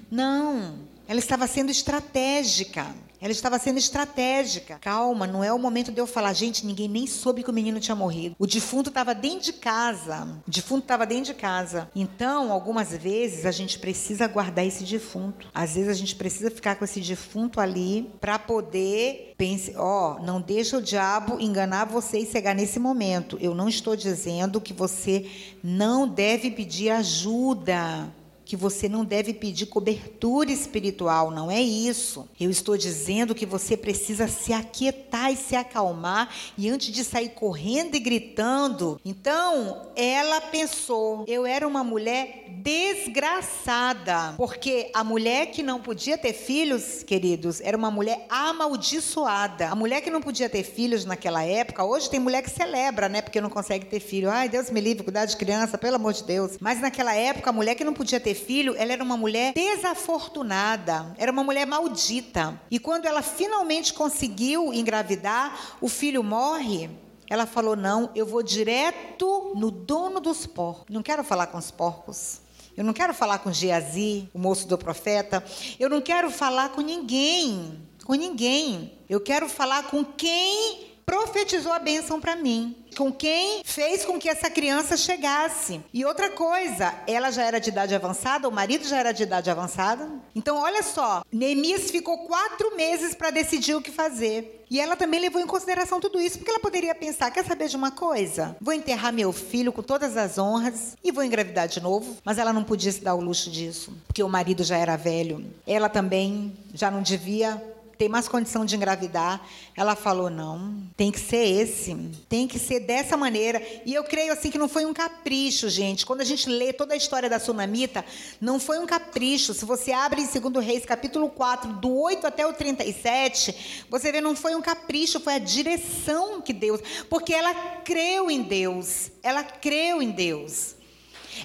Não. 0.09 0.79
Ela 1.07 1.19
estava 1.19 1.45
sendo 1.47 1.69
estratégica. 1.69 2.87
Ela 3.26 3.32
estava 3.32 3.57
sendo 3.57 3.80
estratégica. 3.80 4.78
Calma, 4.80 5.26
não 5.26 5.43
é 5.43 5.51
o 5.51 5.57
momento 5.57 5.91
de 5.91 5.99
eu 5.99 6.05
falar, 6.05 6.32
gente, 6.34 6.63
ninguém 6.63 6.88
nem 6.88 7.07
soube 7.07 7.41
que 7.41 7.49
o 7.49 7.53
menino 7.53 7.80
tinha 7.80 7.95
morrido. 7.95 8.36
O 8.38 8.45
defunto 8.45 8.89
estava 8.89 9.15
dentro 9.15 9.45
de 9.45 9.53
casa. 9.53 10.28
O 10.47 10.51
defunto 10.51 10.84
estava 10.84 11.07
dentro 11.07 11.34
de 11.34 11.34
casa. 11.34 11.89
Então, 11.95 12.51
algumas 12.51 12.95
vezes 12.95 13.47
a 13.47 13.51
gente 13.51 13.80
precisa 13.80 14.28
guardar 14.28 14.63
esse 14.63 14.84
defunto. 14.84 15.47
Às 15.55 15.73
vezes 15.73 15.89
a 15.89 15.95
gente 15.95 16.15
precisa 16.15 16.51
ficar 16.51 16.76
com 16.76 16.86
esse 16.86 17.01
defunto 17.01 17.59
ali 17.59 18.11
para 18.21 18.38
poder 18.38 19.34
pense, 19.38 19.73
ó, 19.76 20.15
oh, 20.15 20.23
não 20.23 20.39
deixa 20.39 20.78
o 20.78 20.82
diabo 20.82 21.41
enganar 21.41 21.86
você 21.86 22.19
e 22.19 22.26
cegar 22.26 22.55
nesse 22.55 22.80
momento. 22.80 23.38
Eu 23.41 23.53
não 23.53 23.67
estou 23.67 23.95
dizendo 23.95 24.61
que 24.61 24.71
você 24.73 25.30
não 25.63 26.07
deve 26.07 26.51
pedir 26.51 26.89
ajuda 26.89 28.07
que 28.45 28.55
você 28.55 28.87
não 28.87 29.03
deve 29.03 29.33
pedir 29.33 29.65
cobertura 29.65 30.51
espiritual, 30.51 31.31
não 31.31 31.49
é 31.49 31.61
isso. 31.61 32.27
Eu 32.39 32.51
estou 32.51 32.77
dizendo 32.77 33.33
que 33.33 33.45
você 33.45 33.75
precisa 33.75 34.27
se 34.27 34.53
aquietar 34.53 35.31
e 35.31 35.35
se 35.35 35.55
acalmar 35.55 36.29
e 36.57 36.69
antes 36.69 36.93
de 36.93 37.03
sair 37.03 37.29
correndo 37.29 37.95
e 37.95 37.99
gritando. 37.99 39.01
Então, 39.03 39.89
ela 39.95 40.39
pensou: 40.41 41.25
eu 41.27 41.45
era 41.45 41.67
uma 41.67 41.83
mulher 41.83 42.45
desgraçada, 42.61 44.33
porque 44.37 44.91
a 44.93 45.03
mulher 45.03 45.47
que 45.47 45.63
não 45.63 45.81
podia 45.81 46.17
ter 46.17 46.33
filhos, 46.33 47.03
queridos, 47.03 47.59
era 47.61 47.75
uma 47.75 47.89
mulher 47.89 48.25
amaldiçoada. 48.29 49.69
A 49.69 49.75
mulher 49.75 50.01
que 50.01 50.11
não 50.11 50.21
podia 50.21 50.49
ter 50.49 50.63
filhos 50.63 51.05
naquela 51.05 51.43
época, 51.43 51.83
hoje 51.83 52.09
tem 52.09 52.19
mulher 52.19 52.43
que 52.43 52.49
celebra, 52.49 53.09
né, 53.09 53.21
porque 53.21 53.41
não 53.41 53.49
consegue 53.49 53.85
ter 53.85 53.99
filho. 53.99 54.29
Ai, 54.29 54.47
Deus 54.47 54.69
me 54.69 54.79
livre, 54.79 55.03
cuidar 55.03 55.25
de 55.25 55.35
criança, 55.35 55.77
pelo 55.77 55.95
amor 55.95 56.13
de 56.13 56.23
Deus. 56.23 56.57
Mas 56.59 56.79
naquela 56.79 57.15
época, 57.15 57.49
a 57.49 57.53
mulher 57.53 57.73
que 57.73 57.83
não 57.83 57.93
podia 57.93 58.19
ter 58.19 58.34
filho, 58.36 58.75
ela 58.77 58.93
era 58.93 59.03
uma 59.03 59.17
mulher 59.17 59.53
desafortunada, 59.53 61.15
era 61.17 61.31
uma 61.31 61.43
mulher 61.43 61.65
maldita. 61.65 62.61
E 62.69 62.77
quando 62.77 63.05
ela 63.05 63.21
finalmente 63.21 63.93
conseguiu 63.93 64.73
engravidar, 64.73 65.77
o 65.81 65.89
filho 65.89 66.23
morre. 66.23 66.89
Ela 67.27 67.47
falou: 67.47 67.75
Não, 67.75 68.11
eu 68.13 68.25
vou 68.25 68.43
direto 68.43 69.53
no 69.55 69.71
dono 69.71 70.19
dos 70.19 70.45
porcos. 70.45 70.86
Não 70.89 71.01
quero 71.01 71.23
falar 71.23 71.47
com 71.47 71.57
os 71.57 71.71
porcos. 71.71 72.41
Eu 72.77 72.83
não 72.83 72.93
quero 72.93 73.13
falar 73.13 73.39
com 73.39 73.51
Geazi, 73.51 74.29
o 74.33 74.39
moço 74.39 74.67
do 74.67 74.77
profeta. 74.77 75.43
Eu 75.79 75.89
não 75.89 76.01
quero 76.01 76.29
falar 76.29 76.69
com 76.69 76.81
ninguém. 76.81 77.81
Com 78.03 78.13
ninguém. 78.13 78.91
Eu 79.09 79.21
quero 79.21 79.47
falar 79.47 79.83
com 79.83 80.03
quem 80.03 80.94
profetizou 81.05 81.71
a 81.71 81.79
bênção 81.79 82.19
para 82.19 82.35
mim 82.35 82.75
com 82.95 83.11
quem 83.11 83.61
fez 83.63 84.05
com 84.05 84.17
que 84.17 84.29
essa 84.29 84.49
criança 84.49 84.97
chegasse. 84.97 85.81
E 85.93 86.05
outra 86.05 86.29
coisa, 86.29 86.93
ela 87.05 87.29
já 87.29 87.43
era 87.43 87.59
de 87.59 87.69
idade 87.69 87.93
avançada, 87.93 88.47
o 88.47 88.51
marido 88.51 88.87
já 88.87 88.97
era 88.97 89.11
de 89.11 89.23
idade 89.23 89.49
avançada. 89.49 90.09
Então, 90.33 90.57
olha 90.57 90.81
só, 90.81 91.23
Neemias 91.31 91.91
ficou 91.91 92.19
quatro 92.19 92.75
meses 92.75 93.13
para 93.13 93.31
decidir 93.31 93.75
o 93.75 93.81
que 93.81 93.91
fazer. 93.91 94.63
E 94.69 94.79
ela 94.79 94.95
também 94.95 95.19
levou 95.19 95.39
em 95.39 95.45
consideração 95.45 95.99
tudo 95.99 96.19
isso, 96.19 96.37
porque 96.39 96.49
ela 96.49 96.59
poderia 96.59 96.95
pensar: 96.95 97.29
quer 97.29 97.45
saber 97.45 97.67
de 97.67 97.75
uma 97.75 97.91
coisa? 97.91 98.55
Vou 98.59 98.73
enterrar 98.73 99.13
meu 99.13 99.31
filho 99.31 99.71
com 99.71 99.83
todas 99.83 100.17
as 100.17 100.39
honras 100.39 100.97
e 101.03 101.11
vou 101.11 101.23
engravidar 101.23 101.67
de 101.67 101.79
novo. 101.79 102.17
Mas 102.25 102.39
ela 102.39 102.51
não 102.51 102.63
podia 102.63 102.91
se 102.91 103.01
dar 103.01 103.13
o 103.13 103.21
luxo 103.21 103.51
disso, 103.51 103.93
porque 104.07 104.23
o 104.23 104.29
marido 104.29 104.63
já 104.63 104.77
era 104.77 104.95
velho. 104.95 105.45
Ela 105.67 105.87
também 105.87 106.57
já 106.73 106.89
não 106.89 107.03
devia 107.03 107.61
ter 107.97 108.09
mais 108.09 108.27
condição 108.27 108.65
de 108.65 108.75
engravidar. 108.75 109.45
Ela 109.75 109.95
falou: 109.95 110.29
não, 110.29 110.83
tem 110.95 111.11
que 111.11 111.19
ser 111.19 111.45
esse, 111.45 111.95
tem 112.29 112.47
que 112.47 112.59
ser 112.59 112.81
dessa 112.81 113.17
maneira. 113.17 113.61
E 113.85 113.93
eu 113.93 114.03
creio 114.03 114.33
assim 114.33 114.51
que 114.51 114.57
não 114.57 114.67
foi 114.67 114.85
um 114.85 114.93
capricho, 114.93 115.69
gente. 115.69 116.05
Quando 116.05 116.21
a 116.21 116.25
gente 116.25 116.49
lê 116.49 116.73
toda 116.73 116.93
a 116.93 116.97
história 116.97 117.29
da 117.29 117.39
sunamita, 117.39 118.05
não 118.39 118.59
foi 118.59 118.79
um 118.79 118.85
capricho. 118.85 119.53
Se 119.53 119.65
você 119.65 119.91
abre 119.91 120.21
em 120.21 120.27
2 120.27 120.65
Reis, 120.65 120.85
capítulo 120.85 121.29
4, 121.29 121.73
do 121.73 121.93
8 121.93 122.27
até 122.27 122.45
o 122.45 122.53
37, 122.53 123.85
você 123.89 124.11
vê, 124.11 124.21
não 124.21 124.35
foi 124.35 124.55
um 124.55 124.61
capricho, 124.61 125.19
foi 125.19 125.35
a 125.35 125.39
direção 125.39 126.41
que 126.41 126.53
Deus. 126.53 126.81
Porque 127.09 127.33
ela 127.33 127.53
creu 127.83 128.29
em 128.29 128.41
Deus. 128.41 129.11
Ela 129.23 129.43
creu 129.43 130.01
em 130.01 130.11
Deus. 130.11 130.75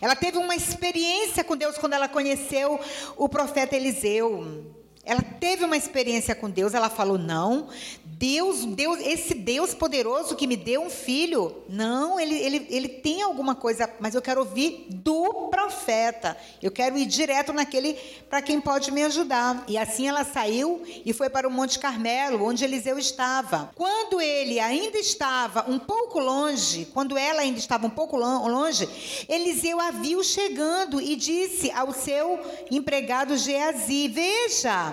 Ela 0.00 0.14
teve 0.14 0.38
uma 0.38 0.54
experiência 0.54 1.42
com 1.42 1.56
Deus 1.56 1.78
quando 1.78 1.94
ela 1.94 2.08
conheceu 2.08 2.78
o 3.16 3.28
profeta 3.28 3.74
Eliseu. 3.74 4.79
Ela 5.02 5.22
teve 5.22 5.64
uma 5.64 5.78
experiência 5.78 6.34
com 6.34 6.50
Deus, 6.50 6.74
ela 6.74 6.90
falou: 6.90 7.16
"Não, 7.16 7.68
Deus, 8.04 8.66
Deus, 8.66 9.00
esse 9.00 9.32
Deus 9.32 9.72
poderoso 9.72 10.36
que 10.36 10.46
me 10.46 10.56
deu 10.56 10.82
um 10.82 10.90
filho, 10.90 11.64
não, 11.70 12.20
ele, 12.20 12.34
ele, 12.34 12.66
ele 12.68 12.88
tem 12.88 13.22
alguma 13.22 13.54
coisa, 13.54 13.88
mas 13.98 14.14
eu 14.14 14.20
quero 14.20 14.40
ouvir 14.40 14.88
do 14.90 15.48
profeta. 15.50 16.36
Eu 16.62 16.70
quero 16.70 16.98
ir 16.98 17.06
direto 17.06 17.50
naquele 17.50 17.94
para 18.28 18.42
quem 18.42 18.60
pode 18.60 18.92
me 18.92 19.02
ajudar." 19.02 19.64
E 19.66 19.78
assim 19.78 20.06
ela 20.06 20.22
saiu 20.22 20.82
e 21.04 21.14
foi 21.14 21.30
para 21.30 21.48
o 21.48 21.50
Monte 21.50 21.78
Carmelo, 21.78 22.44
onde 22.44 22.62
Eliseu 22.62 22.98
estava. 22.98 23.70
Quando 23.74 24.20
ele 24.20 24.60
ainda 24.60 24.98
estava 24.98 25.64
um 25.66 25.78
pouco 25.78 26.18
longe, 26.20 26.86
quando 26.92 27.16
ela 27.16 27.40
ainda 27.40 27.58
estava 27.58 27.86
um 27.86 27.90
pouco 27.90 28.18
longe, 28.18 28.86
Eliseu 29.26 29.80
a 29.80 29.92
viu 29.92 30.22
chegando 30.22 31.00
e 31.00 31.16
disse 31.16 31.70
ao 31.70 31.90
seu 31.94 32.38
empregado 32.70 33.34
Geazi: 33.38 34.06
"Veja, 34.06 34.90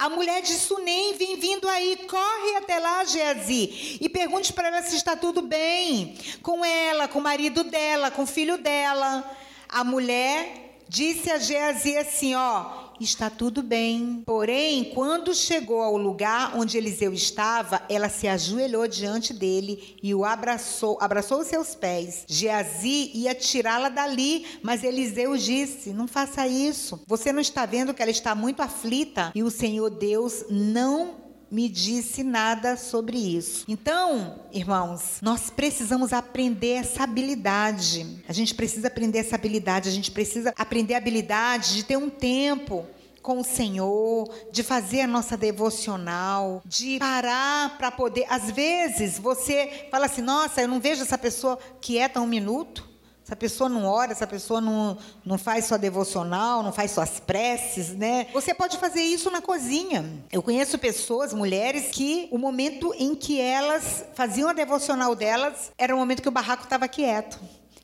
a 0.00 0.08
mulher 0.08 0.40
de 0.40 0.54
Sunem 0.54 1.12
vem 1.12 1.36
vindo 1.36 1.68
aí, 1.68 1.94
corre 2.08 2.56
até 2.56 2.78
lá, 2.78 3.04
Geazi, 3.04 3.98
e 4.00 4.08
pergunte 4.08 4.50
para 4.50 4.68
ela 4.68 4.82
se 4.82 4.96
está 4.96 5.14
tudo 5.14 5.42
bem 5.42 6.16
com 6.42 6.64
ela, 6.64 7.06
com 7.06 7.18
o 7.18 7.22
marido 7.22 7.62
dela, 7.64 8.10
com 8.10 8.22
o 8.22 8.26
filho 8.26 8.56
dela. 8.56 9.22
A 9.68 9.84
mulher 9.84 10.78
disse 10.88 11.30
a 11.30 11.36
Geazi 11.36 11.98
assim: 11.98 12.34
Ó, 12.34 12.89
está 13.04 13.30
tudo 13.30 13.62
bem. 13.62 14.22
Porém, 14.26 14.92
quando 14.94 15.34
chegou 15.34 15.82
ao 15.82 15.96
lugar 15.96 16.56
onde 16.56 16.76
Eliseu 16.76 17.12
estava, 17.12 17.82
ela 17.88 18.08
se 18.08 18.28
ajoelhou 18.28 18.86
diante 18.86 19.32
dele 19.32 19.96
e 20.02 20.14
o 20.14 20.24
abraçou, 20.24 20.98
abraçou 21.00 21.40
os 21.40 21.46
seus 21.46 21.74
pés. 21.74 22.24
Geazi 22.28 23.10
ia 23.14 23.34
tirá-la 23.34 23.88
dali, 23.88 24.46
mas 24.62 24.84
Eliseu 24.84 25.36
disse: 25.36 25.90
Não 25.90 26.06
faça 26.06 26.46
isso. 26.46 27.00
Você 27.06 27.32
não 27.32 27.40
está 27.40 27.66
vendo 27.66 27.94
que 27.94 28.02
ela 28.02 28.10
está 28.10 28.34
muito 28.34 28.60
aflita 28.60 29.32
e 29.34 29.42
o 29.42 29.50
Senhor 29.50 29.90
Deus 29.90 30.44
não 30.50 31.19
me 31.50 31.68
disse 31.68 32.22
nada 32.22 32.76
sobre 32.76 33.16
isso. 33.16 33.64
Então, 33.66 34.40
irmãos, 34.52 35.18
nós 35.20 35.50
precisamos 35.50 36.12
aprender 36.12 36.74
essa 36.74 37.02
habilidade. 37.02 38.22
A 38.28 38.32
gente 38.32 38.54
precisa 38.54 38.86
aprender 38.86 39.18
essa 39.18 39.34
habilidade, 39.34 39.88
a 39.88 39.92
gente 39.92 40.10
precisa 40.10 40.54
aprender 40.56 40.94
a 40.94 40.98
habilidade 40.98 41.74
de 41.74 41.84
ter 41.84 41.96
um 41.96 42.08
tempo 42.08 42.86
com 43.22 43.40
o 43.40 43.44
Senhor, 43.44 44.28
de 44.50 44.62
fazer 44.62 45.02
a 45.02 45.06
nossa 45.06 45.36
devocional, 45.36 46.62
de 46.64 46.98
parar 46.98 47.76
para 47.76 47.90
poder. 47.90 48.26
Às 48.28 48.50
vezes 48.50 49.18
você 49.18 49.88
fala 49.90 50.06
assim: 50.06 50.22
nossa, 50.22 50.62
eu 50.62 50.68
não 50.68 50.80
vejo 50.80 51.02
essa 51.02 51.18
pessoa 51.18 51.58
quieta 51.80 52.20
um 52.20 52.26
minuto. 52.26 52.89
Essa 53.30 53.36
pessoa 53.36 53.70
não 53.70 53.86
ora, 53.86 54.10
essa 54.10 54.26
pessoa 54.26 54.60
não, 54.60 54.98
não 55.24 55.38
faz 55.38 55.66
sua 55.66 55.78
devocional, 55.78 56.64
não 56.64 56.72
faz 56.72 56.90
suas 56.90 57.20
preces, 57.20 57.90
né? 57.90 58.26
Você 58.32 58.52
pode 58.52 58.76
fazer 58.76 59.02
isso 59.02 59.30
na 59.30 59.40
cozinha. 59.40 60.04
Eu 60.32 60.42
conheço 60.42 60.76
pessoas, 60.76 61.32
mulheres, 61.32 61.92
que 61.92 62.26
o 62.32 62.38
momento 62.38 62.92
em 62.98 63.14
que 63.14 63.40
elas 63.40 64.04
faziam 64.14 64.48
a 64.48 64.52
devocional 64.52 65.14
delas 65.14 65.70
era 65.78 65.94
o 65.94 65.98
momento 65.98 66.22
que 66.22 66.28
o 66.28 66.32
barraco 66.32 66.64
estava 66.64 66.88
quieto 66.88 67.38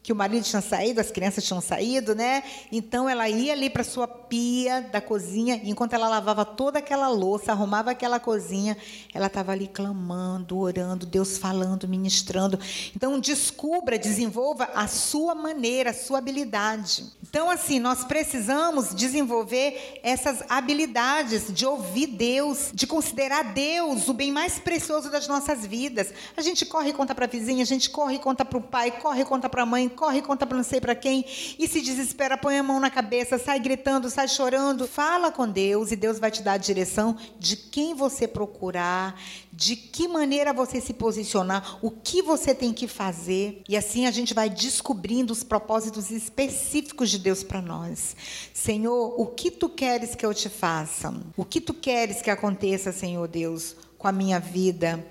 que 0.07 0.13
o 0.13 0.17
marido 0.17 0.45
tinha 0.45 0.63
saído, 0.63 1.01
as 1.01 1.11
crianças 1.11 1.43
tinham 1.43 1.61
saído, 1.61 2.15
né? 2.15 2.45
Então 2.71 3.09
ela 3.09 3.29
ia 3.29 3.53
ali 3.53 3.69
para 3.69 3.83
sua 3.83 4.07
pia 4.07 4.81
da 4.81 5.01
cozinha, 5.01 5.61
enquanto 5.65 5.95
ela 5.95 6.09
lavava 6.09 6.45
toda 6.45 6.79
aquela 6.79 7.09
louça, 7.09 7.51
arrumava 7.51 7.91
aquela 7.91 8.21
cozinha, 8.21 8.77
ela 9.13 9.27
estava 9.27 9.51
ali 9.51 9.67
clamando, 9.67 10.61
orando, 10.61 11.07
Deus 11.07 11.39
falando, 11.39 11.89
ministrando. 11.89 12.57
Então 12.95 13.19
descubra, 13.19 13.99
desenvolva 13.99 14.71
a 14.77 14.87
sua 14.87 15.35
maneira, 15.35 15.91
a 15.91 15.95
sua 15.95 16.19
habilidade. 16.19 17.07
Então 17.29 17.51
assim, 17.51 17.81
nós 17.81 18.05
precisamos 18.05 18.95
desenvolver 18.95 19.99
essas 20.05 20.45
habilidades 20.49 21.53
de 21.53 21.67
ouvir 21.67 22.07
Deus, 22.07 22.71
de 22.73 22.87
considerar 22.87 23.53
Deus 23.53 24.07
o 24.07 24.15
bem 24.15 24.31
mais 24.31 24.57
precioso 24.57 25.11
das 25.11 25.27
nossas 25.27 25.67
vidas. 25.67 26.15
A 26.37 26.43
gente 26.43 26.65
corre 26.65 26.91
e 26.91 26.93
conta 26.93 27.13
para 27.13 27.25
a 27.25 27.29
vizinha, 27.29 27.65
a 27.65 27.67
gente 27.67 27.91
corre 27.91 28.15
e 28.15 28.19
conta 28.21 28.45
para 28.45 28.59
o 28.59 28.63
pai, 28.63 28.93
corre 28.93 29.23
e 29.23 29.25
conta 29.25 29.49
para 29.49 29.65
a 29.65 29.67
mãe, 29.67 29.96
corre 29.97 30.19
e 30.19 30.23
conta 30.23 30.47
para 30.47 30.57
não 30.57 30.63
sei 30.63 30.81
para 30.81 30.95
quem, 30.95 31.25
e 31.59 31.67
se 31.67 31.81
desespera, 31.81 32.37
põe 32.37 32.59
a 32.59 32.63
mão 32.63 32.79
na 32.79 32.91
cabeça, 32.91 33.39
sai 33.39 33.59
gritando, 33.59 34.09
sai 34.09 34.29
chorando. 34.29 34.87
Fala 34.87 35.33
com 35.33 35.49
Deus 35.49 35.91
e 35.91 35.97
Deus 35.97 36.19
vai 36.19 36.31
te 36.31 36.43
dar 36.43 36.53
a 36.53 36.59
direção 36.59 37.17
de 37.39 37.57
quem 37.57 37.95
você 37.95 38.29
procurar, 38.29 39.19
de 39.53 39.75
que 39.75 40.07
maneira 40.07 40.53
você 40.53 40.81
se 40.81 40.93
posicionar, 40.93 41.79
o 41.83 41.91
que 41.91 42.21
você 42.21 42.55
tem 42.55 42.73
que 42.73 42.87
fazer. 42.87 43.63
E 43.69 43.77
assim 43.77 44.07
a 44.07 44.11
gente 44.11 44.35
vai 44.35 44.51
descobrindo 44.51 45.33
os 45.33 45.43
propósitos 45.43 46.11
específicos 46.11 47.11
de 47.11 47.19
Deus 47.19 47.43
para 47.43 47.63
nós. 47.63 48.15
Senhor, 48.53 49.19
o 49.19 49.27
que 49.27 49.51
tu 49.51 49.69
queres 49.69 50.15
que 50.15 50.27
eu 50.27 50.35
te 50.35 50.49
faça? 50.49 51.13
O 51.37 51.45
que 51.45 51.61
tu 51.61 51.73
queres 51.73 52.21
que 52.21 52.31
aconteça, 52.31 52.93
Senhor 52.93 53.27
Deus, 53.27 53.75
com 53.97 54.07
a 54.07 54.13
minha 54.13 54.39
vida? 54.39 55.05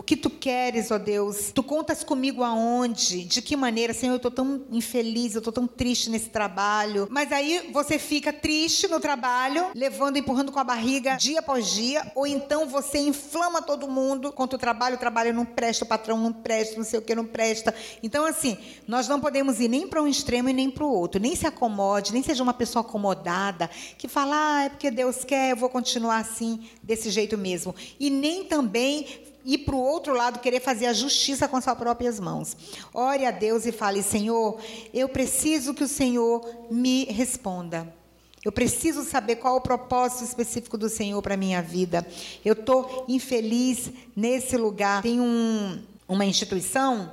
O 0.00 0.02
que 0.02 0.16
tu 0.16 0.30
queres, 0.30 0.90
ó 0.90 0.96
Deus? 0.96 1.52
Tu 1.54 1.62
contas 1.62 2.02
comigo 2.02 2.42
aonde? 2.42 3.22
De 3.22 3.42
que 3.42 3.54
maneira? 3.54 3.92
Senhor, 3.92 4.14
eu 4.14 4.16
estou 4.16 4.30
tão 4.30 4.62
infeliz, 4.70 5.34
eu 5.34 5.40
estou 5.40 5.52
tão 5.52 5.66
triste 5.66 6.08
nesse 6.08 6.30
trabalho. 6.30 7.06
Mas 7.10 7.30
aí 7.30 7.68
você 7.70 7.98
fica 7.98 8.32
triste 8.32 8.88
no 8.88 8.98
trabalho, 8.98 9.66
levando, 9.74 10.16
empurrando 10.16 10.50
com 10.52 10.58
a 10.58 10.64
barriga 10.64 11.16
dia 11.16 11.40
após 11.40 11.68
dia, 11.68 12.10
ou 12.14 12.26
então 12.26 12.66
você 12.66 12.98
inflama 12.98 13.60
todo 13.60 13.86
mundo 13.86 14.32
contra 14.32 14.56
o 14.56 14.58
trabalho, 14.58 14.96
o 14.96 14.98
trabalho 14.98 15.34
não 15.34 15.44
presta, 15.44 15.84
o 15.84 15.88
patrão 15.88 16.16
não 16.16 16.32
presta, 16.32 16.78
não 16.78 16.84
sei 16.84 16.98
o 16.98 17.02
que 17.02 17.14
não 17.14 17.26
presta. 17.26 17.74
Então, 18.02 18.24
assim, 18.24 18.56
nós 18.88 19.06
não 19.06 19.20
podemos 19.20 19.60
ir 19.60 19.68
nem 19.68 19.86
para 19.86 20.02
um 20.02 20.06
extremo 20.06 20.48
e 20.48 20.54
nem 20.54 20.70
para 20.70 20.82
o 20.82 20.90
outro. 20.90 21.20
Nem 21.20 21.36
se 21.36 21.46
acomode, 21.46 22.14
nem 22.14 22.22
seja 22.22 22.42
uma 22.42 22.54
pessoa 22.54 22.80
acomodada 22.80 23.68
que 23.98 24.08
fala, 24.08 24.34
ah, 24.34 24.64
é 24.64 24.68
porque 24.70 24.90
Deus 24.90 25.24
quer, 25.24 25.50
eu 25.50 25.56
vou 25.56 25.68
continuar 25.68 26.20
assim, 26.20 26.66
desse 26.82 27.10
jeito 27.10 27.36
mesmo. 27.36 27.74
E 27.98 28.08
nem 28.08 28.46
também 28.46 29.28
ir 29.44 29.58
para 29.58 29.74
o 29.74 29.80
outro 29.80 30.14
lado, 30.14 30.38
querer 30.38 30.60
fazer 30.60 30.86
a 30.86 30.92
justiça 30.92 31.48
com 31.48 31.60
suas 31.60 31.76
próprias 31.76 32.20
mãos. 32.20 32.56
Ore 32.92 33.24
a 33.24 33.30
Deus 33.30 33.66
e 33.66 33.72
fale: 33.72 34.02
Senhor, 34.02 34.58
eu 34.92 35.08
preciso 35.08 35.74
que 35.74 35.84
o 35.84 35.88
Senhor 35.88 36.48
me 36.70 37.04
responda. 37.04 37.92
Eu 38.42 38.50
preciso 38.50 39.04
saber 39.04 39.36
qual 39.36 39.56
o 39.56 39.60
propósito 39.60 40.24
específico 40.24 40.78
do 40.78 40.88
Senhor 40.88 41.20
para 41.20 41.36
minha 41.36 41.60
vida. 41.60 42.06
Eu 42.42 42.54
estou 42.54 43.04
infeliz 43.06 43.90
nesse 44.16 44.56
lugar. 44.56 45.02
Tem 45.02 45.20
um, 45.20 45.82
uma 46.08 46.24
instituição 46.24 47.12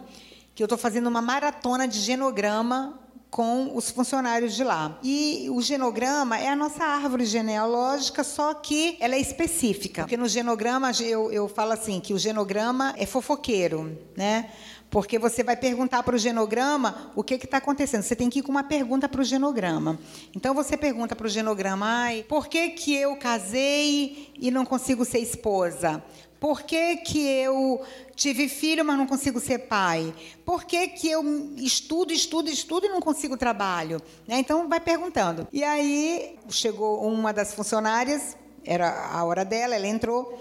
que 0.56 0.64
eu 0.64 0.66
estou 0.66 0.78
fazendo 0.78 1.08
uma 1.08 1.22
maratona 1.22 1.88
de 1.88 2.00
genograma 2.00 2.98
com 3.30 3.76
os 3.76 3.90
funcionários 3.90 4.56
de 4.56 4.64
lá. 4.64 4.98
E 5.04 5.48
o 5.52 5.62
genograma 5.62 6.40
é 6.40 6.50
a 6.50 6.56
nossa 6.56 6.84
árvore 6.84 7.26
genealógica, 7.26 8.24
só 8.24 8.54
que 8.54 8.98
ela 9.00 9.16
é 9.16 9.20
específica. 9.20 10.04
Porque 10.04 10.18
no 10.18 10.28
genograma, 10.28 10.92
eu, 11.02 11.32
eu 11.32 11.48
falo 11.48 11.74
assim, 11.74 12.00
que 12.00 12.14
o 12.14 12.20
genograma 12.20 12.94
é 12.98 13.06
fofoqueiro, 13.06 13.98
né? 14.16 14.50
Porque 14.90 15.20
você 15.20 15.44
vai 15.44 15.58
perguntar 15.58 16.02
para 16.02 16.16
o 16.16 16.18
genograma 16.18 17.12
o 17.14 17.22
que 17.22 17.36
está 17.36 17.58
acontecendo. 17.58 18.04
Você 18.04 18.16
tem 18.16 18.30
que 18.30 18.40
ir 18.40 18.42
com 18.42 18.52
uma 18.52 18.64
pergunta 18.64 19.10
para 19.10 19.20
o 19.20 19.24
genograma. 19.24 20.00
Então 20.34 20.54
você 20.54 20.78
pergunta 20.78 21.14
para 21.14 21.28
o 21.28 21.30
genograma: 21.30 21.86
Ai, 21.86 22.24
por 22.24 22.48
que, 22.48 22.70
que 22.70 22.96
eu 22.96 23.16
casei 23.18 24.32
e 24.40 24.50
não 24.50 24.66
consigo 24.66 25.04
ser 25.04 25.20
esposa? 25.20 26.02
Por 26.40 26.62
que, 26.62 26.98
que 26.98 27.26
eu 27.28 27.82
tive 28.16 28.48
filho, 28.48 28.86
mas 28.86 28.98
não 28.98 29.08
consigo 29.08 29.40
ser 29.40 29.60
pai? 29.60 30.14
Por 30.46 30.66
que, 30.66 30.88
que 30.90 31.10
eu 31.10 31.24
estudo, 31.58 32.14
estudo, 32.14 32.50
estudo 32.50 32.86
e 32.86 32.90
não 32.90 33.00
consigo 33.00 33.36
trabalho? 33.36 34.02
Né? 34.28 34.40
Então, 34.40 34.68
vai 34.68 34.80
perguntando. 34.80 35.48
E 35.52 35.64
aí, 35.64 36.38
chegou 36.50 37.02
uma 37.08 37.34
das 37.34 37.54
funcionárias, 37.54 38.38
era 38.64 39.10
a 39.12 39.24
hora 39.24 39.44
dela, 39.44 39.76
ela 39.76 39.88
entrou, 39.88 40.38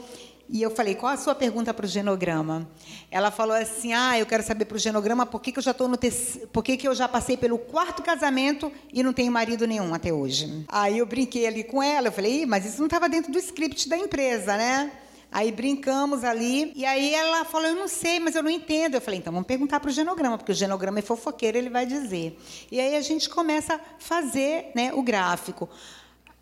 e 0.48 0.62
eu 0.62 0.70
falei, 0.70 0.94
qual 0.94 1.12
a 1.12 1.16
sua 1.16 1.34
pergunta 1.34 1.74
para 1.74 1.86
o 1.86 1.88
genograma? 1.88 2.68
Ela 3.10 3.30
falou 3.30 3.56
assim, 3.56 3.92
ah, 3.92 4.18
eu 4.18 4.26
quero 4.26 4.42
saber 4.42 4.64
para 4.64 4.76
o 4.76 4.78
genograma 4.78 5.26
por 5.26 5.40
que, 5.40 5.50
que 5.50 5.58
eu 5.58 5.62
já 5.62 5.72
estou 5.72 5.88
no 5.88 5.98
por 6.52 6.62
que, 6.62 6.76
que 6.76 6.86
eu 6.86 6.94
já 6.94 7.08
passei 7.08 7.36
pelo 7.36 7.58
quarto 7.58 8.02
casamento 8.02 8.70
e 8.92 9.02
não 9.02 9.12
tenho 9.12 9.32
marido 9.32 9.66
nenhum 9.66 9.92
até 9.92 10.12
hoje. 10.12 10.64
Aí 10.68 10.98
eu 10.98 11.06
brinquei 11.06 11.46
ali 11.46 11.64
com 11.64 11.82
ela, 11.82 12.08
eu 12.08 12.12
falei, 12.12 12.46
mas 12.46 12.64
isso 12.64 12.78
não 12.78 12.86
estava 12.86 13.08
dentro 13.08 13.32
do 13.32 13.38
script 13.38 13.88
da 13.88 13.96
empresa, 13.96 14.56
né? 14.56 14.92
Aí 15.30 15.50
brincamos 15.50 16.24
ali, 16.24 16.72
e 16.74 16.84
aí 16.84 17.14
ela 17.14 17.44
falou: 17.44 17.68
Eu 17.68 17.74
não 17.74 17.88
sei, 17.88 18.20
mas 18.20 18.34
eu 18.34 18.42
não 18.42 18.50
entendo. 18.50 18.94
Eu 18.94 19.00
falei: 19.00 19.20
Então 19.20 19.32
vamos 19.32 19.46
perguntar 19.46 19.80
para 19.80 19.88
o 19.88 19.92
genograma, 19.92 20.38
porque 20.38 20.52
o 20.52 20.54
genograma 20.54 20.98
é 20.98 21.02
fofoqueiro, 21.02 21.58
ele 21.58 21.68
vai 21.68 21.84
dizer. 21.84 22.38
E 22.70 22.80
aí 22.80 22.96
a 22.96 23.00
gente 23.00 23.28
começa 23.28 23.74
a 23.74 23.80
fazer 23.98 24.70
né, 24.74 24.92
o 24.94 25.02
gráfico. 25.02 25.68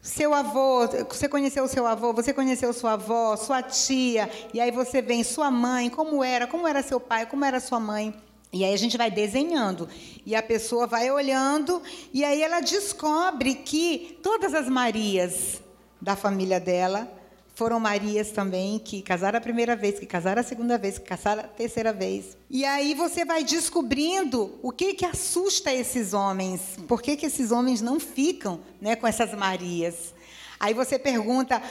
seu 0.00 0.34
avô, 0.34 0.86
você 1.08 1.28
conheceu 1.28 1.66
seu 1.66 1.86
avô, 1.86 2.12
você 2.12 2.32
conheceu 2.32 2.72
sua 2.72 2.92
avó, 2.92 3.36
sua 3.36 3.62
tia, 3.62 4.30
e 4.52 4.60
aí 4.60 4.70
você 4.70 5.00
vem 5.00 5.24
sua 5.24 5.50
mãe, 5.50 5.88
como 5.88 6.22
era, 6.22 6.46
como 6.46 6.68
era 6.68 6.82
seu 6.82 7.00
pai, 7.00 7.26
como 7.26 7.44
era 7.44 7.58
sua 7.60 7.80
mãe. 7.80 8.14
E 8.52 8.64
aí 8.64 8.72
a 8.72 8.76
gente 8.76 8.96
vai 8.96 9.10
desenhando. 9.10 9.88
E 10.24 10.36
a 10.36 10.42
pessoa 10.42 10.86
vai 10.86 11.10
olhando, 11.10 11.82
e 12.12 12.24
aí 12.24 12.40
ela 12.40 12.60
descobre 12.60 13.56
que 13.56 14.20
todas 14.22 14.54
as 14.54 14.68
Marias 14.68 15.60
da 16.00 16.14
família 16.14 16.60
dela 16.60 17.10
foram 17.54 17.78
Marias 17.78 18.30
também 18.30 18.78
que 18.78 19.00
casaram 19.00 19.38
a 19.38 19.40
primeira 19.40 19.76
vez, 19.76 19.98
que 19.98 20.06
casaram 20.06 20.40
a 20.40 20.44
segunda 20.44 20.76
vez, 20.76 20.98
que 20.98 21.04
casaram 21.04 21.42
a 21.42 21.46
terceira 21.46 21.92
vez. 21.92 22.36
E 22.50 22.64
aí 22.64 22.94
você 22.94 23.24
vai 23.24 23.44
descobrindo 23.44 24.58
o 24.62 24.72
que 24.72 24.94
que 24.94 25.06
assusta 25.06 25.72
esses 25.72 26.12
homens. 26.12 26.76
Por 26.88 27.00
que, 27.00 27.16
que 27.16 27.26
esses 27.26 27.52
homens 27.52 27.80
não 27.80 28.00
ficam 28.00 28.60
né, 28.80 28.96
com 28.96 29.06
essas 29.06 29.32
Marias? 29.34 30.12
Aí 30.58 30.74
você 30.74 30.98
pergunta 30.98 31.62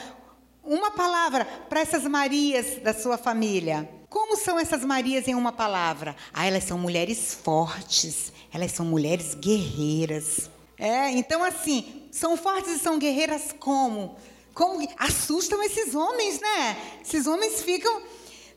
uma 0.62 0.90
palavra 0.90 1.44
para 1.68 1.80
essas 1.80 2.04
Marias 2.04 2.82
da 2.82 2.94
sua 2.94 3.18
família. 3.18 3.88
Como 4.08 4.36
são 4.36 4.58
essas 4.58 4.84
Marias 4.84 5.28
em 5.28 5.34
uma 5.34 5.52
palavra? 5.52 6.16
Ah, 6.32 6.46
elas 6.46 6.64
são 6.64 6.78
mulheres 6.78 7.34
fortes, 7.34 8.32
elas 8.52 8.72
são 8.72 8.86
mulheres 8.86 9.34
guerreiras. 9.34 10.48
É, 10.78 11.10
então 11.10 11.42
assim, 11.42 12.08
são 12.10 12.36
fortes 12.36 12.76
e 12.76 12.78
são 12.78 12.98
guerreiras 12.98 13.54
como? 13.58 14.16
Como 14.54 14.88
assustam 14.96 15.62
esses 15.62 15.94
homens, 15.94 16.40
né? 16.40 16.76
Esses 17.04 17.26
homens 17.26 17.60
ficam 17.60 18.00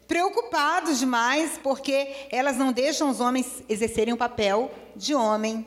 preocupados 0.07 0.99
demais 0.99 1.59
porque 1.61 2.27
elas 2.31 2.55
não 2.55 2.71
deixam 2.71 3.09
os 3.09 3.19
homens 3.19 3.63
exercerem 3.67 4.13
o 4.13 4.17
papel 4.17 4.71
de 4.95 5.15
homem. 5.15 5.65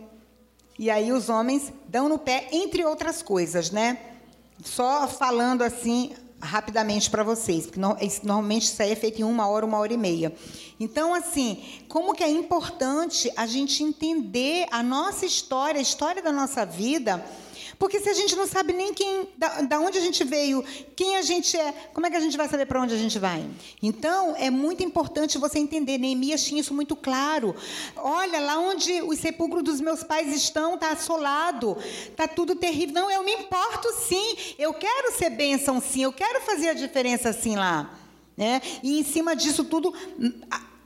E 0.78 0.88
aí 0.88 1.12
os 1.12 1.28
homens 1.28 1.72
dão 1.88 2.08
no 2.08 2.18
pé, 2.18 2.48
entre 2.52 2.84
outras 2.84 3.20
coisas, 3.20 3.70
né? 3.70 3.98
Só 4.64 5.08
falando 5.08 5.62
assim 5.62 6.14
rapidamente 6.40 7.10
para 7.10 7.22
vocês, 7.22 7.66
porque 7.66 7.80
normalmente 7.80 8.62
isso 8.62 8.82
aí 8.82 8.92
é 8.92 8.96
feito 8.96 9.20
em 9.20 9.24
uma 9.24 9.46
hora, 9.46 9.66
uma 9.66 9.78
hora 9.78 9.92
e 9.92 9.98
meia. 9.98 10.32
Então, 10.78 11.12
assim, 11.12 11.62
como 11.86 12.14
que 12.14 12.24
é 12.24 12.30
importante 12.30 13.30
a 13.36 13.46
gente 13.46 13.82
entender 13.82 14.66
a 14.70 14.82
nossa 14.82 15.26
história, 15.26 15.78
a 15.78 15.82
história 15.82 16.22
da 16.22 16.32
nossa 16.32 16.64
vida 16.64 17.22
porque 17.80 17.98
se 17.98 18.10
a 18.10 18.12
gente 18.12 18.36
não 18.36 18.46
sabe 18.46 18.74
nem 18.74 18.92
quem, 18.92 19.26
da, 19.38 19.62
da 19.62 19.80
onde 19.80 19.96
a 19.96 20.02
gente 20.02 20.22
veio, 20.22 20.62
quem 20.94 21.16
a 21.16 21.22
gente 21.22 21.56
é, 21.56 21.72
como 21.94 22.06
é 22.06 22.10
que 22.10 22.16
a 22.16 22.20
gente 22.20 22.36
vai 22.36 22.46
saber 22.46 22.66
para 22.66 22.78
onde 22.78 22.92
a 22.92 22.98
gente 22.98 23.18
vai? 23.18 23.42
Então, 23.82 24.36
é 24.36 24.50
muito 24.50 24.82
importante 24.82 25.38
você 25.38 25.58
entender. 25.58 25.96
Neemias 25.96 26.44
tinha 26.44 26.60
isso 26.60 26.74
muito 26.74 26.94
claro. 26.94 27.56
Olha, 27.96 28.38
lá 28.38 28.58
onde 28.58 29.00
os 29.00 29.18
sepulcros 29.18 29.64
dos 29.64 29.80
meus 29.80 30.02
pais 30.02 30.36
estão, 30.36 30.74
está 30.74 30.92
assolado, 30.92 31.74
está 32.10 32.28
tudo 32.28 32.54
terrível. 32.54 32.96
Não, 32.96 33.10
eu 33.10 33.24
me 33.24 33.32
importo 33.32 33.88
sim, 33.94 34.36
eu 34.58 34.74
quero 34.74 35.16
ser 35.16 35.30
bênção 35.30 35.80
sim, 35.80 36.02
eu 36.02 36.12
quero 36.12 36.42
fazer 36.42 36.68
a 36.68 36.74
diferença 36.74 37.32
sim 37.32 37.56
lá. 37.56 37.98
Né? 38.36 38.60
E 38.82 39.00
em 39.00 39.04
cima 39.04 39.34
disso 39.34 39.64
tudo, 39.64 39.94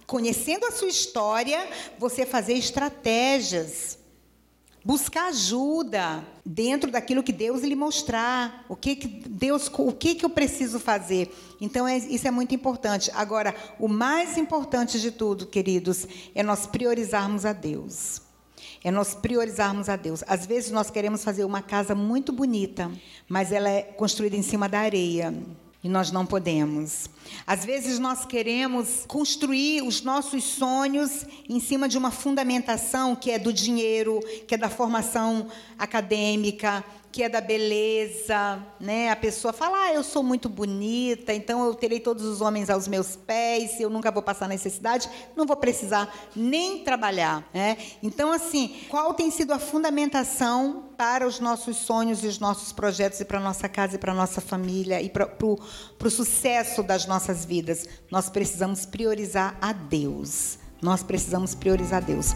conhecendo 0.07 0.65
a 0.67 0.71
sua 0.71 0.87
história, 0.89 1.69
você 1.99 2.25
fazer 2.25 2.53
estratégias 2.53 3.99
buscar 4.85 5.29
ajuda 5.29 6.23
dentro 6.45 6.91
daquilo 6.91 7.23
que 7.23 7.33
Deus 7.33 7.63
lhe 7.63 7.75
mostrar, 7.75 8.65
o 8.69 8.77
que, 8.77 8.95
que 8.95 9.09
Deus, 9.09 9.71
o 9.79 9.93
que, 9.93 10.15
que 10.15 10.25
eu 10.25 10.31
preciso 10.31 10.79
fazer. 10.79 11.35
Então 11.61 11.89
é, 11.89 11.97
isso 11.97 12.29
é 12.29 12.31
muito 12.31 12.55
importante. 12.55 13.11
Agora, 13.15 13.55
o 13.79 13.89
mais 13.89 14.37
importante 14.37 15.01
de 15.01 15.11
tudo, 15.11 15.47
queridos, 15.47 16.07
é 16.35 16.43
nós 16.43 16.67
priorizarmos 16.67 17.47
a 17.47 17.53
Deus. 17.53 18.21
É 18.83 18.91
nós 18.91 19.15
priorizarmos 19.15 19.89
a 19.89 19.97
Deus. 19.97 20.23
Às 20.27 20.45
vezes 20.45 20.71
nós 20.71 20.91
queremos 20.91 21.25
fazer 21.25 21.45
uma 21.45 21.63
casa 21.63 21.95
muito 21.95 22.31
bonita, 22.31 22.91
mas 23.27 23.51
ela 23.51 23.71
é 23.71 23.81
construída 23.83 24.37
em 24.37 24.43
cima 24.43 24.69
da 24.69 24.81
areia. 24.81 25.35
E 25.83 25.89
nós 25.89 26.11
não 26.11 26.27
podemos. 26.27 27.09
Às 27.47 27.65
vezes 27.65 27.99
nós 27.99 28.25
queremos 28.25 29.05
construir 29.07 29.83
os 29.83 30.03
nossos 30.03 30.45
sonhos 30.45 31.27
em 31.49 31.61
cima 31.61 31.89
de 31.89 31.99
uma 31.99 32.11
fundamentação 32.11 33.15
que 33.15 33.31
é 33.31 33.39
do 33.39 33.53
dinheiro, 33.53 34.21
que 34.47 34.55
é 34.55 34.59
da 34.59 34.69
formação 34.69 35.49
acadêmica, 35.79 36.85
que 37.15 37.23
é 37.23 37.29
da 37.29 37.41
beleza, 37.41 38.61
né? 38.81 39.09
A 39.09 39.15
pessoa 39.15 39.53
fala: 39.53 39.85
"Ah, 39.85 39.95
eu 39.95 40.03
sou 40.03 40.21
muito 40.21 40.49
bonita, 40.49 41.33
então 41.33 41.65
eu 41.65 41.73
terei 41.73 42.01
todos 42.01 42.25
os 42.25 42.41
homens 42.41 42.69
aos 42.69 42.89
meus 42.89 43.15
pés, 43.15 43.79
eu 43.79 43.89
nunca 43.89 44.11
vou 44.11 44.21
passar 44.21 44.49
necessidade, 44.49 45.09
não 45.37 45.47
vou 45.47 45.57
precisar 45.57 46.13
nem 46.35 46.83
trabalhar", 46.83 47.49
né? 47.55 47.77
Então 48.03 48.33
assim, 48.33 48.81
qual 48.89 49.15
tem 49.15 49.31
sido 49.31 49.53
a 49.53 49.61
fundamentação 49.61 50.89
para 50.97 51.25
os 51.25 51.39
nossos 51.39 51.77
sonhos 51.77 52.25
e 52.25 52.27
os 52.27 52.41
nossos 52.41 52.73
projetos 52.73 53.21
e 53.21 53.25
para 53.25 53.39
nossa 53.39 53.69
casa 53.69 53.95
e 53.95 53.99
para 53.99 54.13
nossa 54.13 54.41
família 54.41 55.01
e 55.01 55.09
para 55.09 55.27
o 55.41 55.57
sucesso 56.11 56.83
das 56.83 57.07
nossas 57.07 57.45
vidas? 57.45 57.89
Nós 58.11 58.29
precisamos 58.29 58.85
priorizar 58.85 59.57
a 59.61 59.73
Deus. 59.73 60.59
Nós 60.83 61.03
precisamos 61.03 61.55
priorizar 61.55 62.05
Deus. 62.05 62.35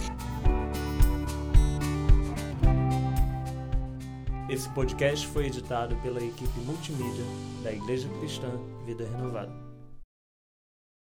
Esse 4.48 4.68
podcast 4.70 5.26
foi 5.26 5.46
editado 5.46 5.94
pela 5.96 6.24
equipe 6.24 6.61
multimídia 6.61 7.24
da 7.62 7.70
Igreja 7.70 8.09
Cristã 8.18 8.50
Vida 8.86 9.04
Renovada. 9.04 9.68